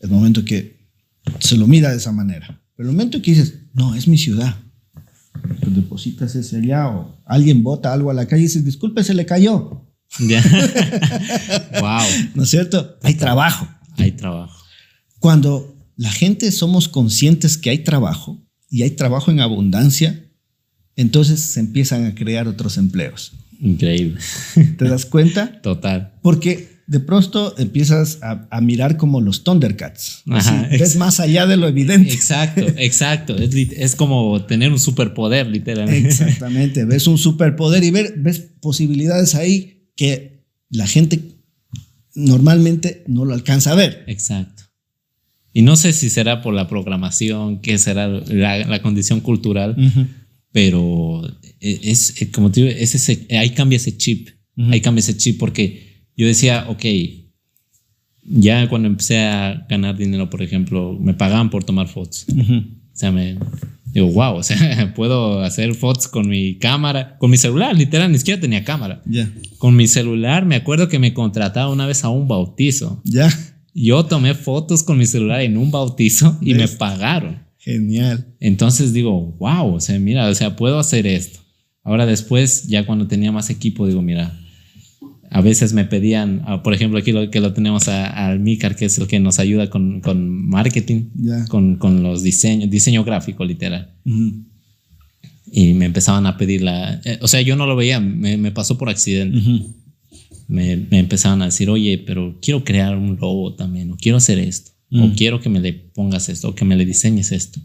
El 0.00 0.10
momento 0.10 0.44
que 0.44 0.88
se 1.38 1.56
lo 1.56 1.66
mira 1.66 1.90
de 1.90 1.98
esa 1.98 2.12
manera. 2.12 2.60
Pero 2.76 2.88
el 2.88 2.96
momento 2.96 3.20
que 3.20 3.32
dices, 3.32 3.54
no, 3.74 3.94
es 3.94 4.08
mi 4.08 4.18
ciudad. 4.18 4.56
Pues 5.60 5.74
depositas 5.74 6.34
ese 6.34 6.58
allá 6.58 6.88
o 6.88 7.22
alguien 7.24 7.62
bota 7.62 7.92
algo 7.92 8.10
a 8.10 8.14
la 8.14 8.26
calle 8.26 8.42
y 8.42 8.46
dices, 8.46 8.64
disculpe, 8.64 9.04
se 9.04 9.14
le 9.14 9.26
cayó. 9.26 9.86
Ya. 10.18 10.42
wow. 11.80 12.06
¿No 12.34 12.42
es 12.42 12.50
cierto? 12.50 12.98
Hay 13.02 13.14
trabajo. 13.14 13.68
Hay 13.98 14.12
trabajo. 14.12 14.64
Cuando 15.18 15.76
la 15.96 16.10
gente 16.10 16.50
somos 16.52 16.88
conscientes 16.88 17.56
que 17.56 17.70
hay 17.70 17.78
trabajo 17.78 18.44
y 18.68 18.82
hay 18.82 18.90
trabajo 18.92 19.30
en 19.30 19.40
abundancia, 19.40 20.21
entonces 20.96 21.40
se 21.40 21.60
empiezan 21.60 22.06
a 22.06 22.14
crear 22.14 22.48
otros 22.48 22.78
empleos. 22.78 23.32
Increíble. 23.60 24.20
¿Te 24.76 24.88
das 24.88 25.06
cuenta? 25.06 25.60
Total. 25.62 26.14
Porque 26.22 26.72
de 26.86 27.00
pronto 27.00 27.54
empiezas 27.58 28.18
a, 28.22 28.60
mirar 28.60 28.96
como 28.96 29.20
los 29.20 29.44
Thundercats. 29.44 30.22
Ajá, 30.28 30.68
ves 30.70 30.96
más 30.96 31.20
allá 31.20 31.46
de 31.46 31.56
lo 31.56 31.68
evidente. 31.68 32.12
Exacto, 32.12 32.60
exacto. 32.76 33.36
Es, 33.36 33.96
como 33.96 34.44
tener 34.44 34.72
un 34.72 34.80
superpoder, 34.80 35.46
literalmente. 35.46 36.08
Exactamente. 36.08 36.84
Ves 36.84 37.06
un 37.06 37.18
superpoder 37.18 37.84
y 37.84 37.90
ves 37.90 38.40
posibilidades 38.60 39.34
ahí 39.34 39.88
que 39.96 40.44
la 40.70 40.86
gente 40.86 41.20
normalmente 42.14 43.04
no 43.06 43.24
lo 43.24 43.32
alcanza 43.32 43.72
a 43.72 43.74
ver. 43.74 44.04
Exacto. 44.06 44.64
Y 45.54 45.62
no 45.62 45.76
sé 45.76 45.92
si 45.92 46.10
será 46.10 46.40
por 46.42 46.54
la 46.54 46.68
programación, 46.68 47.60
qué 47.60 47.78
será 47.78 48.08
la, 48.08 48.82
condición 48.82 49.20
cultural, 49.20 49.76
pero 50.52 51.22
e, 51.60 51.80
es, 51.82 52.20
e, 52.20 52.30
como 52.30 52.50
te 52.50 52.62
digo, 52.62 52.72
es 52.72 52.94
ese, 52.94 53.26
ahí 53.36 53.50
cambia 53.50 53.76
ese 53.76 53.96
chip. 53.96 54.28
Ahí 54.70 54.80
cambia 54.80 55.00
ese 55.00 55.16
chip 55.16 55.38
porque 55.38 56.06
yo 56.16 56.26
decía, 56.26 56.66
ok, 56.68 56.84
ya 58.22 58.68
cuando 58.68 58.88
empecé 58.88 59.18
a 59.18 59.66
ganar 59.68 59.96
dinero, 59.96 60.30
por 60.30 60.42
ejemplo, 60.42 60.96
me 61.00 61.14
pagaban 61.14 61.50
por 61.50 61.64
tomar 61.64 61.88
fotos. 61.88 62.26
O 62.28 62.94
sea, 62.96 63.10
me 63.10 63.38
digo, 63.86 64.08
wow, 64.08 64.36
o 64.36 64.42
sea, 64.42 64.92
puedo 64.96 65.42
hacer 65.42 65.74
fotos 65.74 66.08
con 66.08 66.28
mi 66.28 66.58
cámara, 66.58 67.16
con 67.18 67.30
mi 67.30 67.38
celular, 67.38 67.76
literal, 67.76 68.12
ni 68.12 68.18
siquiera 68.18 68.40
tenía 68.40 68.64
cámara. 68.64 69.02
Ya. 69.06 69.32
Con 69.58 69.74
mi 69.74 69.88
celular, 69.88 70.44
me 70.44 70.56
acuerdo 70.56 70.88
que 70.88 70.98
me 70.98 71.14
contrataba 71.14 71.72
una 71.72 71.86
vez 71.86 72.04
a 72.04 72.10
un 72.10 72.28
bautizo. 72.28 73.00
Ya. 73.04 73.32
Yo 73.74 74.04
tomé 74.04 74.34
fotos 74.34 74.82
con 74.82 74.98
mi 74.98 75.06
celular 75.06 75.40
en 75.40 75.56
un 75.56 75.70
bautizo 75.70 76.38
y 76.42 76.54
me 76.54 76.68
pagaron. 76.68 77.42
Genial. 77.62 78.26
Entonces 78.40 78.92
digo, 78.92 79.36
wow, 79.38 79.74
o 79.74 79.80
sea, 79.80 79.96
mira, 80.00 80.28
o 80.28 80.34
sea, 80.34 80.56
puedo 80.56 80.80
hacer 80.80 81.06
esto. 81.06 81.38
Ahora 81.84 82.06
después, 82.06 82.66
ya 82.66 82.84
cuando 82.84 83.06
tenía 83.06 83.30
más 83.30 83.50
equipo, 83.50 83.86
digo, 83.86 84.02
mira, 84.02 84.36
a 85.30 85.40
veces 85.40 85.72
me 85.72 85.84
pedían, 85.84 86.44
por 86.62 86.74
ejemplo, 86.74 86.98
aquí 86.98 87.12
lo, 87.12 87.30
que 87.30 87.40
lo 87.40 87.52
tenemos 87.52 87.88
al 87.88 88.40
Micar, 88.40 88.74
que 88.74 88.86
es 88.86 88.98
el 88.98 89.06
que 89.06 89.20
nos 89.20 89.38
ayuda 89.38 89.70
con, 89.70 90.00
con 90.00 90.28
marketing, 90.48 91.04
con, 91.48 91.76
con, 91.76 92.02
los 92.02 92.22
diseños, 92.22 92.68
diseño 92.68 93.04
gráfico 93.04 93.44
literal. 93.44 93.94
Y 95.50 95.74
me 95.74 95.86
empezaban 95.86 96.26
a 96.26 96.36
pedir 96.36 96.62
la, 96.62 97.00
eh, 97.04 97.18
o 97.22 97.28
sea, 97.28 97.40
yo 97.42 97.56
no 97.56 97.66
lo 97.66 97.76
veía, 97.76 98.00
me, 98.00 98.36
me 98.36 98.50
pasó 98.50 98.76
por 98.76 98.90
accidente. 98.90 99.40
me, 100.48 100.76
me, 100.76 100.98
empezaban 100.98 101.42
a 101.42 101.46
decir, 101.46 101.70
oye, 101.70 101.96
pero 102.04 102.38
quiero 102.42 102.64
crear 102.64 102.96
un 102.96 103.16
logo 103.20 103.54
también, 103.54 103.92
o 103.92 103.96
quiero 103.96 104.18
hacer 104.18 104.38
esto, 104.38 104.71
o 104.94 105.12
quiero 105.16 105.40
que 105.40 105.48
me 105.48 105.60
le 105.60 105.72
pongas 105.72 106.28
esto, 106.28 106.50
o 106.50 106.54
que 106.54 106.64
me 106.64 106.76
le 106.76 106.84
diseñes 106.84 107.32
esto. 107.32 107.60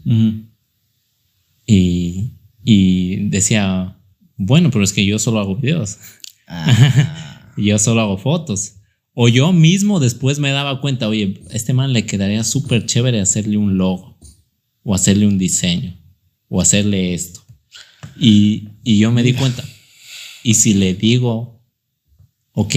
y, 1.66 2.32
y 2.64 3.16
decía, 3.28 3.98
bueno, 4.36 4.70
pero 4.70 4.84
es 4.84 4.92
que 4.92 5.04
yo 5.04 5.18
solo 5.18 5.40
hago 5.40 5.56
videos. 5.56 5.98
Ah. 6.46 7.52
yo 7.56 7.78
solo 7.78 8.00
hago 8.00 8.18
fotos. 8.18 8.74
O 9.12 9.28
yo 9.28 9.52
mismo 9.52 9.98
después 9.98 10.38
me 10.38 10.50
daba 10.50 10.80
cuenta, 10.80 11.08
oye, 11.08 11.42
a 11.50 11.54
este 11.54 11.72
man 11.72 11.92
le 11.92 12.06
quedaría 12.06 12.44
súper 12.44 12.86
chévere 12.86 13.20
hacerle 13.20 13.56
un 13.56 13.76
logo, 13.76 14.16
o 14.84 14.94
hacerle 14.94 15.26
un 15.26 15.38
diseño, 15.38 15.98
o 16.48 16.60
hacerle 16.60 17.14
esto. 17.14 17.40
Y, 18.16 18.68
y 18.84 18.98
yo 18.98 19.10
me 19.10 19.24
di 19.24 19.32
cuenta, 19.32 19.64
y 20.44 20.54
si 20.54 20.72
le 20.74 20.94
digo, 20.94 21.60
ok, 22.52 22.74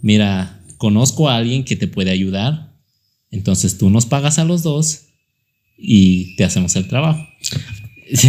mira, 0.00 0.62
conozco 0.78 1.28
a 1.28 1.36
alguien 1.36 1.64
que 1.64 1.76
te 1.76 1.88
puede 1.88 2.10
ayudar, 2.10 2.69
entonces 3.30 3.78
tú 3.78 3.90
nos 3.90 4.06
pagas 4.06 4.38
a 4.38 4.44
los 4.44 4.62
dos 4.62 5.02
y 5.76 6.36
te 6.36 6.44
hacemos 6.44 6.76
el 6.76 6.88
trabajo. 6.88 7.26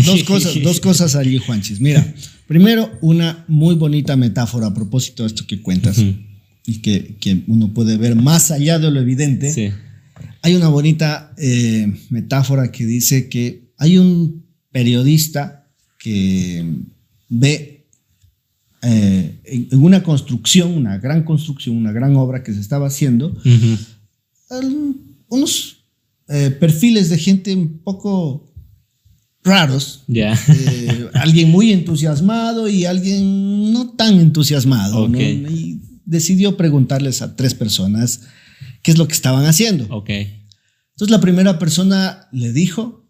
Dos 0.06 0.24
cosas, 0.26 0.62
dos 0.62 0.80
cosas 0.80 1.16
allí, 1.16 1.39
Juanchis. 1.39 1.80
Mira, 1.82 2.14
Primero, 2.52 2.91
una 2.99 3.45
muy 3.47 3.76
bonita 3.76 4.18
metáfora 4.18 4.68
a 4.68 4.74
propósito 4.74 5.24
de 5.24 5.28
esto 5.28 5.47
que 5.47 5.62
cuentas 5.62 6.04
y 6.66 6.80
que, 6.80 7.43
uno 7.47 7.74
puede 7.74 7.95
ver 7.95 8.18
más 8.18 8.52
allá 8.52 8.78
de 8.78 8.91
lo 8.91 8.99
evidente. 8.99 9.74
Hay 10.41 10.56
una 10.56 10.68
bonita 10.68 11.34
eh, 11.38 11.93
metáfora 12.10 12.70
que 12.70 12.86
dice 12.86 13.30
que 13.30 13.72
hay 13.78 13.97
un 13.97 14.43
periodista 14.70 15.70
que 15.97 16.66
ve 17.30 17.88
eh, 18.82 19.39
en 19.45 19.82
una 19.82 20.04
construcción, 20.04 20.74
una 20.74 20.97
gran 20.97 21.24
construcción, 21.24 21.78
una 21.78 21.93
gran 21.93 22.18
obra 22.18 22.43
que 22.43 22.52
se 22.52 22.60
estaba 22.60 22.88
haciendo, 22.88 23.34
unos 25.30 25.78
eh, 26.28 26.52
perfiles 26.52 27.10
de 27.10 27.18
gente 27.18 27.54
un 27.56 27.80
poco 27.80 28.54
raros. 29.43 30.04
Eh, 30.08 31.10
alguien 31.14 31.49
muy 31.49 31.72
entusiasmado 31.72 32.68
y 32.68 32.86
alguien 32.86 33.74
no 33.74 33.91
tan 33.91 34.20
entusiasmado. 34.20 35.08
Y 35.18 35.82
decidió 36.06 36.58
preguntarles 36.58 37.22
a 37.22 37.36
tres 37.36 37.54
personas 37.54 38.22
qué 38.84 38.91
es 38.91 38.97
lo 38.97 39.08
que 39.08 39.14
estaban 39.14 39.45
haciendo. 39.45 39.88
Okay. 39.89 40.45
Entonces 40.91 41.12
la 41.12 41.22
primera 41.22 41.58
persona 41.58 42.28
le 42.32 42.52
dijo, 42.52 43.06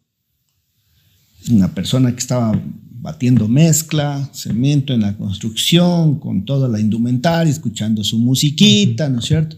una 1.50 1.74
persona 1.74 2.12
que 2.12 2.20
estaba 2.20 2.60
batiendo 3.02 3.48
mezcla, 3.48 4.30
cemento 4.32 4.94
en 4.94 5.02
la 5.02 5.18
construcción, 5.18 6.20
con 6.20 6.46
toda 6.46 6.70
la 6.70 6.80
indumentaria, 6.80 7.52
escuchando 7.52 8.04
su 8.04 8.20
musiquita, 8.20 9.10
¿no 9.10 9.20
es 9.20 9.26
cierto? 9.26 9.58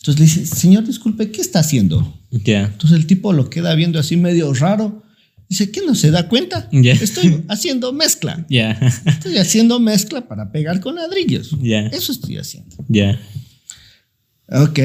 Entonces 0.00 0.18
le 0.18 0.24
dice, 0.24 0.46
señor, 0.56 0.86
disculpe, 0.86 1.30
¿qué 1.30 1.40
está 1.40 1.60
haciendo? 1.60 2.18
Ya. 2.30 2.64
Entonces 2.64 2.98
el 2.98 3.06
tipo 3.06 3.32
lo 3.32 3.50
queda 3.50 3.74
viendo 3.74 3.98
así 3.98 4.16
medio 4.16 4.52
raro 4.54 5.02
Dice, 5.50 5.72
¿qué 5.72 5.80
no 5.84 5.96
se 5.96 6.12
da 6.12 6.28
cuenta? 6.28 6.68
Estoy 6.70 7.44
haciendo 7.48 7.92
mezcla. 7.92 8.46
Estoy 9.04 9.36
haciendo 9.36 9.80
mezcla 9.80 10.28
para 10.28 10.52
pegar 10.52 10.78
con 10.78 10.94
ladrillos. 10.94 11.56
Eso 11.60 12.12
estoy 12.12 12.36
haciendo. 12.36 12.76
Ya. 12.86 13.20
Ok, 14.46 14.78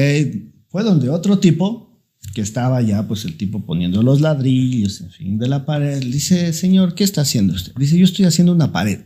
fue 0.68 0.82
donde 0.82 1.08
otro 1.08 1.38
tipo, 1.38 2.02
que 2.34 2.40
estaba 2.40 2.82
ya, 2.82 3.06
pues 3.06 3.24
el 3.24 3.36
tipo 3.36 3.64
poniendo 3.64 4.02
los 4.02 4.20
ladrillos, 4.20 5.00
en 5.02 5.10
fin, 5.10 5.38
de 5.38 5.46
la 5.46 5.64
pared. 5.64 6.02
Dice, 6.02 6.52
señor, 6.52 6.96
¿qué 6.96 7.04
está 7.04 7.20
haciendo 7.20 7.54
usted? 7.54 7.72
Dice, 7.76 7.96
yo 7.96 8.04
estoy 8.04 8.24
haciendo 8.24 8.52
una 8.52 8.72
pared. 8.72 8.98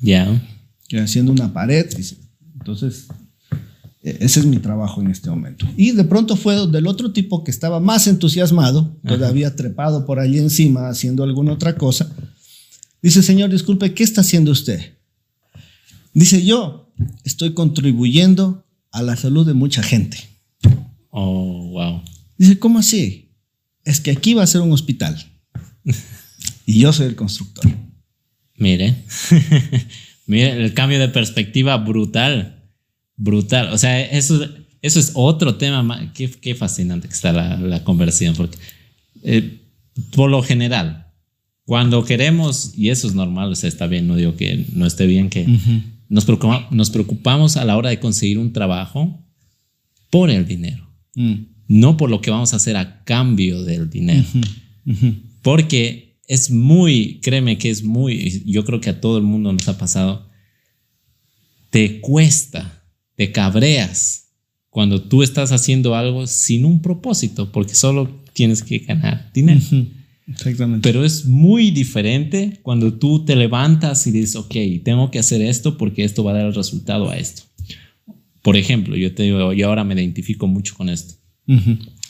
Ya. 0.00 0.40
Estoy 0.84 1.00
haciendo 1.00 1.32
una 1.32 1.52
pared. 1.52 1.86
Dice, 1.94 2.16
entonces 2.54 3.08
ese 4.20 4.40
es 4.40 4.46
mi 4.46 4.58
trabajo 4.58 5.00
en 5.00 5.10
este 5.10 5.30
momento. 5.30 5.66
Y 5.76 5.92
de 5.92 6.04
pronto 6.04 6.36
fue 6.36 6.66
del 6.68 6.86
otro 6.86 7.12
tipo 7.12 7.44
que 7.44 7.50
estaba 7.50 7.80
más 7.80 8.06
entusiasmado, 8.06 8.96
todavía 9.06 9.54
trepado 9.54 10.04
por 10.04 10.18
allí 10.18 10.38
encima 10.38 10.88
haciendo 10.88 11.24
alguna 11.24 11.52
otra 11.52 11.76
cosa. 11.76 12.10
Dice, 13.02 13.22
señor, 13.22 13.50
disculpe, 13.50 13.94
¿qué 13.94 14.02
está 14.02 14.22
haciendo 14.22 14.50
usted? 14.50 14.98
Dice, 16.12 16.44
yo 16.44 16.92
estoy 17.24 17.54
contribuyendo 17.54 18.66
a 18.90 19.02
la 19.02 19.16
salud 19.16 19.46
de 19.46 19.54
mucha 19.54 19.82
gente. 19.82 20.18
Oh, 21.10 21.70
wow. 21.70 22.02
Dice, 22.36 22.58
¿cómo 22.58 22.78
así? 22.78 23.34
Es 23.84 24.00
que 24.00 24.10
aquí 24.10 24.34
va 24.34 24.42
a 24.42 24.46
ser 24.46 24.60
un 24.60 24.72
hospital. 24.72 25.16
y 26.66 26.80
yo 26.80 26.92
soy 26.92 27.06
el 27.06 27.16
constructor. 27.16 27.64
Mire, 28.56 28.96
mire 30.26 30.64
el 30.64 30.74
cambio 30.74 30.98
de 30.98 31.08
perspectiva 31.08 31.76
brutal 31.76 32.57
brutal. 33.18 33.72
O 33.72 33.76
sea, 33.78 34.00
eso, 34.00 34.40
eso 34.80 34.98
es 34.98 35.10
otro 35.12 35.56
tema. 35.56 36.12
Qué, 36.14 36.30
qué 36.30 36.54
fascinante 36.54 37.08
que 37.08 37.14
está 37.14 37.32
la, 37.32 37.58
la 37.58 37.84
conversión, 37.84 38.34
porque 38.34 38.56
eh, 39.22 39.60
por 40.14 40.30
lo 40.30 40.42
general, 40.42 41.12
cuando 41.64 42.04
queremos, 42.04 42.72
y 42.76 42.88
eso 42.88 43.06
es 43.08 43.14
normal, 43.14 43.52
o 43.52 43.56
sea, 43.56 43.68
está 43.68 43.86
bien, 43.86 44.06
no 44.06 44.16
digo 44.16 44.36
que 44.36 44.64
no 44.72 44.86
esté 44.86 45.06
bien, 45.06 45.28
que 45.28 45.46
nos, 46.08 46.24
preocupamos, 46.24 46.72
nos 46.72 46.90
preocupamos 46.90 47.56
a 47.56 47.64
la 47.64 47.76
hora 47.76 47.90
de 47.90 48.00
conseguir 48.00 48.38
un 48.38 48.52
trabajo 48.52 49.22
por 50.10 50.30
el 50.30 50.46
dinero, 50.46 50.88
mm. 51.14 51.34
no 51.68 51.96
por 51.96 52.08
lo 52.08 52.20
que 52.20 52.30
vamos 52.30 52.52
a 52.52 52.56
hacer 52.56 52.76
a 52.76 53.04
cambio 53.04 53.64
del 53.64 53.90
dinero. 53.90 54.24
Porque 55.42 56.18
es 56.26 56.50
muy, 56.50 57.20
créeme 57.22 57.58
que 57.58 57.68
es 57.70 57.82
muy, 57.82 58.42
yo 58.46 58.64
creo 58.64 58.80
que 58.80 58.90
a 58.90 59.00
todo 59.00 59.18
el 59.18 59.24
mundo 59.24 59.52
nos 59.52 59.68
ha 59.68 59.76
pasado, 59.76 60.30
te 61.70 62.00
cuesta 62.00 62.77
te 63.18 63.32
cabreas 63.32 64.28
cuando 64.70 65.02
tú 65.02 65.24
estás 65.24 65.50
haciendo 65.50 65.96
algo 65.96 66.28
sin 66.28 66.64
un 66.64 66.80
propósito, 66.80 67.50
porque 67.50 67.74
solo 67.74 68.22
tienes 68.32 68.62
que 68.62 68.78
ganar 68.78 69.32
dinero. 69.34 69.60
Exactamente. 70.28 70.88
Pero 70.88 71.04
es 71.04 71.24
muy 71.24 71.72
diferente 71.72 72.60
cuando 72.62 72.94
tú 72.94 73.24
te 73.24 73.34
levantas 73.34 74.06
y 74.06 74.12
dices, 74.12 74.36
ok, 74.36 74.54
tengo 74.84 75.10
que 75.10 75.18
hacer 75.18 75.42
esto 75.42 75.76
porque 75.76 76.04
esto 76.04 76.22
va 76.22 76.30
a 76.30 76.34
dar 76.34 76.46
el 76.46 76.54
resultado 76.54 77.10
a 77.10 77.16
esto. 77.16 77.42
Por 78.40 78.56
ejemplo, 78.56 78.94
yo 78.94 79.12
te 79.12 79.24
digo, 79.24 79.52
y 79.52 79.62
ahora 79.62 79.82
me 79.82 79.94
identifico 79.94 80.46
mucho 80.46 80.76
con 80.76 80.88
esto. 80.88 81.14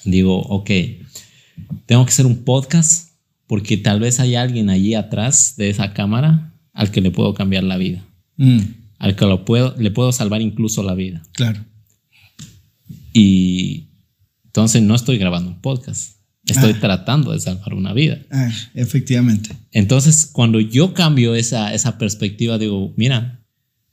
Digo, 0.05 0.39
ok, 0.39 0.71
tengo 1.87 2.05
que 2.05 2.11
hacer 2.11 2.27
un 2.27 2.45
podcast 2.45 3.13
porque 3.47 3.79
tal 3.79 3.99
vez 3.99 4.21
hay 4.21 4.35
alguien 4.35 4.69
allí 4.69 4.93
atrás 4.93 5.55
de 5.57 5.71
esa 5.71 5.95
cámara 5.95 6.53
al 6.75 6.91
que 6.91 7.01
le 7.01 7.11
puedo 7.11 7.33
cambiar 7.33 7.65
la 7.65 7.79
vida. 7.79 8.05
Mm 8.37 8.88
al 8.99 9.17
que 9.17 9.25
lo 9.25 9.45
puedo, 9.45 9.75
le 9.79 9.91
puedo 9.91 10.13
salvar 10.13 10.43
incluso 10.43 10.83
la 10.83 10.95
vida. 10.95 11.23
Claro. 11.33 11.65
Y 13.13 13.89
entonces 14.47 14.83
no 14.83 14.95
estoy 14.95 15.19
grabando 15.19 15.51
un 15.51 15.61
podcast. 15.61 16.19
Estoy 16.47 16.73
ah. 16.73 16.81
tratando 16.81 17.33
de 17.33 17.41
salvar 17.41 17.75
una 17.75 17.93
vida. 17.93 18.19
Ah, 18.31 18.51
efectivamente. 18.75 19.51
Entonces, 19.71 20.27
cuando 20.33 20.61
yo 20.61 20.95
cambio 20.95 21.35
esa, 21.35 21.75
esa 21.75 21.99
perspectiva, 21.99 22.57
digo, 22.57 22.95
mira, 22.97 23.45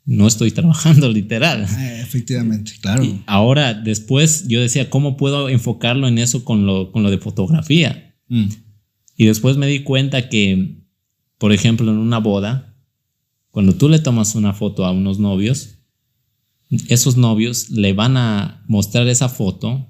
no 0.05 0.27
estoy 0.27 0.51
trabajando 0.51 1.09
literal. 1.11 1.65
Ah, 1.67 1.99
efectivamente, 1.99 2.73
claro. 2.79 3.03
ahora, 3.25 3.73
después 3.73 4.47
yo 4.47 4.61
decía, 4.61 4.89
¿cómo 4.89 5.17
puedo 5.17 5.49
enfocarlo 5.49 6.07
en 6.07 6.17
eso 6.17 6.45
con 6.45 6.65
lo, 6.65 6.91
con 6.91 7.03
lo 7.03 7.11
de 7.11 7.17
fotografía? 7.17 8.15
Mm. 8.29 8.45
Y 9.17 9.25
después 9.25 9.57
me 9.57 9.67
di 9.67 9.79
cuenta 9.79 10.29
que, 10.29 10.81
por 11.37 11.51
ejemplo, 11.51 11.91
en 11.91 11.97
una 11.97 12.19
boda, 12.19 12.74
cuando 13.55 13.73
tú 13.73 13.87
le 13.87 13.99
tomas 13.99 14.35
una 14.35 14.51
foto 14.51 14.83
a 14.83 14.91
unos 14.91 15.17
novios, 15.17 15.77
esos 16.89 17.15
novios 17.15 17.69
le 17.69 17.93
van 17.93 18.17
a 18.17 18.65
mostrar 18.67 19.07
esa 19.07 19.29
foto 19.29 19.87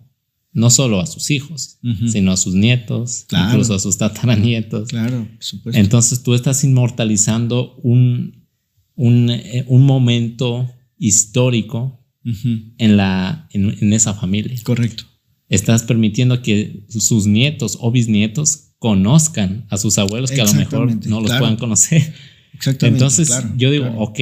no 0.53 0.69
solo 0.69 0.99
a 1.01 1.07
sus 1.07 1.31
hijos, 1.31 1.79
sino 2.05 2.31
a 2.31 2.37
sus 2.37 2.53
nietos, 2.53 3.25
incluso 3.31 3.73
a 3.73 3.79
sus 3.79 3.97
tataranietos. 3.97 4.89
Claro, 4.89 5.27
supuesto. 5.39 5.81
Entonces 5.81 6.21
tú 6.21 6.35
estás 6.35 6.63
inmortalizando 6.63 7.77
un, 7.77 8.45
un, 8.93 9.31
eh, 9.31 9.65
un 9.67 9.83
momento 9.83 10.71
histórico 10.99 12.05
en, 12.23 12.97
la, 12.97 13.49
en, 13.51 13.93
esa 13.93 14.13
familia. 14.13 14.55
Correcto. 14.61 15.05
Estás 15.49 15.81
permitiendo 15.81 16.43
que 16.43 16.85
sus 16.87 17.25
nietos 17.25 17.79
o 17.81 17.89
bisnietos 17.89 18.75
conozcan 18.77 19.65
a 19.71 19.77
sus 19.77 19.97
abuelos 19.97 20.29
que 20.29 20.41
a 20.41 20.45
lo 20.45 20.53
mejor 20.53 21.07
no 21.07 21.19
los 21.19 21.31
puedan 21.31 21.55
conocer. 21.55 22.13
Exactamente. 22.55 22.97
Entonces 22.97 23.29
yo 23.57 23.69
digo, 23.71 23.87
ok, 23.97 24.19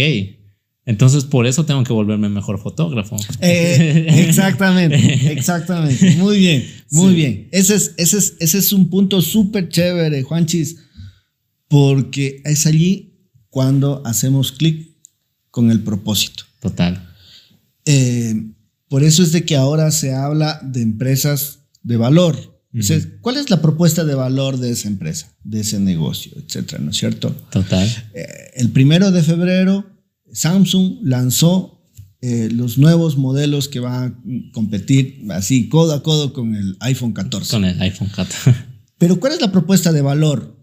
entonces 0.85 1.23
por 1.23 1.47
eso 1.47 1.65
tengo 1.65 1.83
que 1.83 1.93
volverme 1.93 2.27
mejor 2.29 2.59
fotógrafo. 2.59 3.15
Eh, 3.39 4.07
exactamente, 4.27 5.31
exactamente. 5.31 6.15
Muy 6.17 6.39
bien, 6.39 6.65
muy 6.91 7.15
bien. 7.15 7.47
Ese 7.51 7.75
es, 7.75 7.93
ese, 7.97 8.17
es, 8.17 8.35
ese 8.39 8.57
es 8.57 8.73
un 8.73 8.89
punto 8.89 9.21
súper 9.21 9.69
chévere, 9.69 10.23
Juanchis, 10.23 10.77
porque 11.67 12.41
es 12.43 12.65
allí 12.65 13.13
cuando 13.49 14.01
hacemos 14.05 14.51
clic 14.51 14.97
con 15.51 15.71
el 15.71 15.81
propósito. 15.81 16.43
Total. 16.59 17.09
Eh, 17.85 18.51
por 18.89 19.03
eso 19.03 19.23
es 19.23 19.31
de 19.31 19.45
que 19.45 19.55
ahora 19.55 19.91
se 19.91 20.13
habla 20.13 20.59
de 20.63 20.81
empresas 20.81 21.59
de 21.81 21.97
valor. 21.97 22.52
¿Cuál 23.21 23.37
es 23.37 23.49
la 23.49 23.61
propuesta 23.61 24.03
de 24.03 24.15
valor 24.15 24.57
de 24.57 24.71
esa 24.71 24.87
empresa, 24.87 25.31
de 25.43 25.59
ese 25.59 25.79
negocio, 25.79 26.31
etcétera, 26.35 26.81
¿no 26.81 26.89
es 26.89 26.97
cierto? 26.97 27.31
Total. 27.51 27.87
Eh, 28.13 28.25
el 28.55 28.69
primero 28.69 29.11
de 29.11 29.21
febrero, 29.21 29.85
Samsung 30.31 30.99
lanzó 31.03 31.83
eh, 32.21 32.49
los 32.51 32.77
nuevos 32.77 33.17
modelos 33.17 33.67
que 33.67 33.79
van 33.79 34.03
a 34.03 34.51
competir 34.53 35.25
así 35.31 35.69
codo 35.69 35.93
a 35.93 36.01
codo 36.01 36.33
con 36.33 36.55
el 36.55 36.77
iPhone 36.79 37.11
14. 37.11 37.51
Con 37.51 37.65
el 37.65 37.79
iPhone 37.81 38.09
14. 38.15 38.55
Pero 38.97 39.19
¿cuál 39.19 39.33
es 39.33 39.41
la 39.41 39.51
propuesta 39.51 39.91
de 39.91 40.01
valor 40.01 40.57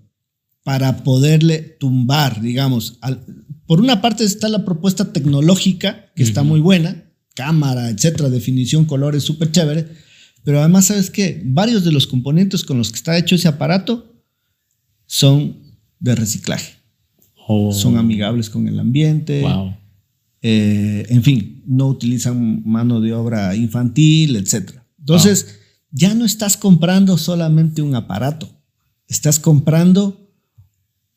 para 0.65 1.05
poderle 1.05 1.59
tumbar, 1.59 2.41
digamos? 2.41 2.99
por 3.67 3.81
una 3.81 4.01
parte 4.01 4.25
está 4.25 4.49
la 4.49 4.65
propuesta 4.65 5.13
tecnológica, 5.13 6.11
que 6.17 6.25
está 6.25 6.43
muy 6.43 6.61
buena, 6.61 7.05
cámara, 7.35 7.89
etcétera, 7.89 8.29
definición, 8.29 8.85
colores, 8.85 9.23
súper 9.23 9.53
chévere. 9.53 9.87
Pero 10.45 10.61
además, 10.61 10.87
¿sabes 10.87 11.11
qué? 11.11 11.43
Varios 11.45 11.85
de 11.85 11.93
los 11.93 12.07
componentes 12.07 12.65
con 12.65 12.79
los 12.79 12.91
que 12.91 12.97
está 12.97 13.17
hecho 13.19 13.35
ese 13.35 13.49
aparato 13.49 14.25
son 15.07 15.57
de 15.99 16.15
reciclaje. 16.15 16.75
Oh. 17.47 17.73
Son 17.73 17.99
amigables 17.99 18.49
con 18.49 18.69
el 18.69 18.79
ambiente. 18.79 19.45
Eh, 20.43 21.07
en 21.09 21.23
fin, 21.23 21.63
no 21.67 21.89
utilizan 21.89 22.63
mano 22.65 23.01
de 23.01 23.13
obra 23.13 23.55
infantil, 23.55 24.37
etcétera. 24.37 24.87
Entonces, 24.99 25.59
ya 25.91 26.15
no 26.15 26.25
estás 26.25 26.57
comprando 26.57 27.19
solamente 27.19 27.83
un 27.83 27.95
aparato, 27.95 28.49
estás 29.09 29.39
comprando 29.39 30.31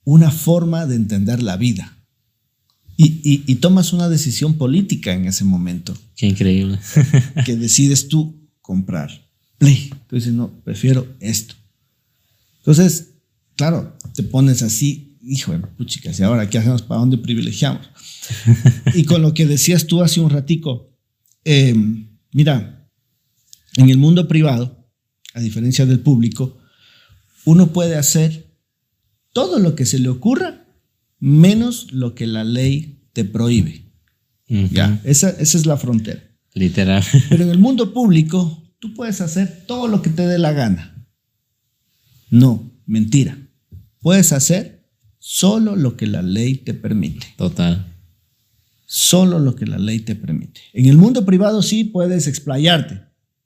una 0.03 0.31
forma 0.31 0.85
de 0.85 0.95
entender 0.95 1.41
la 1.43 1.57
vida. 1.57 1.97
Y, 2.95 3.55
tomas 3.55 3.91
una 3.91 4.07
decisión 4.07 4.55
política 4.55 5.13
en 5.13 5.25
ese 5.25 5.43
momento. 5.43 5.97
Qué 6.15 6.27
increíble. 6.27 6.79
que 7.45 7.55
decides 7.55 8.07
tú 8.07 8.42
comprar. 8.63 9.11
Play. 9.59 9.93
Tú 10.07 10.15
dices, 10.15 10.33
no, 10.33 10.49
prefiero 10.63 11.05
esto. 11.19 11.53
Entonces, 12.57 13.11
claro, 13.55 13.95
te 14.15 14.23
pones 14.23 14.63
así, 14.63 15.19
hijo 15.21 15.51
de 15.51 15.59
puchicas, 15.59 16.19
y 16.19 16.23
ahora 16.23 16.49
qué 16.49 16.57
hacemos, 16.57 16.81
para 16.81 17.01
dónde 17.01 17.19
privilegiamos. 17.19 17.87
y 18.95 19.03
con 19.03 19.21
lo 19.21 19.35
que 19.35 19.45
decías 19.45 19.85
tú 19.85 20.01
hace 20.01 20.19
un 20.19 20.31
ratico, 20.31 20.89
em, 21.43 22.07
mira, 22.31 22.89
en 23.75 23.89
el 23.89 23.97
mundo 23.97 24.27
privado, 24.27 24.87
a 25.33 25.41
diferencia 25.41 25.85
del 25.85 25.99
público, 25.99 26.57
uno 27.45 27.73
puede 27.73 27.95
hacer 27.95 28.47
todo 29.33 29.59
lo 29.59 29.75
que 29.75 29.85
se 29.85 29.99
le 29.99 30.09
ocurra 30.09 30.65
menos 31.19 31.91
lo 31.91 32.15
que 32.15 32.27
la 32.27 32.43
ley 32.43 33.07
te 33.13 33.25
prohíbe. 33.25 33.83
Ya, 34.47 35.01
esa, 35.03 35.31
esa 35.31 35.57
es 35.57 35.65
la 35.65 35.77
frontera. 35.77 36.21
Literal. 36.53 37.03
Pero 37.29 37.43
en 37.43 37.49
el 37.49 37.59
mundo 37.59 37.93
público, 37.93 38.61
tú 38.79 38.93
puedes 38.93 39.21
hacer 39.21 39.65
todo 39.67 39.87
lo 39.87 40.01
que 40.01 40.09
te 40.09 40.27
dé 40.27 40.37
la 40.37 40.51
gana. 40.51 41.07
No, 42.29 42.71
mentira. 42.85 43.37
Puedes 43.99 44.33
hacer 44.33 44.87
solo 45.19 45.75
lo 45.75 45.95
que 45.95 46.07
la 46.07 46.21
ley 46.21 46.55
te 46.55 46.73
permite. 46.73 47.27
Total. 47.37 47.93
Solo 48.85 49.39
lo 49.39 49.55
que 49.55 49.65
la 49.65 49.77
ley 49.77 49.99
te 49.99 50.15
permite. 50.15 50.61
En 50.73 50.85
el 50.87 50.97
mundo 50.97 51.25
privado 51.25 51.61
sí 51.61 51.85
puedes 51.85 52.27
explayarte 52.27 53.01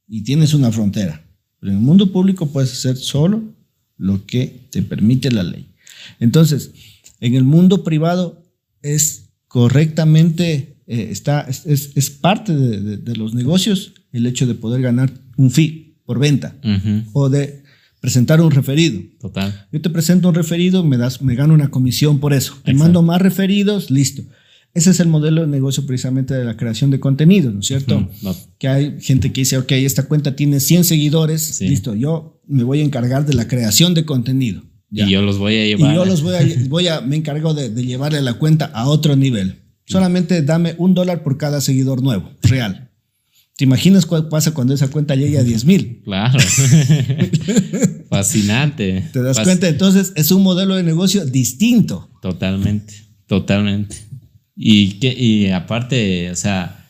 y 0.07 0.23
tienes 0.23 0.53
una 0.53 0.71
frontera. 0.71 1.23
Pero 1.59 1.71
en 1.71 1.77
el 1.77 1.83
mundo 1.83 2.11
público 2.11 2.47
puedes 2.47 2.71
hacer 2.71 2.97
solo 2.97 3.43
lo 3.97 4.25
que 4.25 4.67
te 4.71 4.81
permite 4.81 5.31
la 5.31 5.43
ley. 5.43 5.73
Entonces, 6.19 6.71
en 7.19 7.35
el 7.35 7.43
mundo 7.43 7.83
privado 7.83 8.43
es 8.81 9.29
correctamente, 9.47 10.76
eh, 10.87 11.09
está, 11.11 11.41
es, 11.41 12.09
parte 12.21 12.55
de, 12.55 13.15
los 13.15 13.33
negocios 13.33 13.93
el 14.11 14.25
hecho 14.25 14.47
de 14.47 14.55
poder 14.55 14.81
ganar 14.81 15.11
un 15.35 15.51
fee 15.51 15.97
por 16.05 16.19
venta 16.19 16.55
o 17.13 17.29
de 17.29 17.63
presentar 17.99 18.41
un 18.41 18.51
referido. 18.51 19.01
Total. 19.19 19.67
Yo 19.71 19.81
te 19.81 19.89
presento 19.89 20.29
un 20.29 20.35
referido, 20.35 20.83
me, 20.83 20.97
das, 20.97 21.21
me 21.21 21.35
gano 21.35 21.53
una 21.53 21.69
comisión 21.69 22.19
por 22.19 22.33
eso. 22.33 22.55
Te 22.63 22.73
mando 22.73 23.01
más 23.01 23.21
referidos, 23.21 23.91
listo. 23.91 24.23
Ese 24.73 24.91
es 24.91 24.99
el 24.99 25.07
modelo 25.07 25.41
de 25.41 25.47
negocio 25.47 25.85
precisamente 25.85 26.35
de 26.35 26.45
la 26.45 26.55
creación 26.55 26.91
de 26.91 26.99
contenido, 26.99 27.51
¿no 27.51 27.61
es 27.61 27.65
cierto? 27.65 28.09
Que 28.59 28.67
hay 28.67 29.01
gente 29.01 29.33
que 29.33 29.41
dice, 29.41 29.57
ok, 29.57 29.71
esta 29.71 30.03
cuenta 30.03 30.35
tiene 30.35 30.59
100 30.59 30.83
seguidores, 30.83 31.59
listo, 31.61 31.95
yo 31.95 32.39
me 32.47 32.63
voy 32.63 32.81
a 32.81 32.83
encargar 32.83 33.25
de 33.25 33.33
la 33.33 33.47
creación 33.47 33.93
de 33.93 34.05
contenido. 34.05 34.63
Y 34.91 35.09
yo 35.09 35.21
los 35.21 35.37
voy 35.37 35.57
a 35.57 35.65
llevar. 35.65 35.91
Y 35.91 35.95
yo 35.95 36.05
los 36.05 36.21
voy 36.21 36.35
a, 36.35 36.41
voy 36.69 36.87
a 36.87 37.01
me 37.01 37.15
encargo 37.15 37.53
de, 37.53 37.69
llevarle 37.83 38.21
la 38.21 38.35
cuenta 38.35 38.65
a 38.65 38.87
otro 38.87 39.15
nivel. 39.15 39.63
Solamente 39.87 40.41
dame 40.41 40.75
un 40.77 40.93
dólar 40.93 41.23
por 41.23 41.37
cada 41.37 41.61
seguidor 41.61 42.03
nuevo, 42.03 42.29
real. 42.43 42.91
¿Te 43.55 43.63
imaginas 43.63 44.05
cuál 44.05 44.27
pasa 44.29 44.53
cuando 44.53 44.75
esa 44.75 44.89
cuenta 44.89 45.15
llegue 45.15 45.39
a 45.39 45.43
10 45.43 45.65
mil? 45.65 46.01
Claro. 46.05 46.39
Fascinante. 48.09 49.09
¿Te 49.11 49.21
das 49.21 49.39
cuenta? 49.39 49.67
Entonces 49.67 50.13
es 50.15 50.31
un 50.31 50.43
modelo 50.43 50.75
de 50.75 50.83
negocio 50.83 51.25
distinto. 51.25 52.09
Totalmente, 52.21 52.93
totalmente. 53.25 53.97
Y, 54.55 54.99
que, 54.99 55.13
y 55.13 55.49
aparte, 55.49 56.31
o 56.31 56.35
sea, 56.35 56.87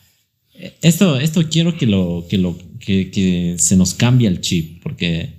esto, 0.82 1.18
esto 1.18 1.42
quiero 1.48 1.76
que, 1.76 1.86
lo, 1.86 2.26
que, 2.28 2.38
lo, 2.38 2.58
que, 2.78 3.10
que 3.10 3.56
se 3.58 3.76
nos 3.76 3.94
cambie 3.94 4.28
el 4.28 4.40
chip, 4.40 4.82
porque 4.82 5.38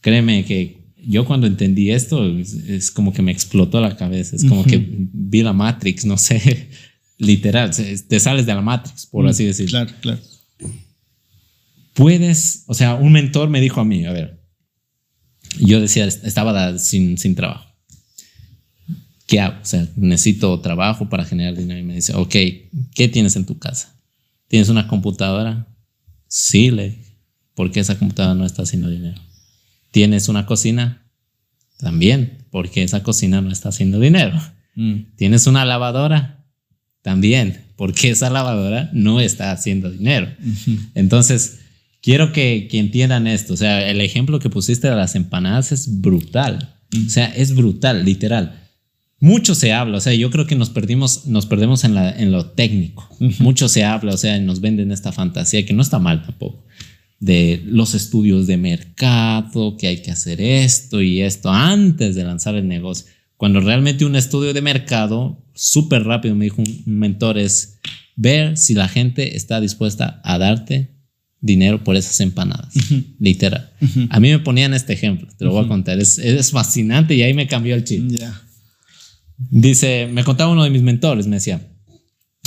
créeme 0.00 0.44
que 0.44 0.86
yo 1.06 1.24
cuando 1.24 1.46
entendí 1.46 1.90
esto, 1.90 2.26
es, 2.38 2.90
como 2.90 3.12
que 3.12 3.22
me 3.22 3.30
explotó 3.30 3.80
la 3.80 3.96
cabeza. 3.96 4.34
Es 4.34 4.44
como 4.44 4.64
que 4.64 4.84
vi 4.88 5.42
la 5.42 5.52
Matrix, 5.52 6.04
no 6.04 6.18
sé, 6.18 6.68
literal, 7.18 7.70
te 7.74 8.20
sales 8.20 8.46
de 8.46 8.54
la 8.54 8.60
Matrix, 8.60 9.06
por 9.06 9.26
así 9.26 9.44
decirlo. 9.44 9.70
Claro, 9.70 9.92
claro. 10.00 10.20
Puedes, 11.94 12.64
o 12.66 12.74
sea, 12.74 12.94
un 12.94 13.12
mentor 13.12 13.48
me 13.48 13.60
dijo 13.60 13.80
a 13.80 13.84
mí, 13.84 14.04
a 14.04 14.12
ver, 14.12 14.38
yo 15.58 15.80
decía, 15.80 16.04
estaba 16.06 16.78
sin, 16.78 17.16
sin 17.16 17.34
trabajo. 17.34 17.66
¿Qué 19.26 19.40
hago? 19.40 19.60
O 19.60 19.64
sea, 19.64 19.88
necesito 19.96 20.60
trabajo 20.60 21.08
para 21.08 21.24
generar 21.24 21.56
dinero. 21.56 21.80
Y 21.80 21.84
me 21.84 21.94
dice, 21.94 22.14
ok, 22.14 22.34
¿qué 22.94 23.08
tienes 23.10 23.34
en 23.36 23.44
tu 23.44 23.58
casa? 23.58 23.94
¿Tienes 24.48 24.68
una 24.68 24.86
computadora? 24.86 25.66
Sí, 26.28 26.70
le. 26.70 26.98
¿Por 27.54 27.72
qué 27.72 27.80
esa 27.80 27.98
computadora 27.98 28.34
no 28.34 28.44
está 28.44 28.62
haciendo 28.62 28.88
dinero? 28.88 29.20
¿Tienes 29.90 30.28
una 30.28 30.46
cocina? 30.46 31.10
También, 31.78 32.44
porque 32.50 32.82
esa 32.82 33.02
cocina 33.02 33.40
no 33.40 33.50
está 33.50 33.70
haciendo 33.70 33.98
dinero. 33.98 34.40
Mm. 34.74 35.16
¿Tienes 35.16 35.46
una 35.46 35.64
lavadora? 35.64 36.35
También, 37.06 37.60
porque 37.76 38.10
esa 38.10 38.30
lavadora 38.30 38.90
no 38.92 39.20
está 39.20 39.52
haciendo 39.52 39.92
dinero. 39.92 40.26
Entonces, 40.96 41.60
quiero 42.02 42.32
que, 42.32 42.66
entiendan 42.72 43.28
esto. 43.28 43.54
O 43.54 43.56
sea, 43.56 43.88
el 43.88 44.00
ejemplo 44.00 44.40
que 44.40 44.50
pusiste 44.50 44.90
de 44.90 44.96
las 44.96 45.14
empanadas 45.14 45.70
es 45.70 46.00
brutal. 46.00 46.74
O 47.06 47.08
sea, 47.08 47.26
es 47.26 47.54
brutal, 47.54 48.04
literal. 48.04 48.60
Mucho 49.20 49.54
se 49.54 49.72
habla, 49.72 49.98
o 49.98 50.00
sea, 50.00 50.14
yo 50.14 50.32
creo 50.32 50.48
que 50.48 50.56
nos 50.56 50.70
perdimos, 50.70 51.26
nos 51.26 51.46
perdemos 51.46 51.84
en, 51.84 51.94
la, 51.94 52.10
en 52.10 52.32
lo 52.32 52.46
técnico. 52.46 53.08
Mucho 53.38 53.68
se 53.68 53.84
habla, 53.84 54.12
o 54.12 54.16
sea, 54.16 54.40
nos 54.40 54.60
venden 54.60 54.90
esta 54.90 55.12
fantasía 55.12 55.64
que 55.64 55.74
no 55.74 55.82
está 55.82 56.00
mal 56.00 56.24
tampoco 56.26 56.64
de 57.20 57.62
los 57.64 57.94
estudios 57.94 58.48
de 58.48 58.56
mercado, 58.56 59.76
que 59.76 59.86
hay 59.86 60.02
que 60.02 60.10
hacer 60.10 60.40
esto 60.40 61.00
y 61.02 61.22
esto 61.22 61.50
antes 61.50 62.16
de 62.16 62.24
lanzar 62.24 62.56
el 62.56 62.66
negocio. 62.66 63.06
Cuando 63.36 63.60
realmente 63.60 64.04
un 64.04 64.16
estudio 64.16 64.52
de 64.52 64.60
mercado, 64.60 65.45
súper 65.56 66.04
rápido, 66.04 66.34
me 66.34 66.44
dijo 66.44 66.62
un 66.62 66.82
mentor, 66.86 67.38
es 67.38 67.80
ver 68.14 68.56
si 68.56 68.74
la 68.74 68.88
gente 68.88 69.36
está 69.36 69.60
dispuesta 69.60 70.20
a 70.24 70.38
darte 70.38 70.94
dinero 71.40 71.82
por 71.82 71.96
esas 71.96 72.20
empanadas. 72.20 72.74
Literal. 73.18 73.72
A 74.10 74.20
mí 74.20 74.30
me 74.30 74.38
ponían 74.38 74.74
este 74.74 74.92
ejemplo, 74.92 75.28
te 75.36 75.44
lo 75.44 75.52
voy 75.52 75.64
a 75.64 75.68
contar. 75.68 75.98
Es, 75.98 76.18
es, 76.18 76.50
fascinante 76.50 77.14
y 77.14 77.22
ahí 77.22 77.34
me 77.34 77.46
cambió 77.46 77.74
el 77.74 77.84
chip. 77.84 78.04
Dice, 79.38 80.08
me 80.10 80.24
contaba 80.24 80.52
uno 80.52 80.64
de 80.64 80.70
mis 80.70 80.82
mentores, 80.82 81.26
me 81.26 81.36
decía, 81.36 81.60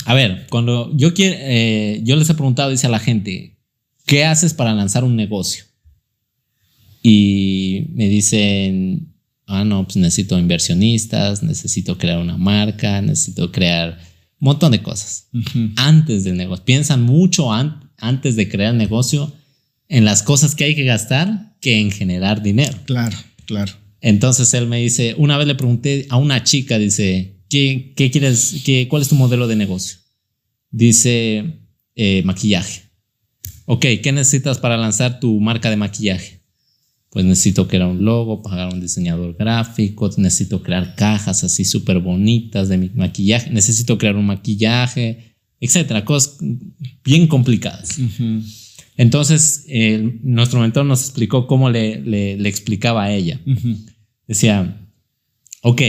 a 0.06 0.14
ver, 0.14 0.48
cuando 0.50 0.96
yo, 0.96 1.14
quiero, 1.14 1.36
eh, 1.40 2.02
yo 2.04 2.16
les 2.16 2.30
he 2.30 2.34
preguntado, 2.34 2.72
dice 2.72 2.88
a 2.88 2.90
la 2.90 3.00
gente, 3.00 3.60
¿Qué 4.10 4.26
haces 4.26 4.56
para 4.56 4.74
lanzar 4.74 5.04
un 5.04 5.16
negocio? 5.16 5.66
y 7.02 7.86
me 7.94 8.10
dicen, 8.10 9.09
ah, 9.50 9.66
no, 9.66 9.84
pues 9.84 9.98
necesito 9.98 10.38
inversionistas, 10.40 11.44
necesito 11.44 11.98
crear 11.98 12.20
una 12.20 12.38
marca, 12.38 13.02
necesito 13.02 13.52
crear 13.52 14.00
un 14.40 14.46
montón 14.46 14.72
de 14.72 14.82
cosas. 14.82 15.28
Antes 15.76 16.24
del 16.24 16.38
negocio. 16.38 16.64
Piensan 16.64 17.04
mucho 17.04 17.52
antes 17.98 18.36
de 18.36 18.48
crear 18.48 18.74
negocio 18.74 19.34
en 19.90 20.06
las 20.06 20.24
cosas 20.24 20.56
que 20.56 20.64
hay 20.64 20.76
que 20.76 20.84
gastar 20.84 21.56
que 21.60 21.80
en 21.80 21.92
generar 21.92 22.42
dinero. 22.42 22.78
Claro, 22.86 23.18
claro. 23.46 23.74
Entonces 24.02 24.54
él 24.54 24.68
me 24.68 24.78
dice, 24.78 25.16
una 25.18 25.38
vez 25.38 25.48
le 25.48 25.56
pregunté 25.56 26.06
a 26.10 26.18
una 26.18 26.44
chica, 26.44 26.78
dice, 26.78 27.42
¿qué, 27.50 27.94
qué 27.96 28.12
quieres, 28.12 28.62
qué, 28.64 28.88
cuál 28.88 29.02
es 29.02 29.10
tu 29.10 29.16
modelo 29.16 29.48
de 29.48 29.56
negocio? 29.56 29.98
Dice, 30.72 31.60
eh, 31.96 32.22
maquillaje. 32.24 32.84
Ok, 33.66 33.86
¿qué 34.02 34.12
necesitas 34.12 34.60
para 34.60 34.78
lanzar 34.78 35.20
tu 35.20 35.40
marca 35.40 35.70
de 35.70 35.76
maquillaje? 35.76 36.39
Pues 37.10 37.26
necesito 37.26 37.68
crear 37.68 37.88
un 37.88 38.06
logo, 38.06 38.44
pagar 38.44 38.70
a 38.70 38.74
un 38.74 38.82
diseñador 38.82 39.36
gráfico, 39.36 40.10
necesito 40.18 40.62
crear 40.62 40.96
cajas 40.96 41.44
así 41.44 41.66
súper 41.66 42.00
bonitas 42.00 42.70
de 42.70 42.78
mi 42.78 42.90
maquillaje, 42.90 43.50
necesito 43.50 43.98
crear 43.98 44.16
un 44.16 44.28
maquillaje, 44.28 45.36
etcétera, 45.60 46.06
cosas 46.06 46.38
bien 47.04 47.28
complicadas. 47.28 47.98
Entonces, 48.96 49.66
nuestro 50.24 50.60
mentor 50.60 50.86
nos 50.86 51.02
explicó 51.02 51.48
cómo 51.48 51.70
le, 51.70 52.02
le, 52.02 52.50
explicaba 52.50 53.06
a 53.06 53.14
ella. 53.14 53.40
Decía, 54.28 54.88
ok, 55.62 55.82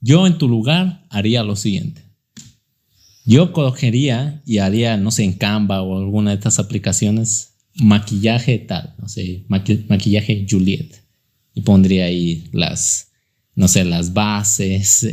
yo 0.00 0.26
en 0.26 0.38
tu 0.38 0.48
lugar 0.48 1.06
haría 1.10 1.42
lo 1.42 1.56
siguiente. 1.56 2.02
Yo 3.24 3.52
cogería 3.52 4.42
y 4.46 4.58
haría, 4.58 4.96
no 4.96 5.10
sé, 5.10 5.24
en 5.24 5.34
Canva 5.34 5.82
o 5.82 5.98
alguna 5.98 6.30
de 6.30 6.36
estas 6.36 6.58
aplicaciones, 6.58 7.49
maquillaje 7.76 8.58
tal, 8.58 8.94
no 8.98 9.08
sé, 9.08 9.44
maquillaje 9.48 10.46
Juliet. 10.48 11.02
Y 11.54 11.62
pondría 11.62 12.04
ahí 12.04 12.44
las, 12.52 13.08
no 13.54 13.68
sé, 13.68 13.84
las 13.84 14.12
bases, 14.12 15.06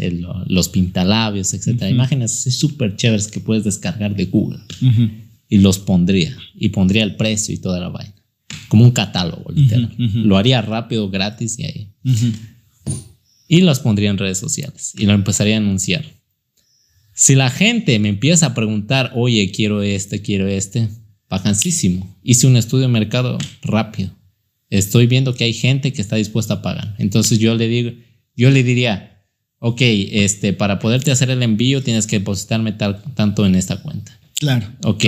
los 0.47 0.69
pintalabios, 0.69 1.53
etcétera. 1.53 1.89
Imágenes 1.89 2.43
súper 2.57 2.95
chéveres 2.95 3.27
que 3.27 3.39
puedes 3.39 3.63
descargar 3.63 4.15
de 4.15 4.25
Google 4.25 4.59
y 5.49 5.57
los 5.57 5.79
pondría 5.79 6.37
y 6.55 6.69
pondría 6.69 7.03
el 7.03 7.15
precio 7.15 7.55
y 7.55 7.57
toda 7.57 7.79
la 7.79 7.89
vaina. 7.89 8.13
Como 8.67 8.83
un 8.83 8.91
catálogo, 8.91 9.51
literal. 9.51 9.93
Lo 9.97 10.37
haría 10.37 10.61
rápido, 10.61 11.09
gratis 11.09 11.57
y 11.57 11.65
ahí. 11.65 11.93
Y 13.47 13.61
los 13.61 13.79
pondría 13.79 14.09
en 14.09 14.17
redes 14.17 14.37
sociales 14.37 14.93
y 14.97 15.05
lo 15.05 15.13
empezaría 15.13 15.55
a 15.55 15.59
anunciar. 15.59 16.05
Si 17.13 17.33
la 17.33 17.49
gente 17.49 17.97
me 17.97 18.09
empieza 18.09 18.47
a 18.47 18.53
preguntar, 18.53 19.11
oye, 19.15 19.49
quiero 19.51 19.81
este, 19.81 20.21
quiero 20.21 20.47
este, 20.47 20.89
vacancísimo. 21.29 22.17
Hice 22.23 22.47
un 22.47 22.57
estudio 22.57 22.87
de 22.87 22.93
mercado 22.93 23.37
rápido. 23.61 24.11
Estoy 24.69 25.07
viendo 25.07 25.33
que 25.33 25.45
hay 25.45 25.53
gente 25.53 25.93
que 25.93 26.01
está 26.01 26.15
dispuesta 26.15 26.55
a 26.55 26.61
pagar. 26.61 26.95
Entonces 26.97 27.39
yo 27.39 27.55
le 27.55 27.67
digo, 27.67 27.91
yo 28.35 28.49
le 28.51 28.63
diría, 28.63 29.23
ok, 29.59 29.81
este, 29.81 30.53
para 30.53 30.79
poderte 30.79 31.11
hacer 31.11 31.29
el 31.29 31.43
envío 31.43 31.81
tienes 31.83 32.07
que 32.07 32.19
depositarme 32.19 32.73
tal, 32.73 33.01
tanto 33.15 33.45
en 33.45 33.55
esta 33.55 33.81
cuenta. 33.81 34.19
Claro. 34.39 34.67
Ok 34.83 35.05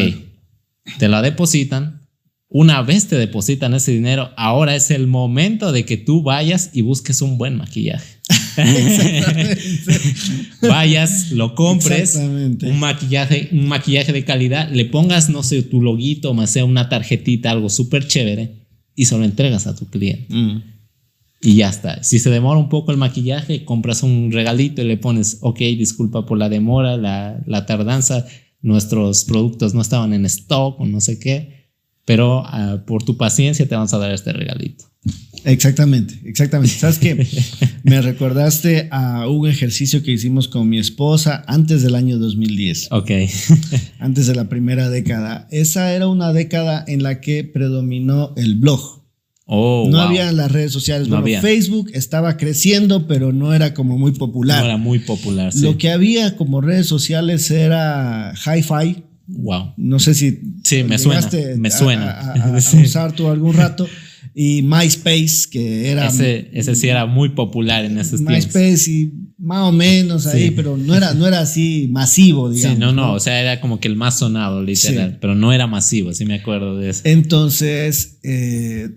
te 0.97 1.07
la 1.07 1.21
depositan. 1.21 2.01
Una 2.47 2.81
vez 2.81 3.07
te 3.07 3.15
depositan 3.15 3.75
ese 3.75 3.91
dinero, 3.91 4.31
ahora 4.35 4.75
es 4.75 4.89
el 4.89 5.05
momento 5.05 5.71
de 5.71 5.85
que 5.85 5.97
tú 5.97 6.23
vayas 6.23 6.71
y 6.73 6.81
busques 6.81 7.21
un 7.21 7.37
buen 7.37 7.55
maquillaje. 7.55 8.18
Vayas, 10.61 11.31
lo 11.31 11.55
compres, 11.55 12.15
un 12.15 12.79
maquillaje, 12.79 13.49
un 13.51 13.67
maquillaje 13.67 14.13
de 14.13 14.25
calidad, 14.25 14.69
le 14.71 14.85
pongas, 14.85 15.29
no 15.29 15.43
sé, 15.43 15.63
tu 15.63 15.81
loguito, 15.81 16.33
más 16.33 16.51
sea 16.51 16.65
una 16.65 16.89
tarjetita, 16.89 17.51
algo 17.51 17.69
súper 17.69 18.07
chévere, 18.07 18.67
y 18.95 19.05
se 19.05 19.17
lo 19.17 19.23
entregas 19.23 19.67
a 19.67 19.75
tu 19.75 19.89
cliente. 19.89 20.33
Mm. 20.33 20.63
Y 21.41 21.55
ya 21.55 21.69
está. 21.69 22.03
Si 22.03 22.19
se 22.19 22.29
demora 22.29 22.59
un 22.59 22.67
poco 22.67 22.91
el 22.91 22.97
maquillaje, 22.97 23.63
compras 23.63 24.03
un 24.03 24.31
regalito 24.31 24.81
y 24.81 24.85
le 24.85 24.97
pones, 24.97 25.37
ok, 25.41 25.59
disculpa 25.59 26.25
por 26.25 26.37
la 26.37 26.49
demora, 26.49 26.97
la, 26.97 27.41
la 27.45 27.65
tardanza, 27.65 28.25
nuestros 28.61 29.23
productos 29.23 29.73
no 29.73 29.81
estaban 29.81 30.13
en 30.13 30.25
stock 30.25 30.79
o 30.79 30.85
no 30.85 30.99
sé 30.99 31.17
qué, 31.19 31.59
pero 32.05 32.43
ah, 32.45 32.83
por 32.85 33.03
tu 33.03 33.17
paciencia 33.17 33.67
te 33.67 33.75
vamos 33.75 33.93
a 33.93 33.99
dar 33.99 34.11
este 34.11 34.33
regalito. 34.33 34.85
Exactamente, 35.45 36.19
exactamente. 36.25 36.75
¿Sabes 36.75 36.99
qué? 36.99 37.27
Me 37.83 38.01
recordaste 38.01 38.87
a 38.91 39.27
un 39.27 39.47
ejercicio 39.47 40.03
que 40.03 40.11
hicimos 40.11 40.47
con 40.47 40.69
mi 40.69 40.79
esposa 40.79 41.43
antes 41.47 41.81
del 41.81 41.95
año 41.95 42.17
2010. 42.17 42.89
Ok. 42.91 43.11
antes 43.99 44.27
de 44.27 44.35
la 44.35 44.49
primera 44.49 44.89
década. 44.89 45.47
Esa 45.51 45.93
era 45.93 46.07
una 46.07 46.33
década 46.33 46.83
en 46.87 47.03
la 47.03 47.21
que 47.21 47.43
predominó 47.43 48.33
el 48.37 48.55
blog. 48.55 48.99
Oh, 49.51 49.87
no 49.89 49.99
había 49.99 50.31
las 50.31 50.51
redes 50.51 50.71
sociales. 50.71 51.07
bueno, 51.07 51.41
Facebook 51.41 51.89
estaba 51.93 52.37
creciendo, 52.37 53.07
pero 53.07 53.33
no 53.33 53.51
era 53.51 53.73
como 53.73 53.97
muy 53.97 54.11
popular. 54.11 54.59
No 54.59 54.65
era 54.65 54.77
muy 54.77 54.99
popular. 54.99 55.51
Sí. 55.51 55.61
Lo 55.61 55.75
que 55.75 55.89
había 55.89 56.35
como 56.35 56.61
redes 56.61 56.85
sociales 56.85 57.49
era 57.49 58.31
Hi-Fi. 58.45 59.03
Wow. 59.25 59.73
No 59.77 59.97
sé 59.97 60.13
si. 60.13 60.39
Sí, 60.63 60.83
me 60.83 60.99
suena. 60.99 61.27
Me 61.57 61.71
suena. 61.71 62.11
A, 62.33 62.57
usar 62.83 63.13
tú 63.13 63.27
algún 63.27 63.55
rato. 63.55 63.87
Y 64.41 64.61
MySpace, 64.61 65.49
que 65.51 65.91
era. 65.91 66.07
Ese, 66.07 66.49
ese 66.53 66.73
sí 66.73 66.87
era 66.87 67.05
muy 67.05 67.27
popular 67.27 67.83
en 67.83 67.97
esos 67.97 68.25
tiempos. 68.25 68.55
MySpace 68.55 68.89
y 68.89 69.11
más 69.37 69.67
o 69.67 69.73
menos 69.73 70.27
ahí, 70.27 70.51
pero 70.51 70.77
no 70.77 70.95
era, 70.95 71.13
no 71.13 71.27
era 71.27 71.41
así 71.41 71.89
masivo, 71.91 72.49
digamos. 72.49 72.77
Sí, 72.77 72.79
no, 72.79 72.93
no, 72.93 73.15
o 73.15 73.19
sea, 73.19 73.41
era 73.41 73.59
como 73.59 73.81
que 73.81 73.89
el 73.89 73.97
más 73.97 74.19
sonado, 74.19 74.63
literal, 74.63 75.17
pero 75.19 75.35
no 75.35 75.51
era 75.51 75.67
masivo, 75.67 76.13
sí 76.13 76.23
me 76.23 76.35
acuerdo 76.35 76.77
de 76.77 76.89
eso. 76.89 77.01
Entonces, 77.03 78.19
eh, 78.23 78.89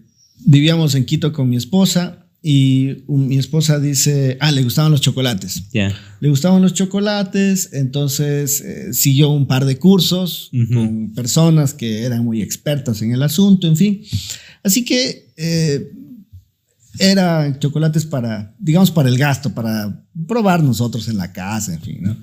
vivíamos 0.45 0.95
en 0.95 1.07
Quito 1.07 1.33
con 1.33 1.49
mi 1.49 1.57
esposa 1.57 2.22
y 2.43 3.05
mi 3.07 3.39
esposa 3.39 3.79
dice, 3.79 4.37
ah, 4.41 4.51
le 4.51 4.65
gustaban 4.65 4.91
los 4.91 5.01
chocolates. 5.01 5.63
Ya. 5.73 5.97
Le 6.21 6.29
gustaban 6.29 6.61
los 6.61 6.75
chocolates, 6.75 7.71
entonces 7.73 8.61
eh, 8.61 8.93
siguió 8.93 9.31
un 9.31 9.47
par 9.47 9.65
de 9.65 9.79
cursos 9.79 10.51
con 10.73 11.13
personas 11.15 11.73
que 11.73 12.03
eran 12.03 12.25
muy 12.25 12.43
expertas 12.43 13.01
en 13.03 13.13
el 13.13 13.23
asunto, 13.23 13.69
en 13.69 13.77
fin. 13.77 14.03
Así 14.65 14.85
que 14.85 15.33
eh, 15.37 15.93
eran 16.99 17.59
chocolates 17.59 18.05
para, 18.05 18.55
digamos, 18.59 18.91
para 18.91 19.09
el 19.09 19.19
gasto, 19.19 19.55
para 19.55 20.05
probar 20.27 20.63
nosotros 20.63 21.09
en 21.09 21.17
la 21.17 21.33
casa, 21.33 21.75
en 21.75 21.81
fin, 21.81 21.99
¿no? 22.03 22.17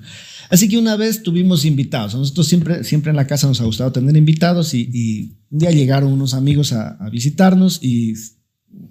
Así 0.50 0.68
que 0.68 0.78
una 0.78 0.96
vez 0.96 1.22
tuvimos 1.22 1.64
invitados. 1.64 2.14
A 2.14 2.18
nosotros 2.18 2.48
siempre, 2.48 2.82
siempre 2.82 3.10
en 3.10 3.16
la 3.16 3.26
casa 3.26 3.46
nos 3.46 3.60
ha 3.60 3.64
gustado 3.64 3.92
tener 3.92 4.16
invitados 4.16 4.74
y, 4.74 5.36
un 5.48 5.58
día 5.58 5.70
llegaron 5.70 6.12
unos 6.12 6.34
amigos 6.34 6.72
a, 6.72 7.08
visitarnos 7.10 7.78
y 7.82 8.14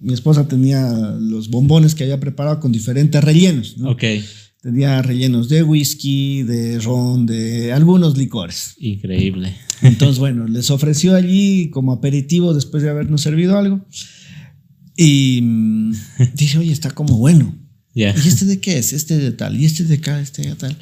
mi 0.01 0.13
esposa 0.13 0.47
tenía 0.47 0.89
los 1.19 1.49
bombones 1.49 1.95
que 1.95 2.03
había 2.03 2.19
preparado 2.19 2.59
con 2.59 2.71
diferentes 2.71 3.23
rellenos. 3.23 3.77
¿no? 3.77 3.91
Ok. 3.91 4.03
Tenía 4.61 5.01
rellenos 5.01 5.47
de 5.47 5.63
whisky, 5.63 6.43
de 6.43 6.79
ron, 6.79 7.25
de 7.25 7.71
algunos 7.71 8.17
licores. 8.17 8.75
Increíble. 8.77 9.55
Entonces, 9.81 10.19
bueno, 10.19 10.47
les 10.47 10.69
ofreció 10.69 11.15
allí 11.15 11.69
como 11.69 11.93
aperitivo 11.93 12.53
después 12.53 12.83
de 12.83 12.89
habernos 12.89 13.21
servido 13.21 13.57
algo. 13.57 13.85
Y 14.97 15.39
mm, 15.41 15.93
dice, 16.35 16.57
oye, 16.57 16.73
está 16.73 16.91
como 16.91 17.17
bueno. 17.17 17.55
¿Y 17.93 18.03
este 18.03 18.45
de 18.45 18.59
qué 18.59 18.77
es? 18.77 18.93
Este 18.93 19.17
de 19.17 19.31
tal. 19.31 19.59
Y 19.59 19.65
este 19.65 19.83
de 19.83 19.95
acá, 19.95 20.19
este 20.21 20.43
de 20.43 20.55
tal. 20.55 20.77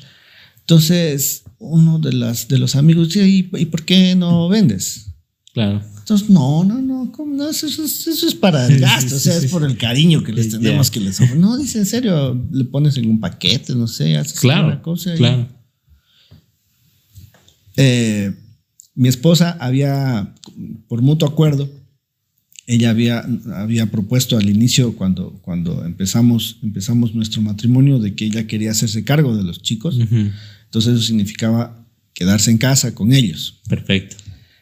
Entonces, 0.60 1.44
uno 1.60 2.00
de, 2.00 2.14
las, 2.14 2.48
de 2.48 2.60
los 2.60 2.76
amigos 2.76 3.08
dice, 3.08 3.28
¿y, 3.28 3.44
por 3.44 3.86
qué 3.86 4.16
no 4.16 4.50
vendes? 4.50 5.14
Claro. 5.54 5.82
Entonces, 6.08 6.30
no, 6.30 6.64
no, 6.64 6.82
no, 6.82 7.12
no 7.26 7.50
eso, 7.50 7.68
es 7.68 8.36
para 8.36 8.66
el 8.66 8.80
gasto, 8.80 9.18
o 9.18 9.20
sea, 9.20 9.36
es 9.36 9.48
por 9.48 9.66
el 9.66 9.76
cariño 9.76 10.24
que 10.24 10.32
les 10.32 10.48
tenemos 10.48 10.90
que 10.90 11.02
les. 11.02 11.20
No, 11.36 11.58
dice, 11.58 11.80
en 11.80 11.86
serio, 11.86 12.48
le 12.50 12.64
pones 12.64 12.96
en 12.96 13.10
un 13.10 13.20
paquete, 13.20 13.76
no 13.76 13.90
sé, 13.90 14.16
haces 14.16 14.40
claro, 14.40 14.68
una 14.68 14.82
cosa. 14.82 15.14
Claro. 15.16 15.50
Eh, 17.76 18.34
mi 18.96 19.10
esposa 19.10 19.58
había, 19.60 20.34
por 20.88 21.02
mutuo 21.02 21.28
acuerdo, 21.28 21.70
ella 22.68 22.92
había, 22.92 23.26
había 23.56 23.92
propuesto 23.92 24.38
al 24.38 24.50
inicio, 24.50 24.96
cuando, 24.96 25.34
cuando 25.42 25.84
empezamos, 25.84 26.60
empezamos 26.64 27.16
nuestro 27.16 27.42
matrimonio, 27.42 28.00
de 28.00 28.16
que 28.16 28.24
ella 28.24 28.48
quería 28.48 28.72
hacerse 28.72 29.04
cargo 29.04 29.36
de 29.36 29.44
los 29.44 29.62
chicos. 29.62 30.00
Entonces 30.00 30.94
eso 30.94 31.04
significaba 31.04 31.86
quedarse 32.14 32.50
en 32.50 32.60
casa 32.60 32.96
con 32.96 33.12
ellos. 33.12 33.60
Perfecto. 33.68 34.16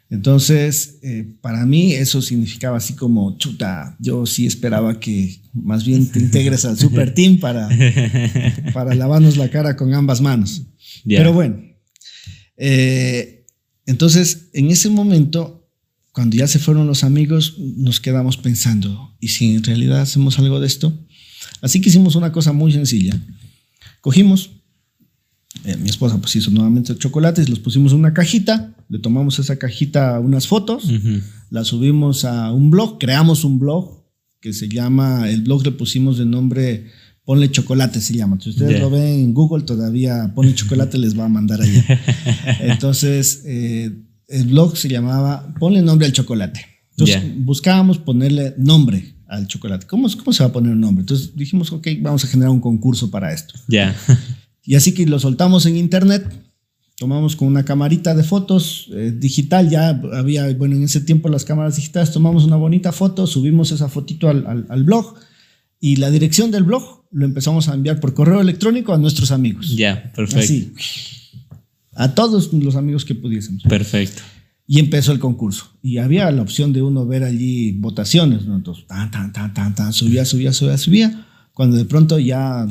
Entonces, 0.09 0.99
eh, 1.01 1.35
para 1.41 1.65
mí 1.65 1.93
eso 1.93 2.21
significaba 2.21 2.77
así 2.77 2.93
como, 2.93 3.37
chuta, 3.37 3.95
yo 3.99 4.25
sí 4.25 4.45
esperaba 4.45 4.99
que 4.99 5.41
más 5.53 5.83
bien 5.83 6.11
te 6.11 6.19
integres 6.19 6.63
al 6.65 6.77
super 6.77 7.13
team 7.13 7.39
para, 7.39 7.67
para 8.73 8.93
lavarnos 8.93 9.35
la 9.37 9.49
cara 9.49 9.75
con 9.75 9.93
ambas 9.93 10.21
manos. 10.21 10.61
Pero 11.05 11.33
bueno, 11.33 11.59
eh, 12.57 13.45
entonces 13.85 14.49
en 14.53 14.69
ese 14.69 14.89
momento, 14.89 15.67
cuando 16.11 16.37
ya 16.37 16.47
se 16.47 16.59
fueron 16.59 16.87
los 16.87 17.03
amigos, 17.03 17.57
nos 17.59 17.99
quedamos 17.99 18.37
pensando, 18.37 19.15
¿y 19.19 19.29
si 19.29 19.55
en 19.55 19.63
realidad 19.63 20.01
hacemos 20.01 20.37
algo 20.37 20.59
de 20.59 20.67
esto? 20.67 20.93
Así 21.61 21.81
que 21.81 21.89
hicimos 21.89 22.15
una 22.15 22.31
cosa 22.31 22.53
muy 22.53 22.71
sencilla. 22.71 23.19
Cogimos 24.01 24.51
eh, 25.63 25.77
mi 25.77 25.89
esposa 25.89 26.19
pues 26.19 26.35
hizo 26.35 26.51
nuevamente 26.51 26.95
chocolates, 26.97 27.49
los 27.49 27.59
pusimos 27.59 27.91
en 27.91 27.99
una 27.99 28.13
cajita, 28.13 28.74
le 28.89 28.99
tomamos 28.99 29.39
esa 29.39 29.57
cajita 29.57 30.19
unas 30.19 30.47
fotos, 30.47 30.91
la 31.49 31.63
subimos 31.63 32.25
a 32.25 32.51
un 32.51 32.69
blog, 32.71 32.97
creamos 32.99 33.43
un 33.43 33.59
blog 33.59 34.03
que 34.39 34.53
se 34.53 34.67
llama, 34.67 35.29
el 35.29 35.41
blog 35.41 35.63
le 35.63 35.71
pusimos 35.71 36.17
de 36.17 36.25
nombre 36.25 36.85
Ponle 37.23 37.49
Chocolate, 37.49 38.01
se 38.01 38.13
llama. 38.13 38.37
Si 38.39 38.51
ustedes 38.51 38.79
lo 38.79 38.91
ven 38.91 39.01
en 39.01 39.33
Google, 39.33 39.63
todavía 39.63 40.31
Ponle 40.35 40.53
Chocolate 40.55 40.99
les 40.99 41.17
va 41.17 41.25
a 41.25 41.29
mandar 41.29 41.59
allá. 41.61 41.83
Entonces, 42.59 43.41
eh, 43.45 43.91
el 44.27 44.45
blog 44.45 44.77
se 44.77 44.87
llamaba 44.89 45.51
Ponle 45.59 45.81
nombre 45.81 46.05
al 46.05 46.13
chocolate. 46.13 46.63
Entonces, 46.91 47.23
buscábamos 47.43 47.97
ponerle 47.97 48.53
nombre 48.57 49.15
al 49.27 49.47
chocolate. 49.47 49.87
¿Cómo, 49.87 50.07
¿Cómo 50.17 50.33
se 50.33 50.43
va 50.43 50.49
a 50.49 50.53
poner 50.53 50.73
un 50.73 50.81
nombre? 50.81 51.01
Entonces 51.01 51.35
dijimos, 51.35 51.71
ok, 51.71 51.87
vamos 51.99 52.23
a 52.23 52.27
generar 52.27 52.51
un 52.51 52.61
concurso 52.61 53.09
para 53.09 53.33
esto. 53.33 53.55
Ya. 53.67 53.95
Y 54.63 54.75
así 54.75 54.93
que 54.93 55.05
lo 55.05 55.19
soltamos 55.19 55.65
en 55.65 55.77
internet 55.77 56.25
tomamos 56.97 57.35
con 57.35 57.47
una 57.47 57.65
camarita 57.65 58.15
de 58.15 58.23
fotos 58.23 58.89
eh, 58.93 59.13
digital, 59.15 59.69
ya 59.69 59.89
había, 60.13 60.53
bueno, 60.53 60.75
en 60.75 60.83
ese 60.83 61.01
tiempo 61.01 61.29
las 61.29 61.43
cámaras 61.43 61.75
digitales, 61.75 62.11
tomamos 62.11 62.45
una 62.45 62.55
bonita 62.55 62.91
foto, 62.91 63.27
subimos 63.27 63.71
esa 63.71 63.89
fotito 63.89 64.29
al, 64.29 64.65
al, 64.69 64.83
blog 64.83 65.15
y 65.79 65.97
la 65.97 66.09
dirección 66.09 66.51
del 66.51 66.63
blog 66.63 67.05
lo 67.11 67.25
empezamos 67.25 67.67
a 67.67 67.73
enviar 67.73 67.99
por 67.99 68.13
correo 68.13 68.41
electrónico 68.41 68.93
a 68.93 68.97
nuestros 68.97 69.31
amigos. 69.31 69.75
Ya, 69.75 70.11
perfecto. 70.13 70.39
Así, 70.39 70.73
a 71.95 72.13
todos 72.13 72.51
los 72.53 72.75
amigos 72.75 73.05
que 73.05 73.15
pudiésemos. 73.15 73.63
Perfecto. 73.63 74.21
Y 74.67 74.79
empezó 74.79 75.11
el 75.11 75.19
concurso. 75.19 75.69
Y 75.81 75.97
había 75.99 76.29
la 76.31 76.41
opción 76.41 76.73
de 76.73 76.81
uno 76.81 77.05
ver 77.05 77.23
allí 77.23 77.71
votaciones, 77.73 78.45
¿no? 78.45 78.55
Entonces, 78.55 78.85
tan, 78.87 79.11
tan, 79.11 79.31
tan, 79.31 79.53
tan, 79.53 79.75
tan, 79.75 79.93
subía, 79.93 80.25
subía, 80.25 80.51
subía, 80.51 80.77
subía. 80.77 81.27
Cuando 81.53 81.77
de 81.77 81.85
pronto 81.85 82.19
ya 82.19 82.67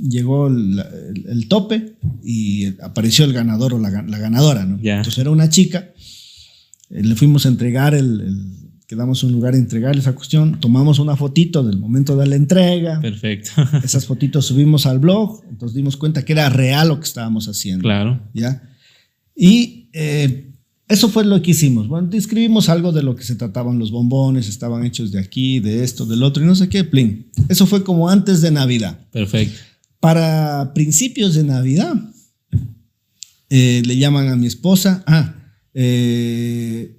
llegó 0.00 0.46
el, 0.48 1.46
tope 1.48 1.96
y 2.22 2.66
apareció 2.82 3.24
el 3.24 3.32
ganador 3.32 3.74
o 3.74 3.78
la, 3.78 3.90
ganadora, 3.90 4.64
¿no? 4.64 4.78
Entonces 4.82 5.18
era 5.18 5.30
una 5.30 5.48
chica, 5.48 5.90
eh, 6.90 7.02
le 7.02 7.14
fuimos 7.14 7.46
a 7.46 7.48
entregar 7.48 7.94
el, 7.94 8.58
quedamos 8.88 9.22
un 9.22 9.32
lugar 9.32 9.52
a 9.52 9.58
entregar 9.58 9.96
esa 9.96 10.14
cuestión, 10.14 10.58
tomamos 10.60 10.98
una 10.98 11.14
fotito 11.14 11.62
del 11.62 11.78
momento 11.78 12.16
de 12.16 12.26
la 12.26 12.36
entrega. 12.36 13.00
Perfecto. 13.00 13.50
Esas 13.84 14.06
fotitos 14.06 14.46
subimos 14.46 14.86
al 14.86 14.98
blog, 14.98 15.42
entonces 15.48 15.76
dimos 15.76 15.96
cuenta 15.96 16.24
que 16.24 16.32
era 16.32 16.48
real 16.48 16.88
lo 16.88 16.98
que 16.98 17.04
estábamos 17.04 17.48
haciendo. 17.48 17.82
Claro. 17.82 18.18
¿Ya? 18.32 18.62
Y 19.36 19.90
eh, 19.92 20.52
eso 20.88 21.10
fue 21.10 21.26
lo 21.26 21.42
que 21.42 21.50
hicimos. 21.50 21.86
Bueno, 21.86 22.08
describimos 22.08 22.70
algo 22.70 22.90
de 22.92 23.02
lo 23.02 23.14
que 23.14 23.24
se 23.24 23.36
trataban 23.36 23.78
los 23.78 23.90
bombones, 23.90 24.48
estaban 24.48 24.86
hechos 24.86 25.12
de 25.12 25.20
aquí, 25.20 25.60
de 25.60 25.84
esto, 25.84 26.06
del 26.06 26.22
otro 26.22 26.42
y 26.42 26.46
no 26.46 26.54
sé 26.54 26.70
qué, 26.70 26.82
plin. 26.82 27.30
Eso 27.50 27.66
fue 27.66 27.84
como 27.84 28.08
antes 28.08 28.40
de 28.40 28.50
Navidad. 28.50 28.98
Perfecto. 29.10 29.60
Para 30.00 30.72
principios 30.74 31.34
de 31.34 31.44
Navidad, 31.44 31.94
eh, 33.50 33.82
le 33.84 33.96
llaman 33.96 34.28
a 34.28 34.36
mi 34.36 34.46
esposa. 34.46 35.02
Ah, 35.06 35.34
eh, 35.74 36.96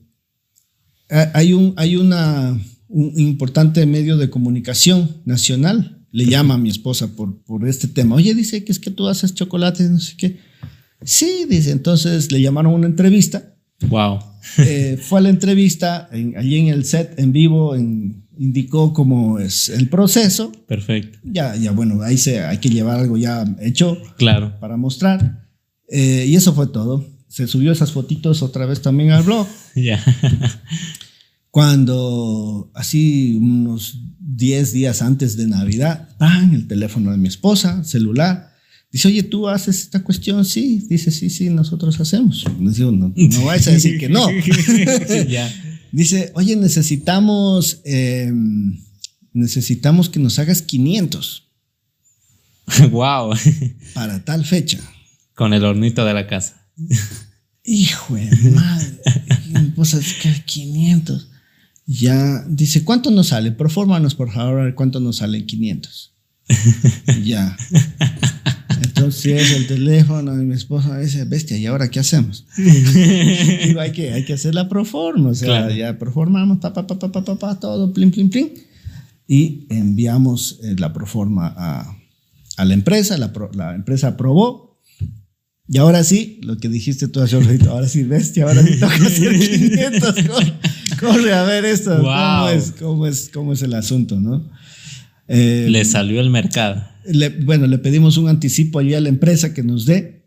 hay, 1.09 1.53
un, 1.53 1.73
hay 1.77 1.95
una, 1.95 2.59
un 2.87 3.13
importante 3.19 3.85
medio 3.85 4.17
de 4.17 4.29
comunicación 4.29 5.21
nacional. 5.25 6.05
Le 6.11 6.25
llama 6.25 6.55
a 6.55 6.57
mi 6.57 6.69
esposa 6.69 7.15
por, 7.15 7.43
por 7.43 7.67
este 7.67 7.87
tema. 7.87 8.15
Oye, 8.15 8.33
dice 8.33 8.63
que 8.63 8.71
es 8.71 8.79
que 8.79 8.89
tú 8.89 9.07
haces 9.07 9.35
chocolate, 9.35 9.87
no 9.87 9.99
sé 9.99 10.15
qué. 10.17 10.39
Sí, 11.03 11.45
dice. 11.47 11.71
Entonces 11.71 12.31
le 12.31 12.41
llamaron 12.41 12.73
a 12.73 12.75
una 12.75 12.87
entrevista 12.87 13.55
Wow. 13.87 14.19
Eh, 14.57 14.97
fue 15.01 15.19
a 15.19 15.23
la 15.23 15.29
entrevista, 15.29 16.09
allí 16.11 16.57
en 16.57 16.67
el 16.67 16.85
set, 16.85 17.19
en 17.19 17.31
vivo, 17.31 17.75
indicó 18.39 18.93
cómo 18.93 19.37
es 19.37 19.69
el 19.69 19.89
proceso. 19.89 20.51
Perfecto. 20.67 21.19
Ya, 21.23 21.55
ya, 21.55 21.71
bueno, 21.71 22.01
ahí 22.01 22.17
se, 22.17 22.39
hay 22.39 22.57
que 22.57 22.69
llevar 22.69 22.99
algo 22.99 23.17
ya 23.17 23.45
hecho. 23.59 23.97
Claro. 24.17 24.59
Para 24.59 24.77
mostrar. 24.77 25.47
Eh, 25.89 26.25
y 26.27 26.35
eso 26.35 26.53
fue 26.53 26.67
todo. 26.67 27.05
Se 27.27 27.45
subió 27.45 27.71
esas 27.71 27.91
fotitos 27.91 28.41
otra 28.41 28.65
vez 28.65 28.81
también 28.81 29.11
al 29.11 29.23
blog. 29.23 29.47
Ya. 29.75 30.03
Cuando, 31.51 32.71
así, 32.73 33.37
unos 33.39 34.01
10 34.19 34.73
días 34.73 35.01
antes 35.01 35.37
de 35.37 35.47
Navidad, 35.47 36.09
¡pam! 36.17 36.53
El 36.53 36.67
teléfono 36.67 37.11
de 37.11 37.17
mi 37.17 37.27
esposa, 37.27 37.83
celular 37.83 38.49
Dice, 38.91 39.07
oye, 39.07 39.21
¿tú 39.21 39.47
haces 39.47 39.81
esta 39.81 40.03
cuestión? 40.03 40.43
Sí. 40.45 40.83
Dice, 40.89 41.11
sí, 41.11 41.29
sí, 41.29 41.49
nosotros 41.49 41.99
hacemos. 41.99 42.43
no, 42.57 43.13
no 43.15 43.45
vais 43.45 43.67
a 43.67 43.71
decir 43.71 43.99
que 43.99 44.09
no. 44.09 44.27
Dice, 45.91 46.31
oye, 46.35 46.55
necesitamos, 46.55 47.81
em, 47.83 48.79
necesitamos 49.33 50.09
que 50.09 50.19
nos 50.19 50.39
hagas 50.39 50.61
500. 50.61 51.47
wow. 52.91 53.33
Para 53.93 54.23
tal 54.23 54.45
fecha. 54.45 54.79
Con 55.35 55.53
el 55.53 55.65
hornito 55.65 56.05
de 56.05 56.13
la 56.13 56.27
casa. 56.27 56.67
Hijo 57.63 58.15
de 58.15 58.51
madre. 58.51 58.99
pues 59.75 59.93
es 59.93 60.13
que 60.15 60.43
500. 60.45 61.29
Ya, 61.85 62.43
dice, 62.47 62.83
¿cuánto 62.83 63.09
nos 63.09 63.27
sale? 63.27 63.51
Profórmanos, 63.51 64.13
por 64.13 64.31
favor, 64.31 64.75
cuánto 64.75 64.99
nos 64.99 65.17
sale 65.17 65.45
500. 65.45 66.13
ya. 67.23 67.57
Entonces 68.81 69.51
el 69.51 69.67
teléfono 69.67 70.35
de 70.35 70.43
mi 70.43 70.53
esposa 70.53 70.97
dice, 70.99 71.25
bestia, 71.25 71.57
¿y 71.57 71.65
ahora 71.65 71.89
qué 71.89 71.99
hacemos? 71.99 72.45
Digo, 72.57 73.79
hay 73.79 73.91
que, 73.91 74.11
hay 74.11 74.25
que 74.25 74.33
hacer 74.33 74.55
la 74.55 74.69
proforma, 74.69 75.29
o 75.29 75.35
sea, 75.35 75.69
ya 75.71 75.97
proformamos, 75.97 76.59
pa, 76.59 76.73
pa, 76.73 76.87
pa, 76.87 76.97
pa, 76.97 77.11
pa, 77.11 77.35
pa, 77.35 77.59
todo, 77.59 77.93
plin, 77.93 78.11
plin, 78.11 78.29
plin, 78.29 78.53
y 79.27 79.65
enviamos 79.69 80.59
eh, 80.63 80.75
la 80.77 80.93
proforma 80.93 81.53
a, 81.57 81.97
a 82.57 82.65
la 82.65 82.73
empresa, 82.73 83.17
la, 83.17 83.31
la, 83.53 83.75
empresa 83.75 84.09
aprobó, 84.09 84.79
y 85.67 85.77
ahora 85.77 86.03
sí, 86.03 86.39
lo 86.43 86.57
que 86.57 86.69
dijiste 86.69 87.07
tú 87.07 87.21
hace 87.21 87.35
ahora 87.69 87.87
sí, 87.87 88.03
bestia, 88.03 88.45
ahora 88.45 88.63
sí 88.63 88.79
toca 88.79 88.95
hacer 88.95 89.39
500, 89.39 90.15
corre, 90.99 91.33
a 91.33 91.43
ver 91.43 91.65
esto, 91.65 91.97
cómo, 91.97 92.49
es, 92.49 92.71
cómo, 92.71 93.07
es, 93.07 93.29
cómo 93.33 93.53
es 93.53 93.61
el 93.61 93.73
asunto, 93.73 94.19
¿no? 94.19 94.49
Eh, 95.27 95.67
Le 95.69 95.85
salió 95.85 96.21
el 96.21 96.31
mercado 96.31 96.83
bueno, 97.43 97.67
le 97.67 97.77
pedimos 97.77 98.17
un 98.17 98.29
anticipo 98.29 98.79
allí 98.79 98.93
a 98.93 99.01
la 99.01 99.09
empresa 99.09 99.53
que 99.53 99.63
nos 99.63 99.85
dé. 99.85 100.25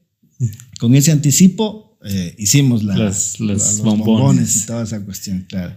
Con 0.78 0.94
ese 0.94 1.12
anticipo 1.12 1.98
eh, 2.04 2.34
hicimos 2.38 2.82
los, 2.82 3.82
bombones. 3.82 4.56
y 4.56 4.66
toda 4.66 4.84
esa 4.84 5.00
cuestión, 5.04 5.46
claro. 5.48 5.76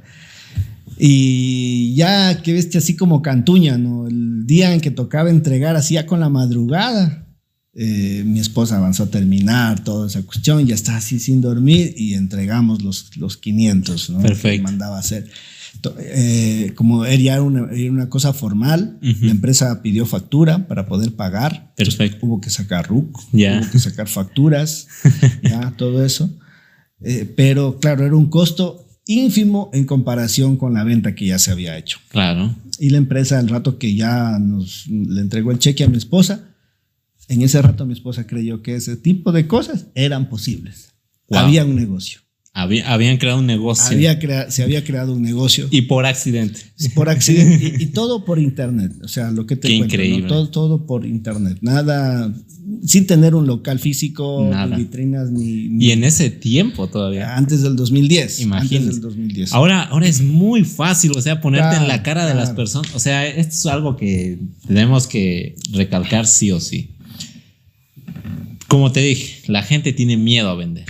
Y 0.97 1.93
ya, 1.95 2.41
que 2.41 2.53
viste 2.53 2.77
así 2.77 2.95
como 2.95 3.21
cantuña, 3.21 3.77
¿no? 3.77 4.07
El 4.07 4.45
día 4.47 4.73
en 4.73 4.81
que 4.81 4.91
tocaba 4.91 5.29
entregar, 5.29 5.75
así 5.75 5.95
ya 5.95 6.05
con 6.05 6.19
la 6.19 6.29
madrugada, 6.29 7.27
eh, 7.73 8.23
mi 8.25 8.39
esposa 8.39 8.77
avanzó 8.77 9.03
a 9.03 9.09
terminar 9.09 9.83
toda 9.83 10.07
esa 10.07 10.21
cuestión, 10.21 10.65
ya 10.65 10.73
está 10.73 10.95
así 10.95 11.19
sin 11.19 11.41
dormir 11.41 11.93
y 11.97 12.13
entregamos 12.13 12.81
los, 12.81 13.17
los 13.17 13.35
500, 13.35 14.09
¿no? 14.11 14.21
Perfecto. 14.21 14.57
Que 14.57 14.61
mandaba 14.63 14.97
hacer. 14.97 15.29
Eh, 15.99 16.73
como 16.75 17.05
era 17.05 17.41
una, 17.41 17.69
una 17.89 18.09
cosa 18.09 18.33
formal, 18.33 18.97
la 19.01 19.31
empresa 19.31 19.81
pidió 19.81 20.05
factura 20.05 20.67
para 20.67 20.85
poder 20.85 21.15
pagar. 21.15 21.73
Perfecto. 21.75 22.25
Hubo 22.25 22.41
que 22.41 22.49
sacar 22.49 22.87
RUC, 22.87 23.17
hubo 23.33 23.71
que 23.71 23.79
sacar 23.79 24.07
facturas, 24.07 24.87
ya, 25.43 25.71
todo 25.77 26.03
eso. 26.05 26.29
Eh, 27.01 27.31
pero 27.35 27.79
claro, 27.79 28.05
era 28.05 28.15
un 28.15 28.29
costo 28.29 28.87
ínfimo 29.05 29.69
en 29.73 29.85
comparación 29.85 30.57
con 30.57 30.73
la 30.73 30.83
venta 30.83 31.15
que 31.15 31.27
ya 31.27 31.39
se 31.39 31.51
había 31.51 31.77
hecho. 31.77 31.99
Claro. 32.09 32.55
Y 32.79 32.89
la 32.89 32.97
empresa, 32.97 33.39
al 33.39 33.47
rato 33.47 33.77
que 33.77 33.95
ya 33.95 34.39
nos 34.39 34.87
le 34.87 35.21
entregó 35.21 35.51
el 35.51 35.59
cheque 35.59 35.83
a 35.83 35.87
mi 35.87 35.97
esposa, 35.97 36.49
en 37.27 37.41
ese 37.41 37.61
rato 37.61 37.85
mi 37.85 37.93
esposa 37.93 38.27
creyó 38.27 38.61
que 38.61 38.75
ese 38.75 38.97
tipo 38.97 39.31
de 39.31 39.47
cosas 39.47 39.87
eran 39.95 40.29
posibles. 40.29 40.93
Había 41.31 41.65
un 41.65 41.75
negocio 41.75 42.24
habían 42.55 43.17
creado 43.17 43.39
un 43.39 43.45
negocio. 43.45 43.85
se 44.49 44.63
había 44.63 44.83
creado 44.83 45.13
un 45.13 45.21
negocio. 45.21 45.67
Y 45.71 45.83
por 45.83 46.05
accidente. 46.05 46.61
Por 46.93 47.09
accidente. 47.09 47.83
y, 47.83 47.87
todo 47.87 48.23
por 48.23 48.39
internet. 48.39 48.93
O 49.03 49.09
sea, 49.09 49.29
lo 49.31 49.45
que 49.45 49.57
te 49.57 49.67
Qué 49.67 49.75
increíble. 49.75 50.27
Todo, 50.29 50.49
todo 50.49 50.85
por 50.85 51.05
internet. 51.05 51.57
Nada, 51.59 52.33
sin 52.85 53.07
tener 53.07 53.35
un 53.35 53.45
local 53.45 53.79
físico, 53.79 54.49
ni 54.69 54.75
vitrinas, 54.77 55.31
ni, 55.31 55.85
Y 55.85 55.91
en 55.91 56.05
ese 56.05 56.29
tiempo 56.29 56.87
todavía. 56.87 57.35
Antes 57.35 57.61
del 57.61 57.75
2010. 57.75 58.39
Imagínate. 58.39 58.77
Antes 58.77 58.93
del 58.95 59.01
2010. 59.01 59.53
Ahora, 59.53 59.83
ahora 59.83 60.07
es 60.07 60.21
muy 60.21 60.63
fácil, 60.63 61.11
o 61.13 61.21
sea, 61.21 61.41
ponerte 61.41 61.75
en 61.75 61.89
la 61.89 62.03
cara 62.03 62.25
de 62.25 62.35
las 62.35 62.51
personas. 62.51 62.95
O 62.95 62.99
sea, 62.99 63.27
esto 63.27 63.53
es 63.53 63.65
algo 63.65 63.97
que 63.97 64.39
tenemos 64.65 65.07
que 65.07 65.55
recalcar 65.73 66.25
sí 66.25 66.51
o 66.51 66.61
sí. 66.61 66.91
Como 68.69 68.93
te 68.93 69.01
dije, 69.01 69.51
la 69.51 69.61
gente 69.61 69.91
tiene 69.91 70.15
miedo 70.15 70.49
a 70.49 70.55
vender. 70.55 70.85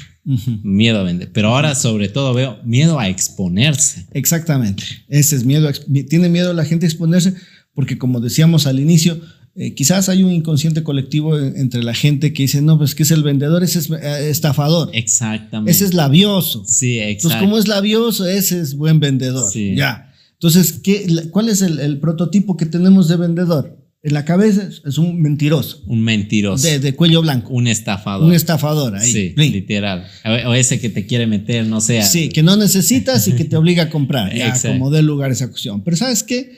Miedo 0.63 0.99
a 0.99 1.03
vender. 1.03 1.31
Pero 1.31 1.49
ahora 1.49 1.75
sobre 1.75 2.09
todo 2.09 2.33
veo 2.33 2.57
miedo 2.63 2.99
a 2.99 3.09
exponerse. 3.09 4.07
Exactamente. 4.11 4.83
Ese 5.07 5.35
es 5.35 5.45
miedo. 5.45 5.69
tiene 6.09 6.29
miedo 6.29 6.53
la 6.53 6.65
gente 6.65 6.85
a 6.85 6.89
exponerse 6.89 7.35
porque 7.73 7.97
como 7.97 8.19
decíamos 8.19 8.65
al 8.67 8.79
inicio, 8.79 9.19
eh, 9.55 9.73
quizás 9.73 10.09
hay 10.09 10.23
un 10.23 10.31
inconsciente 10.31 10.83
colectivo 10.83 11.37
entre 11.37 11.83
la 11.83 11.93
gente 11.93 12.33
que 12.33 12.43
dice, 12.43 12.61
no, 12.61 12.77
pues 12.77 12.95
que 12.95 13.03
es 13.03 13.11
el 13.11 13.21
vendedor, 13.21 13.63
ese 13.63 13.79
es 13.79 13.89
eh, 13.89 14.29
estafador. 14.29 14.89
Exactamente. 14.93 15.71
Ese 15.71 15.85
es 15.85 15.93
labioso. 15.93 16.63
Sí, 16.65 16.99
exacto. 16.99 17.27
Entonces, 17.27 17.39
como 17.41 17.57
es 17.57 17.67
labioso, 17.67 18.27
ese 18.27 18.59
es 18.59 18.75
buen 18.75 18.99
vendedor. 18.99 19.49
Sí. 19.51 19.75
Ya. 19.75 20.13
Entonces, 20.33 20.79
¿qué, 20.83 21.29
¿cuál 21.31 21.49
es 21.49 21.61
el 21.61 21.99
prototipo 21.99 22.57
que 22.57 22.65
tenemos 22.65 23.07
de 23.07 23.17
vendedor? 23.17 23.84
En 24.05 24.13
la 24.13 24.23
cabeza 24.23 24.69
es 24.85 24.99
un 24.99 25.19
mentiroso. 25.19 25.81
Un 25.87 26.03
mentiroso. 26.03 26.67
De, 26.67 26.95
cuello 26.95 27.23
blanco. 27.23 27.51
Un 27.51 27.65
estafador. 27.65 28.27
Un 28.27 28.35
estafador, 28.35 28.95
ahí. 28.95 29.11
Sí, 29.11 29.33
literal. 29.35 30.05
O 30.45 30.53
ese 30.53 30.79
que 30.79 30.89
te 30.89 31.07
quiere 31.07 31.25
meter, 31.25 31.65
no 31.65 31.81
sé. 31.81 32.03
Sí, 32.03 32.29
que 32.29 32.43
no 32.43 32.55
necesitas 32.55 33.27
y 33.27 33.31
que 33.31 33.45
te 33.45 33.55
obliga 33.57 33.85
a 33.85 33.89
comprar. 33.89 34.31
ya, 34.31 34.53
como 34.61 34.91
dé 34.91 35.01
lugar 35.01 35.31
a 35.31 35.33
esa 35.33 35.49
cuestión. 35.49 35.83
Pero 35.83 35.97
¿sabes 35.97 36.21
qué? 36.21 36.55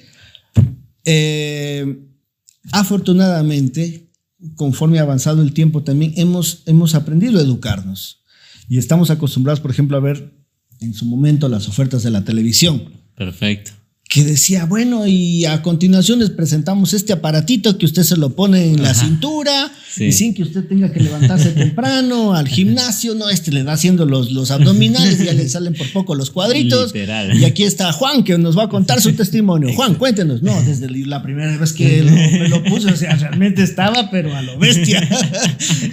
eh, 1.05 1.99
afortunadamente, 2.73 4.11
conforme 4.55 4.99
ha 4.99 5.03
avanzado 5.03 5.41
el 5.41 5.53
tiempo, 5.53 5.83
también 5.83 6.15
hemos, 6.17 6.63
hemos 6.65 6.95
aprendido 6.95 7.39
a 7.39 7.43
educarnos. 7.43 8.25
Y 8.67 8.77
estamos 8.77 9.09
acostumbrados, 9.09 9.61
por 9.61 9.71
ejemplo, 9.71 9.95
a 9.95 10.01
ver 10.01 10.33
en 10.81 10.93
su 10.93 11.05
momento 11.05 11.47
las 11.47 11.69
ofertas 11.69 12.03
de 12.03 12.11
la 12.11 12.25
televisión. 12.25 12.91
Perfecto 13.15 13.76
que 14.09 14.23
decía, 14.23 14.65
bueno, 14.65 15.05
y 15.05 15.45
a 15.45 15.61
continuación 15.61 16.19
les 16.19 16.29
presentamos 16.29 16.93
este 16.93 17.11
aparatito 17.11 17.77
que 17.77 17.85
usted 17.85 18.03
se 18.03 18.15
lo 18.15 18.35
pone 18.35 18.71
en 18.71 18.81
la 18.81 18.93
cintura 18.93 19.69
y 19.97 20.13
sin 20.13 20.33
que 20.33 20.43
usted 20.43 20.65
tenga 20.65 20.91
que 20.93 21.01
levantarse 21.01 21.49
temprano 21.51 22.33
al 22.35 22.47
gimnasio, 22.47 23.15
no, 23.15 23.29
este 23.29 23.51
le 23.51 23.63
da 23.63 23.73
haciendo 23.73 24.05
los, 24.05 24.31
los 24.31 24.51
abdominales, 24.51 25.17
ya 25.19 25.33
le 25.33 25.49
salen 25.49 25.73
por 25.73 25.91
poco 25.91 26.15
los 26.15 26.29
cuadritos. 26.29 26.93
Y 26.95 27.43
aquí 27.43 27.63
está 27.63 27.91
Juan 27.91 28.23
que 28.23 28.37
nos 28.37 28.57
va 28.57 28.63
a 28.63 28.69
contar 28.69 29.01
su 29.01 29.13
testimonio. 29.15 29.73
Juan, 29.73 29.95
cuéntenos. 29.95 30.41
No, 30.41 30.61
desde 30.63 30.89
la 30.89 31.21
primera 31.21 31.57
vez 31.57 31.73
que 31.73 32.01
lo, 32.03 32.11
me 32.11 32.47
lo 32.47 32.63
puso, 32.63 32.87
o 32.87 32.95
sea, 32.95 33.15
realmente 33.15 33.63
estaba, 33.63 34.09
pero 34.09 34.33
a 34.35 34.41
lo 34.41 34.57
bestia. 34.57 35.05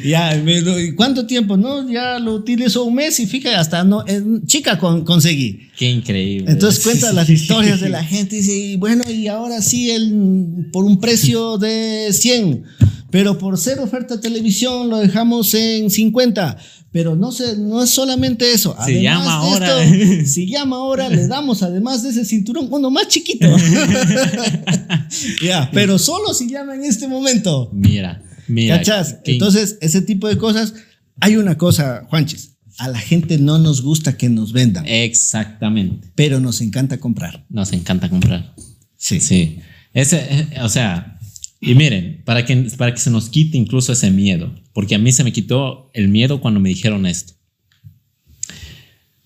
ya, 0.05 0.37
¿y 0.37 0.93
cuánto 0.93 1.27
tiempo? 1.27 1.57
No, 1.57 1.91
ya 1.91 2.21
lo 2.21 2.35
utilizo 2.35 2.85
un 2.85 2.95
mes 2.95 3.19
y 3.19 3.27
fíjate, 3.27 3.57
hasta 3.57 3.83
no, 3.83 4.05
chica 4.47 4.79
conseguí. 4.79 5.69
Qué 5.77 5.91
increíble. 5.91 6.51
Entonces 6.53 6.83
cuenta 6.85 7.13
las 7.13 7.29
historias 7.29 7.81
de 7.81 7.89
la 7.89 8.05
gente 8.05 8.37
y 8.37 8.41
dice, 8.41 8.77
bueno, 8.79 9.03
y 9.11 9.27
ahora 9.29 9.61
sí, 9.61 9.91
el, 9.91 10.69
por 10.73 10.85
un 10.85 11.01
precio 11.01 11.59
de 11.59 12.11
100, 12.13 12.65
pero 13.11 13.39
por 13.39 13.59
ser 13.59 13.81
oferta 13.81 14.17
de 14.17 14.23
televisión 14.23 14.89
lo 14.89 14.99
dejamos 14.99 15.53
en 15.55 15.91
50. 15.91 16.57
Pero 16.93 17.17
no, 17.17 17.33
sé, 17.33 17.57
no 17.57 17.83
es 17.83 17.91
solamente 17.91 18.53
eso. 18.53 18.77
Si 18.87 19.03
llama 19.03 19.35
ahora. 19.35 19.81
si 20.25 20.47
llama 20.51 20.77
ahora, 20.77 21.09
le 21.09 21.27
damos 21.27 21.65
además 21.65 22.05
de 22.05 22.11
ese 22.11 22.25
cinturón 22.25 22.69
uno 22.71 22.89
más 22.89 23.09
chiquito. 23.09 23.49
ya, 25.45 25.69
pero 25.73 25.99
solo 25.99 26.33
si 26.33 26.49
llama 26.49 26.77
en 26.77 26.85
este 26.85 27.09
momento. 27.09 27.69
Mira, 27.73 28.23
mira. 28.47 28.79
¿Cachás? 28.79 29.17
Entonces, 29.25 29.77
ese 29.81 30.03
tipo 30.03 30.29
de 30.29 30.39
cosas. 30.39 30.75
Hay 31.21 31.37
una 31.37 31.57
cosa, 31.57 32.07
Juanchis 32.11 32.54
a 32.79 32.89
la 32.89 32.99
gente 32.99 33.39
no 33.39 33.59
nos 33.59 33.83
gusta 33.83 34.17
que 34.17 34.29
nos 34.29 34.53
vendan. 34.53 34.85
Exactamente. 34.87 36.09
Pero 36.15 36.41
nos 36.41 36.61
encanta 36.61 36.99
comprar. 36.99 37.47
Nos 37.49 37.73
encanta 37.73 38.09
comprar. 38.09 38.55
Sí. 38.97 39.21
Sí. 39.21 39.59
Ese, 39.93 40.27
eh, 40.29 40.49
o 40.63 40.69
sea, 40.69 41.19
y 41.61 41.75
miren, 41.75 42.23
para 42.25 42.45
que, 42.45 42.57
para 42.77 42.93
que 42.93 43.01
se 43.01 43.11
nos 43.11 43.31
quite 43.31 43.57
incluso 43.57 43.93
ese 43.93 44.11
miedo, 44.11 44.53
porque 44.73 44.97
a 44.97 44.99
mí 44.99 45.13
se 45.13 45.25
me 45.25 45.33
quitó 45.33 45.91
el 45.95 46.09
miedo 46.09 46.41
cuando 46.41 46.61
me 46.61 46.69
dijeron 46.69 47.07
esto. 47.07 47.35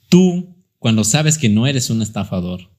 Tú, 0.09 0.55
cuando 0.78 1.05
sabes 1.05 1.36
que 1.36 1.49
no 1.49 1.66
eres 1.66 1.90
un 1.90 2.01
estafador 2.01 2.70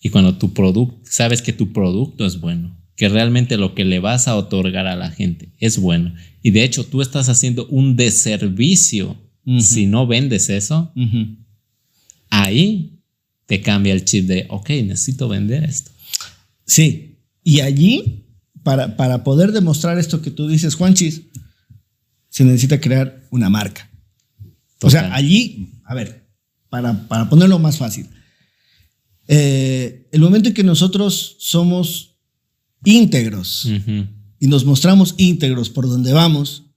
y 0.00 0.10
cuando 0.10 0.36
tu 0.36 0.52
producto, 0.52 1.00
sabes 1.04 1.40
que 1.40 1.52
tu 1.52 1.72
producto 1.72 2.26
es 2.26 2.40
bueno, 2.40 2.76
que 2.96 3.08
realmente 3.08 3.56
lo 3.56 3.74
que 3.74 3.84
le 3.84 4.00
vas 4.00 4.28
a 4.28 4.36
otorgar 4.36 4.86
a 4.86 4.96
la 4.96 5.10
gente 5.10 5.54
es 5.58 5.78
bueno, 5.78 6.14
y 6.42 6.50
de 6.50 6.64
hecho 6.64 6.84
tú 6.84 7.00
estás 7.00 7.28
haciendo 7.28 7.66
un 7.68 7.96
deservicio 7.96 9.16
si 9.58 9.86
no 9.86 10.06
vendes 10.06 10.48
eso, 10.48 10.92
ahí 12.30 13.00
te 13.46 13.60
cambia 13.60 13.92
el 13.92 14.04
chip 14.04 14.26
de, 14.26 14.46
ok, 14.48 14.70
necesito 14.84 15.28
vender 15.28 15.64
esto. 15.64 15.90
Sí, 16.66 17.18
y 17.42 17.60
allí, 17.60 18.26
para, 18.62 18.96
para 18.96 19.24
poder 19.24 19.50
demostrar 19.52 19.98
esto 19.98 20.22
que 20.22 20.30
tú 20.30 20.46
dices, 20.46 20.74
Juanchis, 20.74 21.22
se 22.28 22.44
necesita 22.44 22.80
crear 22.80 23.26
una 23.30 23.50
marca. 23.50 23.90
O 24.82 24.90
sea, 24.90 25.12
allí, 25.14 25.72
a 25.84 25.94
ver, 25.94 26.28
para, 26.68 27.08
para 27.08 27.28
ponerlo 27.28 27.58
más 27.58 27.76
fácil, 27.76 28.06
eh, 29.26 30.08
el 30.12 30.20
momento 30.20 30.48
en 30.48 30.54
que 30.54 30.64
nosotros 30.64 31.36
somos 31.38 32.16
íntegros 32.84 33.68
y 34.38 34.46
nos 34.46 34.64
mostramos 34.64 35.14
íntegros 35.18 35.70
por 35.70 35.86
donde 35.86 36.12
vamos, 36.12 36.69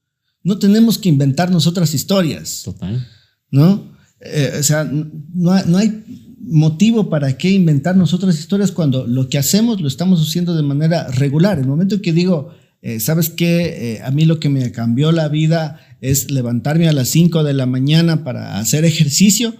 no 0.43 0.59
tenemos 0.59 0.97
que 0.97 1.09
inventarnos 1.09 1.67
otras 1.67 1.93
historias. 1.93 2.63
Total. 2.63 3.07
¿No? 3.49 3.93
Eh, 4.19 4.57
o 4.59 4.63
sea, 4.63 4.83
no, 4.83 5.51
hay 5.77 6.03
motivo 6.39 7.09
para 7.09 7.37
qué 7.37 7.51
inventarnos 7.51 8.13
otras 8.13 8.37
historias 8.37 8.71
cuando 8.71 9.07
lo 9.07 9.29
que 9.29 9.37
hacemos 9.37 9.81
lo 9.81 9.87
estamos 9.87 10.25
haciendo 10.25 10.55
de 10.55 10.63
manera 10.63 11.07
regular. 11.09 11.59
El 11.59 11.67
momento 11.67 12.01
que 12.01 12.13
digo, 12.13 12.51
eh, 12.81 12.99
¿sabes 12.99 13.29
qué? 13.29 13.95
Eh, 13.95 14.01
a 14.03 14.11
mí 14.11 14.25
lo 14.25 14.39
que 14.39 14.49
me 14.49 14.71
cambió 14.71 15.11
la 15.11 15.29
vida 15.29 15.79
es 16.01 16.31
levantarme 16.31 16.89
a 16.89 16.93
las 16.93 17.09
5 17.09 17.43
de 17.43 17.53
la 17.53 17.65
mañana 17.65 18.23
para 18.23 18.59
hacer 18.59 18.83
ejercicio 18.85 19.55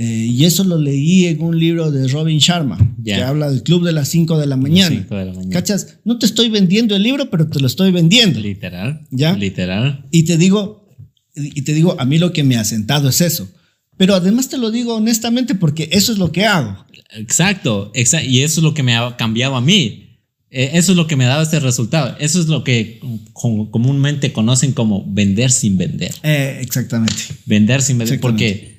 eh, 0.00 0.28
y 0.30 0.44
eso 0.44 0.62
lo 0.62 0.78
leí 0.78 1.26
en 1.26 1.42
un 1.42 1.58
libro 1.58 1.90
de 1.90 2.06
Robin 2.06 2.38
Sharma, 2.38 2.78
que 3.04 3.16
habla 3.16 3.50
del 3.50 3.64
club 3.64 3.84
de 3.84 3.90
las 3.90 4.06
5 4.06 4.38
de 4.38 4.46
la 4.46 4.56
mañana. 4.56 5.04
¿Cachas? 5.50 5.98
No 6.04 6.20
te 6.20 6.26
estoy 6.26 6.50
vendiendo 6.50 6.94
el 6.94 7.02
libro, 7.02 7.28
pero 7.30 7.48
te 7.48 7.58
lo 7.58 7.66
estoy 7.66 7.90
vendiendo. 7.90 8.38
Literal. 8.38 9.04
¿Ya? 9.10 9.32
Literal. 9.32 10.06
Y 10.12 10.22
te 10.22 10.38
digo, 10.38 10.88
y 11.34 11.62
te 11.62 11.72
digo, 11.74 11.96
a 11.98 12.04
mí 12.04 12.18
lo 12.18 12.32
que 12.32 12.44
me 12.44 12.56
ha 12.56 12.64
sentado 12.64 13.08
es 13.08 13.20
eso. 13.20 13.50
Pero 13.96 14.14
además 14.14 14.48
te 14.48 14.56
lo 14.56 14.70
digo 14.70 14.94
honestamente 14.94 15.56
porque 15.56 15.88
eso 15.90 16.12
es 16.12 16.18
lo 16.18 16.30
que 16.30 16.46
hago. 16.46 16.86
Exacto, 17.16 17.90
exacto. 17.92 18.28
Y 18.30 18.42
eso 18.42 18.60
es 18.60 18.64
lo 18.64 18.74
que 18.74 18.84
me 18.84 18.94
ha 18.94 19.16
cambiado 19.16 19.56
a 19.56 19.60
mí. 19.60 20.20
Eh, 20.52 20.70
eso 20.74 20.92
es 20.92 20.96
lo 20.96 21.08
que 21.08 21.16
me 21.16 21.24
ha 21.24 21.28
dado 21.30 21.42
este 21.42 21.58
resultado. 21.58 22.14
Eso 22.20 22.40
es 22.40 22.46
lo 22.46 22.62
que 22.62 23.00
comúnmente 23.32 24.32
conocen 24.32 24.70
como 24.70 25.04
vender 25.08 25.50
sin 25.50 25.76
vender. 25.76 26.14
Eh, 26.22 26.60
exactamente. 26.62 27.20
Vender 27.46 27.82
sin 27.82 27.98
vender. 27.98 28.20
Porque 28.20 28.77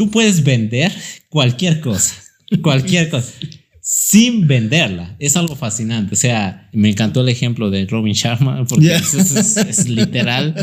Tú 0.00 0.10
puedes 0.10 0.42
vender 0.44 0.90
cualquier 1.28 1.82
cosa, 1.82 2.14
cualquier 2.62 3.10
cosa, 3.10 3.34
sin 3.82 4.46
venderla. 4.46 5.14
Es 5.18 5.36
algo 5.36 5.56
fascinante. 5.56 6.14
O 6.14 6.16
sea, 6.16 6.70
me 6.72 6.88
encantó 6.88 7.20
el 7.20 7.28
ejemplo 7.28 7.68
de 7.68 7.84
Robin 7.84 8.14
Sharma, 8.14 8.64
porque 8.64 8.94
es, 8.94 9.88
literal. 9.90 10.54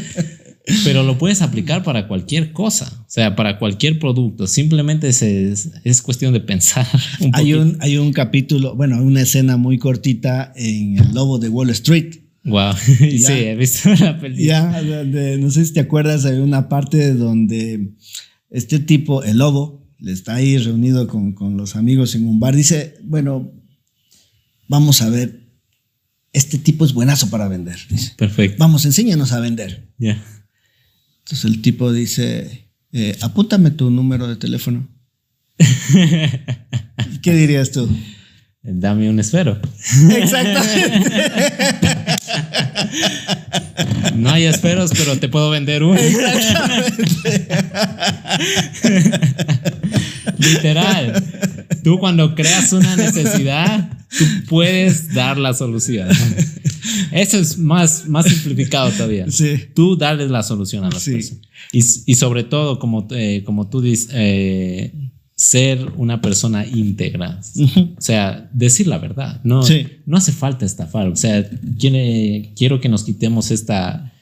Pero 0.83 1.03
lo 1.03 1.19
puedes 1.19 1.43
aplicar 1.43 1.83
para 1.83 2.07
cualquier 2.07 2.51
cosa, 2.51 2.91
o 3.01 3.05
sea, 3.07 3.35
para 3.35 3.59
cualquier 3.59 3.99
producto. 3.99 4.47
Simplemente 4.47 5.07
es, 5.07 5.21
es 5.21 6.01
cuestión 6.01 6.33
de 6.33 6.39
pensar. 6.39 6.87
hay, 7.33 7.53
un, 7.53 7.77
hay 7.79 7.97
un 7.99 8.13
capítulo, 8.13 8.75
bueno, 8.75 8.99
una 9.03 9.21
escena 9.21 9.55
muy 9.55 9.77
cortita 9.77 10.51
en 10.55 10.97
El 10.97 11.13
Lobo 11.13 11.37
de 11.37 11.49
Wall 11.49 11.69
Street. 11.69 12.21
Wow, 12.43 12.73
sí, 12.97 13.23
he 13.27 13.55
visto 13.55 13.93
la 13.99 14.19
película. 14.19 14.81
Ya, 14.81 15.37
no 15.37 15.51
sé 15.51 15.63
si 15.63 15.73
te 15.73 15.81
acuerdas, 15.81 16.25
hay 16.25 16.39
una 16.39 16.69
parte 16.69 17.13
donde 17.13 17.91
este 18.49 18.79
tipo, 18.79 19.23
el 19.23 19.37
lobo, 19.37 19.87
le 19.99 20.11
está 20.11 20.35
ahí 20.35 20.57
reunido 20.57 21.07
con, 21.07 21.57
los 21.57 21.75
amigos 21.75 22.15
en 22.15 22.27
un 22.27 22.39
bar, 22.39 22.55
dice, 22.55 22.95
bueno, 23.03 23.51
vamos 24.67 25.01
a 25.01 25.09
ver, 25.09 25.47
este 26.33 26.57
tipo 26.57 26.85
es 26.85 26.93
buenazo 26.93 27.29
para 27.29 27.47
vender. 27.47 27.77
Perfecto. 28.17 28.57
Vamos, 28.59 28.85
enséñanos 28.85 29.31
a 29.31 29.39
vender. 29.39 29.91
Ya. 29.97 30.23
Entonces 31.19 31.45
el 31.45 31.61
tipo 31.61 31.91
dice, 31.91 32.69
eh, 32.91 33.17
apúntame 33.21 33.71
tu 33.71 33.89
número 33.89 34.27
de 34.27 34.35
teléfono. 34.35 34.87
¿Qué 37.21 37.33
dirías 37.33 37.71
tú? 37.71 37.89
Dame 38.61 39.09
un 39.09 39.19
esfero. 39.19 39.59
Exactamente. 40.09 41.11
No 44.15 44.29
hay 44.31 44.45
esferos, 44.45 44.91
pero 44.95 45.17
te 45.17 45.29
puedo 45.29 45.49
vender 45.49 45.83
uno. 45.83 45.99
Literal. 50.37 51.23
Tú 51.83 51.99
cuando 51.99 52.35
creas 52.35 52.73
una 52.73 52.95
necesidad, 52.95 53.89
tú 54.17 54.25
puedes 54.49 55.13
dar 55.13 55.37
la 55.37 55.53
solución. 55.53 56.09
Eso 57.11 57.37
es 57.37 57.57
más, 57.57 58.07
más 58.07 58.25
simplificado 58.25 58.89
todavía. 58.91 59.29
Sí. 59.29 59.65
Tú 59.73 59.97
darles 59.97 60.29
la 60.29 60.43
solución 60.43 60.83
a 60.85 60.89
las 60.89 61.03
personas. 61.03 61.47
Y, 61.71 61.79
y, 62.11 62.15
sobre 62.15 62.43
todo, 62.43 62.79
como, 62.79 63.07
eh, 63.11 63.43
como 63.45 63.69
tú 63.69 63.81
dices, 63.81 64.09
eh, 64.13 64.93
ser 65.37 65.93
una 65.97 66.19
persona 66.19 66.65
íntegra. 66.65 67.39
O 67.95 68.01
sea, 68.01 68.49
decir 68.53 68.87
la 68.87 68.97
verdad. 68.97 69.39
No, 69.43 69.61
no 70.07 70.17
hace 70.17 70.31
falta 70.31 70.65
estafar. 70.65 71.07
O 71.07 71.15
sea, 71.15 71.47
quiero 71.77 72.81
que 72.81 72.89
nos 72.89 73.03
quitemos 73.03 73.51
esta, 73.51 74.13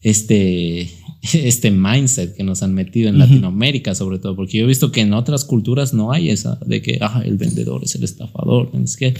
este, 0.00 0.82
este 1.32 1.72
mindset 1.72 2.36
que 2.36 2.44
nos 2.44 2.62
han 2.62 2.72
metido 2.72 3.08
en 3.08 3.18
Latinoamérica, 3.18 3.96
sobre 3.96 4.20
todo, 4.20 4.36
porque 4.36 4.58
yo 4.58 4.64
he 4.64 4.68
visto 4.68 4.92
que 4.92 5.00
en 5.00 5.12
otras 5.12 5.44
culturas 5.44 5.92
no 5.92 6.12
hay 6.12 6.30
esa 6.30 6.60
de 6.64 6.80
que 6.80 6.98
ah, 7.00 7.20
el 7.24 7.36
vendedor 7.36 7.82
es 7.82 7.96
el 7.96 8.04
estafador. 8.04 8.70
Es 8.84 8.96
que 8.96 9.14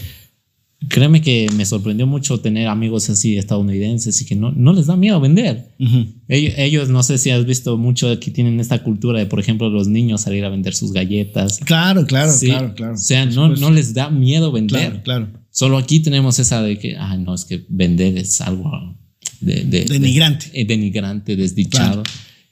créeme 0.87 1.21
que 1.21 1.47
me 1.55 1.65
sorprendió 1.65 2.07
mucho 2.07 2.39
tener 2.39 2.67
amigos 2.67 3.09
así 3.09 3.37
estadounidenses 3.37 4.21
y 4.21 4.25
que 4.25 4.35
no, 4.35 4.51
no 4.51 4.73
les 4.73 4.87
da 4.87 4.95
miedo 4.95 5.19
vender. 5.19 5.69
ellos, 6.27 6.89
no 6.89 7.03
sé 7.03 7.17
si 7.17 7.29
has 7.29 7.45
visto 7.45 7.77
mucho 7.77 8.19
que 8.19 8.31
tienen 8.31 8.59
esta 8.59 8.83
cultura 8.83 9.19
de, 9.19 9.25
por 9.25 9.39
ejemplo, 9.39 9.69
los 9.69 9.87
niños 9.87 10.21
salir 10.21 10.43
a 10.43 10.49
vender 10.49 10.73
sus 10.73 10.91
galletas. 10.91 11.59
Claro, 11.59 12.05
claro, 12.05 12.31
claro, 12.39 12.73
claro. 12.75 12.93
O 12.93 12.97
sea, 12.97 13.25
no, 13.25 13.49
no 13.49 13.71
les 13.71 13.93
da 13.93 14.09
miedo 14.09 14.51
vender. 14.51 15.01
Claro, 15.03 15.03
claro. 15.03 15.27
Solo 15.51 15.77
aquí 15.77 15.99
tenemos 15.99 16.39
esa 16.39 16.61
de 16.61 16.79
que, 16.79 16.95
ah, 16.97 17.15
no, 17.17 17.35
es 17.35 17.45
que 17.45 17.63
vender 17.69 18.17
es 18.17 18.41
algo 18.41 18.97
de, 19.39 19.63
denigrante. 19.63 20.49
De, 20.51 20.65
denigrante, 20.65 21.35
desdichado. 21.35 22.03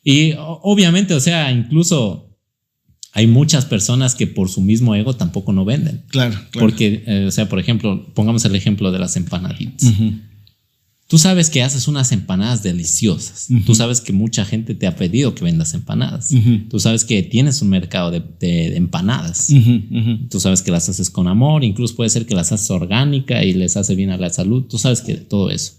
Y 0.04 0.34
obviamente, 0.38 1.14
o 1.14 1.20
sea, 1.20 1.52
incluso 1.52 2.29
hay 3.14 3.28
muchas 3.28 3.66
personas 3.66 4.16
que 4.16 4.28
por 4.28 4.50
su 4.50 4.62
mismo 4.62 4.96
ego 4.96 5.16
tampoco 5.16 5.52
no 5.52 5.66
venden. 5.66 6.04
Claro, 6.10 6.36
claro. 6.52 6.68
Porque, 6.68 7.04
eh, 7.08 7.26
o 7.28 7.32
sea, 7.32 7.50
por 7.50 7.60
ejemplo, 7.60 8.14
pongamos 8.14 8.46
el 8.46 8.56
ejemplo 8.56 8.92
de 8.92 9.00
las 9.00 9.16
empanaditas. 9.16 9.92
Tú 11.10 11.18
sabes 11.18 11.50
que 11.50 11.64
haces 11.64 11.88
unas 11.88 12.12
empanadas 12.12 12.62
deliciosas. 12.62 13.48
Tú 13.66 13.74
sabes 13.74 14.00
que 14.00 14.14
mucha 14.14 14.46
gente 14.46 14.76
te 14.76 14.86
ha 14.86 14.96
pedido 14.96 15.34
que 15.34 15.44
vendas 15.44 15.74
empanadas. 15.74 16.30
Tú 16.70 16.80
sabes 16.80 17.04
que 17.04 17.24
tienes 17.24 17.64
un 17.64 17.70
mercado 17.70 18.12
de, 18.12 18.76
empanadas. 18.76 19.52
Tú 20.30 20.40
sabes 20.40 20.62
que 20.62 20.70
las 20.70 20.88
haces 20.88 21.10
con 21.10 21.28
amor. 21.28 21.64
Incluso 21.64 21.96
puede 21.96 22.12
ser 22.12 22.28
que 22.28 22.36
las 22.36 22.52
haces 22.52 22.70
orgánica 22.70 23.44
y 23.44 23.54
les 23.54 23.76
hace 23.76 23.96
bien 23.96 24.12
a 24.12 24.18
la 24.18 24.30
salud. 24.30 24.66
Tú 24.70 24.78
sabes 24.78 25.02
que 25.02 25.16
todo 25.16 25.50
eso. 25.50 25.79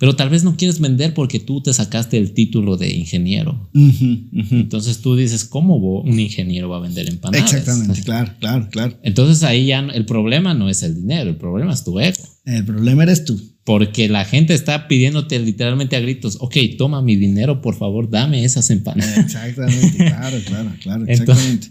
Pero 0.00 0.16
tal 0.16 0.30
vez 0.30 0.44
no 0.44 0.56
quieres 0.56 0.80
vender 0.80 1.12
porque 1.12 1.40
tú 1.40 1.60
te 1.60 1.74
sacaste 1.74 2.16
el 2.16 2.32
título 2.32 2.78
de 2.78 2.90
ingeniero. 2.90 3.68
Entonces 3.74 5.02
tú 5.02 5.14
dices, 5.14 5.44
¿cómo 5.44 5.76
un 5.76 6.18
ingeniero 6.18 6.70
va 6.70 6.78
a 6.78 6.80
vender 6.80 7.06
empanadas? 7.06 7.52
Exactamente, 7.52 8.02
claro, 8.02 8.32
claro, 8.40 8.68
claro. 8.70 8.98
Entonces 9.02 9.42
ahí 9.42 9.66
ya 9.66 9.80
el 9.80 10.06
problema 10.06 10.54
no 10.54 10.70
es 10.70 10.82
el 10.82 10.94
dinero, 10.94 11.28
el 11.28 11.36
problema 11.36 11.74
es 11.74 11.84
tu 11.84 12.00
ego. 12.00 12.16
El 12.46 12.64
problema 12.64 13.02
eres 13.02 13.26
tú. 13.26 13.38
Porque 13.62 14.08
la 14.08 14.24
gente 14.24 14.54
está 14.54 14.88
pidiéndote 14.88 15.38
literalmente 15.38 15.96
a 15.96 16.00
gritos, 16.00 16.38
ok, 16.40 16.56
toma 16.78 17.02
mi 17.02 17.16
dinero, 17.16 17.60
por 17.60 17.76
favor, 17.76 18.08
dame 18.08 18.42
esas 18.42 18.70
empanadas. 18.70 19.18
Exactamente, 19.18 19.96
claro, 20.06 20.38
claro, 20.46 20.72
claro, 20.82 21.04
exactamente, 21.06 21.68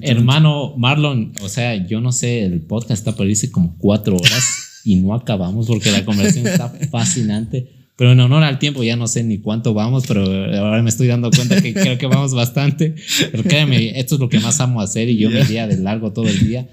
Hermano 0.00 0.74
Marlon, 0.76 1.32
o 1.42 1.48
sea, 1.48 1.74
yo 1.86 2.00
no 2.00 2.12
sé, 2.12 2.44
el 2.44 2.60
podcast 2.60 3.00
está 3.00 3.16
por 3.16 3.26
irse 3.26 3.50
como 3.50 3.76
cuatro 3.78 4.14
horas 4.14 4.44
y 4.84 4.96
no 4.96 5.14
acabamos 5.14 5.66
porque 5.66 5.90
la 5.90 6.04
conversación 6.04 6.46
está 6.46 6.68
fascinante. 6.90 7.84
Pero 7.96 8.12
en 8.12 8.20
honor 8.20 8.42
al 8.42 8.58
tiempo, 8.58 8.82
ya 8.82 8.96
no 8.96 9.06
sé 9.06 9.22
ni 9.22 9.38
cuánto 9.38 9.72
vamos, 9.72 10.04
pero 10.06 10.24
ahora 10.24 10.82
me 10.82 10.90
estoy 10.90 11.06
dando 11.06 11.30
cuenta 11.30 11.62
que 11.62 11.72
creo 11.72 11.96
que 11.96 12.06
vamos 12.06 12.34
bastante. 12.34 12.96
Pero 13.30 13.44
créeme, 13.44 13.98
esto 13.98 14.16
es 14.16 14.20
lo 14.20 14.28
que 14.28 14.40
más 14.40 14.60
amo 14.60 14.80
hacer 14.80 15.08
y 15.08 15.16
yo 15.16 15.30
me 15.30 15.40
iría 15.40 15.68
de 15.68 15.78
largo 15.78 16.12
todo 16.12 16.26
el 16.26 16.40
día. 16.40 16.68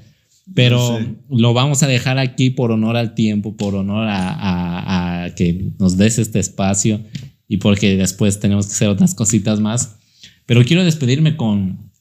Pero 0.55 0.99
lo 1.29 1.53
vamos 1.53 1.83
a 1.83 1.87
dejar 1.87 2.17
aquí 2.17 2.49
por 2.49 2.71
honor 2.71 2.97
al 2.97 3.13
tiempo, 3.13 3.55
por 3.55 3.75
honor 3.75 4.07
a, 4.09 5.23
a, 5.23 5.35
que 5.35 5.71
nos 5.79 5.95
des 5.95 6.17
este 6.17 6.39
espacio 6.39 7.01
y 7.47 7.57
porque 7.57 7.95
después 7.95 8.39
tenemos 8.39 8.65
que 8.65 8.73
hacer 8.73 8.89
otras 8.89 9.13
cositas 9.13 9.59
más. 9.59 9.97
Pero 10.47 10.65
quiero 10.65 10.83
despedirme 10.83 11.37
con, 11.37 11.91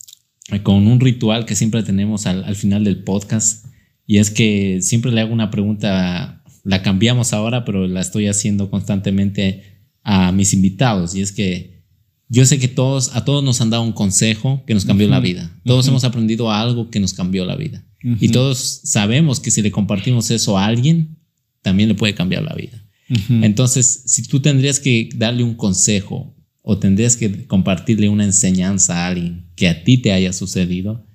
con 0.63 0.87
un 0.87 0.99
ritual 0.99 1.45
que 1.45 1.55
siempre 1.55 1.83
tenemos 1.83 2.27
al, 2.27 2.43
al 2.45 2.57
final 2.57 2.85
del 2.85 3.05
podcast 3.05 3.67
y 4.11 4.19
es 4.19 4.33
que 4.33 4.81
siempre 4.83 5.13
le 5.13 5.21
hago 5.21 5.33
una 5.33 5.53
pregunta, 5.53 6.43
la 6.65 6.83
cambiamos 6.83 7.33
ahora, 7.33 7.65
pero 7.65 7.87
la 7.87 8.01
estoy 8.01 8.27
haciendo 8.27 8.69
constantemente 8.69 9.87
a 10.03 10.33
mis 10.33 10.53
invitados. 10.53 11.15
Y 11.15 11.21
es 11.21 11.31
que 11.31 11.85
yo 12.29 12.45
sé 12.45 12.59
que 12.59 12.67
todos, 12.67 13.15
a 13.15 13.25
todos 13.25 13.45
nos 13.45 13.61
han 13.61 13.71
dado 13.71 13.85
un 13.85 13.93
consejo 13.93 14.65
que 14.67 14.75
nos 14.75 14.85
cambió 14.85 15.07
la 15.07 15.21
vida. 15.21 15.57
Todos 15.65 15.87
hemos 15.87 16.03
aprendido 16.03 16.51
algo 16.51 16.91
que 16.91 16.99
nos 16.99 17.15
cambió 17.15 17.45
la 17.45 17.55
vida. 17.55 17.87
Y 18.03 18.31
todos 18.31 18.81
sabemos 18.83 19.39
que 19.39 19.53
si 19.53 19.63
le 19.63 19.71
compartimos 19.71 20.33
eso 20.33 20.59
a 20.59 20.67
alguien, 20.67 21.17
también 21.63 21.89
le 21.89 21.95
puede 21.95 22.13
cambiar 22.13 22.43
la 22.43 22.57
vida. 22.57 22.85
Entonces, 23.29 24.03
si 24.07 24.25
tú 24.25 24.41
tendrías 24.41 24.81
que 24.81 25.09
darle 25.15 25.45
un 25.45 25.55
consejo 25.55 26.35
o 26.63 26.79
tendrías 26.79 27.15
que 27.15 27.47
compartirle 27.47 28.09
una 28.09 28.25
enseñanza 28.25 29.05
a 29.05 29.07
alguien 29.07 29.53
que 29.55 29.69
a 29.69 29.85
ti 29.85 29.99
te 29.99 30.11
haya 30.11 30.33
sucedido, 30.33 31.07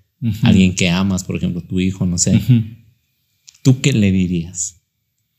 alguien 0.44 0.74
que 0.76 0.90
amas, 0.90 1.26
por 1.26 1.36
ejemplo, 1.36 1.62
tu 1.62 1.82
hijo, 1.82 2.06
no 2.06 2.18
sé, 2.18 2.42
¿tú 3.66 3.82
qué 3.82 3.94
le 3.94 4.12
dirías? 4.12 4.84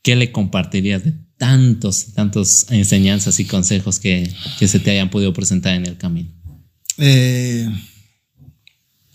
¿Qué 0.01 0.17
le 0.17 0.33
compartirías 0.33 1.05
de 1.05 1.13
tantos, 1.37 2.13
tantos 2.13 2.69
enseñanzas 2.69 3.39
y 3.39 3.45
consejos 3.45 3.99
que, 3.99 4.29
se 4.59 4.79
te 4.79 4.91
hayan 4.91 5.09
podido 5.09 5.31
presentar 5.31 5.75
en 5.75 5.85
el 5.85 5.97
camino? 5.97 6.29
Eh, 6.97 7.69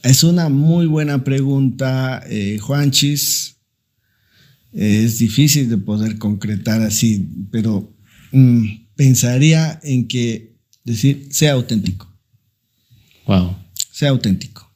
es 0.02 0.24
una 0.24 0.48
muy 0.48 0.86
buena 0.86 1.24
pregunta, 1.24 2.24
eh, 2.26 2.58
Juanchis. 2.58 3.58
es 4.72 5.18
difícil 5.18 5.68
de 5.68 5.76
poder 5.76 6.16
concretar 6.16 6.80
así, 6.80 7.28
pero 7.50 7.94
mm, 8.32 8.64
pensaría 8.96 9.78
en 9.82 10.08
que 10.08 10.56
decir, 10.84 11.28
sea 11.30 11.52
auténtico. 11.52 12.10
Wow. 13.26 13.56
Sea 13.90 14.08
auténtico. 14.08 14.74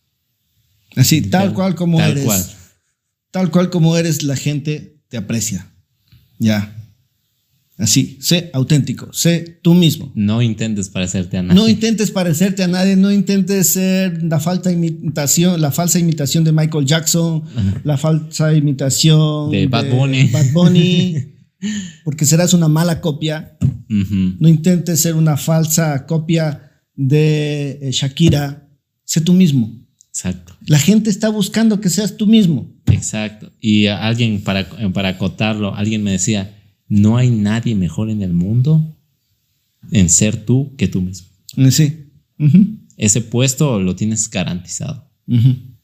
Así, 0.94 1.22
tal, 1.22 1.54
cual 1.54 1.74
como 1.74 1.96
tal 1.96 2.10
eres. 2.10 2.24
Cual 2.24 2.56
tal 3.36 3.50
cual 3.50 3.68
como 3.68 3.98
eres, 3.98 4.22
la 4.22 4.34
gente 4.34 4.96
te 5.10 5.18
aprecia. 5.18 5.70
Ya. 6.38 6.74
Así, 7.76 8.16
sé 8.22 8.48
auténtico, 8.54 9.12
sé 9.12 9.60
tú 9.60 9.74
mismo. 9.74 10.10
No 10.14 10.40
intentes 10.40 10.88
parecerte 10.88 11.36
a 11.36 11.42
nadie. 11.42 11.60
No 11.60 11.68
intentes 11.68 12.10
parecerte 12.10 12.62
a 12.62 12.66
nadie, 12.66 12.96
no 12.96 13.12
intentes 13.12 13.66
ser 13.66 14.22
la 14.22 14.40
falta 14.40 14.72
imitación, 14.72 15.60
la 15.60 15.70
falsa 15.70 15.98
imitación 15.98 16.44
de 16.44 16.52
Michael 16.52 16.86
Jackson, 16.86 17.42
la 17.84 17.98
falsa 17.98 18.54
imitación 18.54 19.50
de, 19.50 19.66
Bad 19.66 19.90
Bunny. 19.90 20.28
Bad 20.28 20.52
Bunny 20.54 21.16
porque 22.04 22.24
serás 22.24 22.54
una 22.54 22.68
mala 22.68 23.02
copia. 23.02 23.58
No 23.86 24.48
intentes 24.48 25.02
ser 25.02 25.14
una 25.14 25.36
falsa 25.36 26.06
copia 26.06 26.72
de 26.94 27.80
eh, 27.82 27.90
Shakira, 27.92 28.66
sé 29.04 29.20
tú 29.20 29.34
mismo. 29.34 29.70
Exacto. 30.08 30.56
La 30.66 30.78
gente 30.78 31.10
está 31.10 31.28
buscando 31.28 31.82
que 31.82 31.90
seas 31.90 32.16
tú 32.16 32.26
mismo. 32.26 32.74
Exacto. 32.96 33.52
Y 33.60 33.86
alguien, 33.86 34.42
para, 34.42 34.68
para 34.92 35.10
acotarlo, 35.10 35.74
alguien 35.74 36.02
me 36.02 36.12
decía, 36.12 36.56
no 36.88 37.16
hay 37.16 37.30
nadie 37.30 37.74
mejor 37.74 38.10
en 38.10 38.22
el 38.22 38.32
mundo 38.32 38.96
en 39.92 40.08
ser 40.08 40.44
tú 40.44 40.74
que 40.76 40.88
tú 40.88 41.02
mismo. 41.02 41.28
Sí. 41.70 42.06
Ese 42.96 43.20
puesto 43.20 43.80
lo 43.80 43.96
tienes 43.96 44.28
garantizado. 44.30 45.08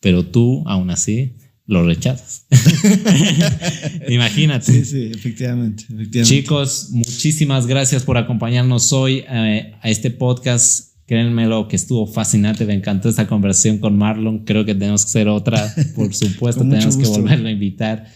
Pero 0.01 0.27
tú, 0.27 0.63
aún 0.67 0.91
así, 0.91 1.37
lo 1.67 1.85
rechazas. 1.87 2.47
Imagínate. 4.09 4.73
Sí, 4.73 4.85
sí, 4.85 5.11
efectivamente, 5.15 5.85
Chicos, 6.23 6.89
muchísimas 6.91 7.67
gracias 7.67 8.03
por 8.03 8.19
acompañarnos 8.19 8.93
hoy 8.93 9.25
eh, 9.29 9.75
a 9.81 9.91
este 9.91 10.11
podcast 10.11 10.92
Créanmelo 11.13 11.69
que 11.69 11.77
estuvo 11.77 12.07
fascinante, 12.07 12.65
me 12.65 12.73
encantó 12.73 13.11
esta 13.11 13.27
conversación 13.27 13.77
con 13.77 13.99
Marlon. 13.99 14.47
Creo 14.47 14.65
que 14.65 14.75
tenemos 14.75 15.05
que 15.05 15.11
hacer 15.11 15.29
otra, 15.29 15.71
por 15.95 16.15
supuesto, 16.15 16.67
tenemos 16.67 16.97
que 16.97 17.05
volverlo 17.05 17.49
a 17.49 17.51
invitar. 17.51 18.07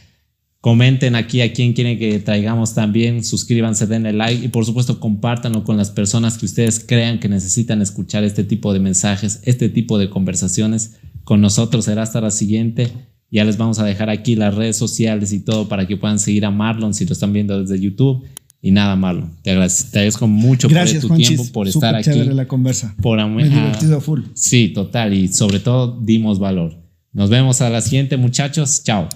Comenten 0.62 1.14
aquí 1.14 1.42
a 1.42 1.52
quién 1.52 1.74
quieren 1.74 1.98
que 1.98 2.18
traigamos 2.20 2.72
también, 2.72 3.22
suscríbanse, 3.22 3.86
denle 3.86 4.14
like 4.14 4.46
y 4.46 4.48
por 4.48 4.64
supuesto 4.64 4.98
compártanlo 4.98 5.62
con 5.62 5.76
las 5.76 5.90
personas 5.90 6.38
que 6.38 6.46
ustedes 6.46 6.82
crean 6.82 7.20
que 7.20 7.28
necesitan 7.28 7.82
escuchar 7.82 8.24
este 8.24 8.44
tipo 8.44 8.72
de 8.72 8.80
mensajes, 8.80 9.40
este 9.42 9.68
tipo 9.68 9.98
de 9.98 10.08
conversaciones. 10.08 10.96
Con 11.24 11.42
nosotros 11.42 11.84
será 11.84 12.02
hasta 12.02 12.22
la 12.22 12.30
siguiente. 12.30 12.90
Ya 13.30 13.44
les 13.44 13.58
vamos 13.58 13.78
a 13.78 13.84
dejar 13.84 14.08
aquí 14.08 14.36
las 14.36 14.54
redes 14.54 14.78
sociales 14.78 15.34
y 15.34 15.40
todo 15.40 15.68
para 15.68 15.86
que 15.86 15.98
puedan 15.98 16.18
seguir 16.18 16.46
a 16.46 16.50
Marlon 16.50 16.94
si 16.94 17.04
lo 17.04 17.12
están 17.12 17.34
viendo 17.34 17.60
desde 17.60 17.78
YouTube. 17.78 18.24
Y 18.66 18.72
nada 18.72 18.96
malo. 18.96 19.30
Te 19.42 19.52
agradezco, 19.52 20.26
mucho 20.26 20.68
por 20.68 20.84
tu 21.00 21.14
tiempo, 21.14 21.44
por 21.52 21.68
estar 21.68 21.94
aquí. 21.94 22.10
la 22.10 22.48
conversa. 22.48 22.96
Por 23.00 23.24
Muy 23.28 23.44
divertido 23.44 24.00
full. 24.00 24.22
Sí, 24.34 24.72
total. 24.74 25.14
Y 25.14 25.28
sobre 25.28 25.60
todo 25.60 26.00
dimos 26.02 26.40
valor. 26.40 26.76
Nos 27.12 27.30
vemos 27.30 27.60
a 27.60 27.70
la 27.70 27.80
siguiente, 27.80 28.16
muchachos. 28.16 28.82
Chao. 28.82 29.04